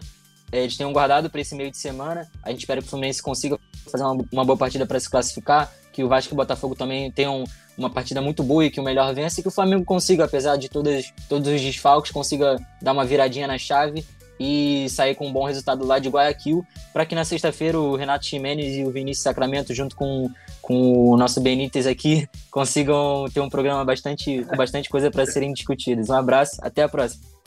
eles 0.51 0.75
tenham 0.75 0.91
guardado 0.91 1.29
para 1.29 1.41
esse 1.41 1.55
meio 1.55 1.71
de 1.71 1.77
semana. 1.77 2.27
A 2.43 2.49
gente 2.49 2.59
espera 2.59 2.81
que 2.81 2.87
o 2.87 2.89
Fluminense 2.89 3.21
consiga 3.21 3.59
fazer 3.91 4.03
uma, 4.03 4.23
uma 4.31 4.45
boa 4.45 4.57
partida 4.57 4.85
para 4.85 4.99
se 4.99 5.09
classificar, 5.09 5.71
que 5.91 6.03
o 6.03 6.07
Vasco 6.07 6.33
e 6.33 6.35
o 6.35 6.37
Botafogo 6.37 6.75
também 6.75 7.11
tenham 7.11 7.43
uma 7.77 7.89
partida 7.89 8.21
muito 8.21 8.43
boa 8.43 8.65
e 8.65 8.69
que 8.69 8.79
o 8.79 8.83
melhor 8.83 9.13
vença 9.13 9.39
e 9.39 9.43
que 9.43 9.49
o 9.49 9.51
Flamengo 9.51 9.85
consiga, 9.85 10.25
apesar 10.25 10.57
de 10.57 10.69
todas, 10.69 11.13
todos 11.27 11.47
os 11.47 11.61
desfalques, 11.61 12.11
consiga 12.11 12.57
dar 12.81 12.91
uma 12.91 13.05
viradinha 13.05 13.47
na 13.47 13.57
chave 13.57 14.05
e 14.39 14.87
sair 14.89 15.15
com 15.15 15.27
um 15.27 15.33
bom 15.33 15.43
resultado 15.43 15.85
lá 15.85 15.99
de 15.99 16.07
Guayaquil, 16.07 16.65
para 16.93 17.05
que 17.05 17.13
na 17.13 17.25
sexta-feira 17.25 17.77
o 17.77 17.95
Renato 17.95 18.25
Ximenes 18.25 18.77
e 18.77 18.83
o 18.85 18.91
Vinícius 18.91 19.23
Sacramento, 19.23 19.73
junto 19.73 19.95
com, 19.95 20.29
com 20.61 21.09
o 21.09 21.17
nosso 21.17 21.41
Benítez 21.41 21.85
aqui, 21.85 22.27
consigam 22.49 23.25
ter 23.33 23.41
um 23.41 23.49
programa 23.49 23.83
bastante, 23.83 24.43
com 24.45 24.55
bastante 24.55 24.89
coisa 24.89 25.11
para 25.11 25.25
serem 25.25 25.53
discutidas. 25.53 26.09
Um 26.09 26.13
abraço, 26.13 26.57
até 26.61 26.83
a 26.83 26.89
próxima. 26.89 27.38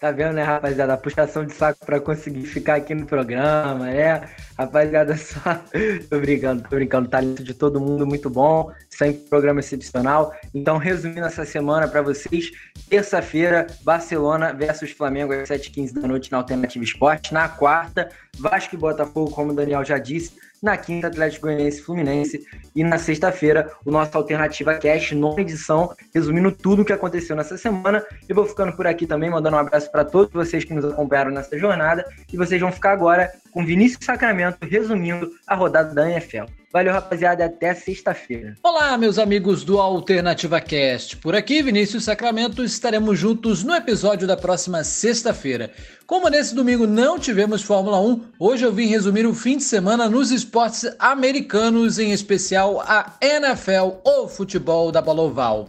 Tá 0.00 0.10
vendo, 0.10 0.32
né, 0.32 0.42
rapaziada? 0.42 0.94
A 0.94 0.96
puxação 0.96 1.44
de 1.44 1.52
saco 1.52 1.84
para 1.84 2.00
conseguir 2.00 2.46
ficar 2.46 2.76
aqui 2.76 2.94
no 2.94 3.04
programa, 3.04 3.84
né? 3.86 4.26
Rapaziada, 4.56 5.14
só. 5.18 5.62
tô 6.08 6.18
brincando, 6.18 6.62
tô 6.62 6.76
brincando. 6.76 7.08
Talento 7.08 7.44
de 7.44 7.52
todo 7.52 7.80
mundo 7.80 8.06
muito 8.06 8.30
bom. 8.30 8.72
Sempre 8.88 9.22
programa 9.28 9.60
excepcional. 9.60 10.34
Então, 10.54 10.78
resumindo 10.78 11.26
essa 11.26 11.44
semana 11.44 11.86
para 11.86 12.00
vocês: 12.00 12.50
terça-feira, 12.88 13.66
Barcelona 13.82 14.52
versus 14.54 14.92
Flamengo 14.92 15.34
às 15.34 15.50
7h15 15.50 15.92
da 15.92 16.08
noite 16.08 16.32
na 16.32 16.38
Alternativa 16.38 16.82
Esporte. 16.82 17.34
Na 17.34 17.48
quarta, 17.48 18.08
Vasco 18.38 18.74
e 18.74 18.78
Botafogo, 18.78 19.30
como 19.30 19.52
o 19.52 19.54
Daniel 19.54 19.84
já 19.84 19.98
disse 19.98 20.32
na 20.62 20.76
quinta, 20.76 21.06
Atlético 21.06 21.46
Goianiense 21.46 21.82
Fluminense. 21.82 22.44
E 22.74 22.84
na 22.84 22.98
sexta-feira, 22.98 23.70
o 23.84 23.90
nosso 23.90 24.16
Alternativa 24.16 24.74
Cash, 24.74 25.12
nova 25.12 25.40
edição, 25.40 25.94
resumindo 26.14 26.52
tudo 26.52 26.82
o 26.82 26.84
que 26.84 26.92
aconteceu 26.92 27.34
nessa 27.34 27.56
semana. 27.56 28.04
Eu 28.28 28.34
vou 28.34 28.46
ficando 28.46 28.72
por 28.72 28.86
aqui 28.86 29.06
também, 29.06 29.30
mandando 29.30 29.56
um 29.56 29.60
abraço 29.60 29.90
para 29.90 30.04
todos 30.04 30.32
vocês 30.32 30.64
que 30.64 30.74
nos 30.74 30.84
acompanharam 30.84 31.30
nessa 31.30 31.58
jornada. 31.58 32.04
E 32.32 32.36
vocês 32.36 32.60
vão 32.60 32.70
ficar 32.70 32.92
agora 32.92 33.32
com 33.52 33.64
Vinícius 33.64 34.04
Sacramento 34.04 34.58
resumindo 34.62 35.30
a 35.46 35.54
rodada 35.54 35.94
da 35.94 36.10
NFL. 36.10 36.44
Valeu, 36.72 36.92
rapaziada, 36.92 37.46
até 37.46 37.74
sexta-feira. 37.74 38.54
Olá, 38.62 38.96
meus 38.96 39.18
amigos 39.18 39.64
do 39.64 39.80
Alternativa 39.80 40.60
Cast. 40.60 41.16
Por 41.16 41.34
aqui, 41.34 41.60
Vinícius 41.62 42.04
Sacramento, 42.04 42.62
estaremos 42.62 43.18
juntos 43.18 43.64
no 43.64 43.74
episódio 43.74 44.24
da 44.24 44.36
próxima 44.36 44.84
sexta-feira. 44.84 45.72
Como 46.10 46.28
nesse 46.28 46.56
domingo 46.56 46.88
não 46.88 47.20
tivemos 47.20 47.62
Fórmula 47.62 48.00
1, 48.00 48.20
hoje 48.36 48.64
eu 48.64 48.72
vim 48.72 48.88
resumir 48.88 49.24
o 49.26 49.32
fim 49.32 49.58
de 49.58 49.62
semana 49.62 50.08
nos 50.08 50.32
esportes 50.32 50.84
americanos, 50.98 52.00
em 52.00 52.10
especial 52.10 52.80
a 52.80 53.14
NFL, 53.20 54.00
ou 54.02 54.28
futebol 54.28 54.90
da 54.90 55.00
bola. 55.00 55.68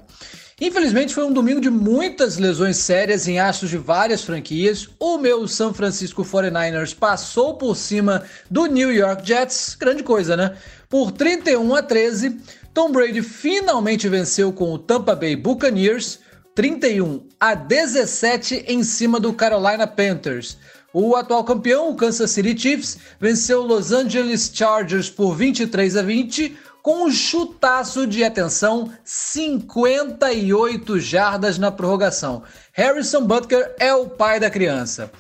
Infelizmente 0.60 1.14
foi 1.14 1.26
um 1.26 1.32
domingo 1.32 1.62
de 1.62 1.70
muitas 1.70 2.40
lesões 2.40 2.78
sérias 2.78 3.28
em 3.28 3.40
astros 3.40 3.70
de 3.70 3.78
várias 3.78 4.24
franquias. 4.24 4.90
O 5.00 5.20
meu 5.20 5.48
San 5.48 5.76
Francisco 5.76 6.24
49ers 6.24 6.96
passou 6.96 7.54
por 7.54 7.78
cima 7.78 8.24
do 8.50 8.66
New 8.66 8.92
York 8.92 9.24
Jets, 9.24 9.78
grande 9.80 10.02
coisa, 10.02 10.36
né? 10.36 10.58
Por 10.90 11.12
31 11.12 11.76
a 11.76 11.84
13, 11.84 12.42
Tom 12.74 12.92
Brady 12.92 13.22
finalmente 13.22 14.10
venceu 14.10 14.52
com 14.52 14.74
o 14.74 14.80
Tampa 14.80 15.14
Bay 15.14 15.36
Buccaneers, 15.36 16.18
31 16.54 17.28
a 17.40 17.56
17 17.56 18.66
em 18.68 18.84
cima 18.84 19.20
do 19.20 19.32
Carolina 19.34 19.88
Panthers. 19.88 20.58
O 20.94 21.16
atual 21.16 21.46
campeão, 21.46 21.90
o 21.90 21.96
Kansas 21.96 22.32
City 22.32 22.58
Chiefs, 22.60 22.98
venceu 23.20 23.62
o 23.62 23.66
Los 23.66 23.94
Angeles 23.94 24.52
Chargers 24.54 25.10
por 25.10 25.34
23 25.36 25.96
a 25.96 26.02
20 26.02 26.58
com 26.82 27.06
um 27.06 27.12
chutaço 27.12 28.06
de 28.06 28.24
atenção, 28.24 28.92
58 29.06 31.00
jardas 31.00 31.58
na 31.58 31.72
prorrogação. 31.72 32.44
Harrison 32.74 33.26
Butker 33.26 33.74
é 33.80 33.94
o 33.94 34.10
pai 34.10 34.40
da 34.40 34.50
criança. 34.50 35.12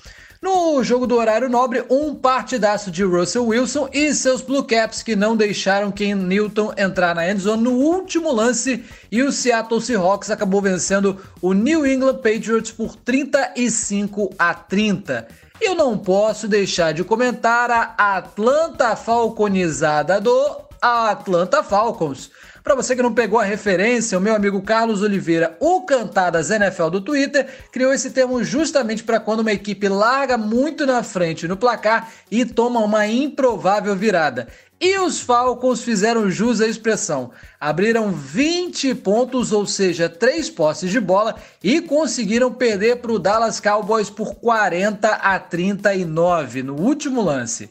No 0.44 0.84
jogo 0.84 1.06
do 1.06 1.18
horário 1.18 1.48
nobre, 1.48 1.86
um 1.88 2.16
partidaço 2.16 2.90
de 2.90 3.04
Russell 3.04 3.46
Wilson 3.46 3.88
e 3.94 4.12
seus 4.12 4.42
Blue 4.42 4.64
Caps 4.64 5.04
que 5.04 5.16
não 5.16 5.38
deixaram 5.38 5.92
Ken 5.92 6.16
Newton 6.16 6.74
entrar 6.76 7.14
na 7.14 7.30
endzone 7.30 7.62
no 7.62 7.74
último 7.74 8.32
lance 8.32 8.84
e 9.12 9.22
o 9.22 9.32
Seattle 9.32 9.80
Seahawks 9.80 10.32
acabou 10.32 10.60
vencendo 10.60 11.22
o 11.40 11.54
New 11.54 11.86
England 11.86 12.16
Patriots 12.16 12.72
por 12.72 12.96
35 12.96 14.34
a 14.40 14.56
30. 14.56 15.28
Eu 15.62 15.76
não 15.76 15.96
posso 15.96 16.48
deixar 16.48 16.92
de 16.92 17.04
comentar 17.04 17.70
a 17.70 18.18
Atlanta 18.18 18.96
Falconizada 18.96 20.20
do 20.20 20.58
Atlanta 20.82 21.62
Falcons. 21.62 22.32
Para 22.64 22.76
você 22.76 22.96
que 22.96 23.02
não 23.02 23.14
pegou 23.14 23.40
a 23.40 23.44
referência, 23.44 24.18
o 24.18 24.22
meu 24.22 24.36
amigo 24.36 24.62
Carlos 24.62 25.02
Oliveira, 25.02 25.58
o 25.60 25.82
Cantadas 25.82 26.52
NFL 26.52 26.90
do 26.90 27.02
Twitter, 27.02 27.48
criou 27.72 27.92
esse 27.92 28.12
termo 28.12 28.44
justamente 28.44 29.04
para 29.04 29.20
quando 29.20 29.40
uma 29.40 29.52
equipe 29.52 29.90
larga 29.90 30.38
muito 30.38 30.86
na 30.86 31.02
frente 31.02 31.48
no 31.48 31.58
placar 31.58 32.12
e 32.30 32.46
toma 32.46 32.80
uma 32.80 33.08
improvável 33.08 33.96
virada. 33.96 34.48
E 34.80 34.98
os 35.00 35.20
Falcons 35.20 35.82
fizeram 35.82 36.30
jus 36.30 36.62
à 36.62 36.68
expressão. 36.68 37.32
Abriram 37.60 38.12
20 38.12 38.94
pontos, 38.96 39.52
ou 39.52 39.66
seja, 39.66 40.08
3 40.08 40.50
posses 40.52 40.92
de 40.92 41.00
bola, 41.00 41.36
e 41.64 41.82
conseguiram 41.82 42.54
perder 42.54 42.98
para 42.98 43.12
o 43.12 43.20
Dallas 43.20 43.60
Cowboys 43.60 44.10
por 44.10 44.36
40 44.36 45.08
a 45.08 45.40
39 45.40 46.64
no 46.64 46.76
último 46.76 47.22
lance. 47.22 47.70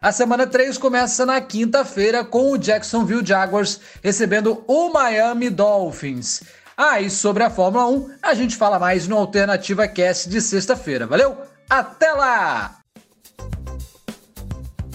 A 0.00 0.12
semana 0.12 0.46
3 0.46 0.78
começa 0.78 1.26
na 1.26 1.40
quinta-feira 1.40 2.24
com 2.24 2.52
o 2.52 2.56
Jacksonville 2.56 3.26
Jaguars 3.26 3.80
recebendo 4.00 4.62
o 4.68 4.90
Miami 4.90 5.50
Dolphins. 5.50 6.44
Ah, 6.76 7.00
e 7.00 7.10
sobre 7.10 7.42
a 7.42 7.50
Fórmula 7.50 7.88
1, 7.88 8.10
a 8.22 8.32
gente 8.32 8.54
fala 8.54 8.78
mais 8.78 9.08
no 9.08 9.16
Alternativa 9.16 9.88
Cast 9.88 10.28
de 10.28 10.40
sexta-feira. 10.40 11.04
Valeu? 11.04 11.36
Até 11.68 12.12
lá! 12.12 12.78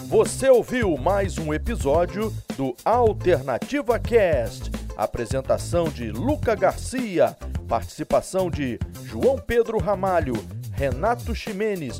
Você 0.05 0.49
ouviu 0.49 0.95
mais 0.95 1.37
um 1.37 1.53
episódio 1.53 2.33
do 2.55 2.73
Alternativa 2.85 3.99
Cast. 3.99 4.71
Apresentação 4.95 5.89
de 5.89 6.11
Luca 6.11 6.55
Garcia, 6.55 7.35
participação 7.67 8.49
de 8.49 8.79
João 9.03 9.37
Pedro 9.37 9.79
Ramalho, 9.79 10.35
Renato 10.71 11.35
Ximenes 11.35 11.99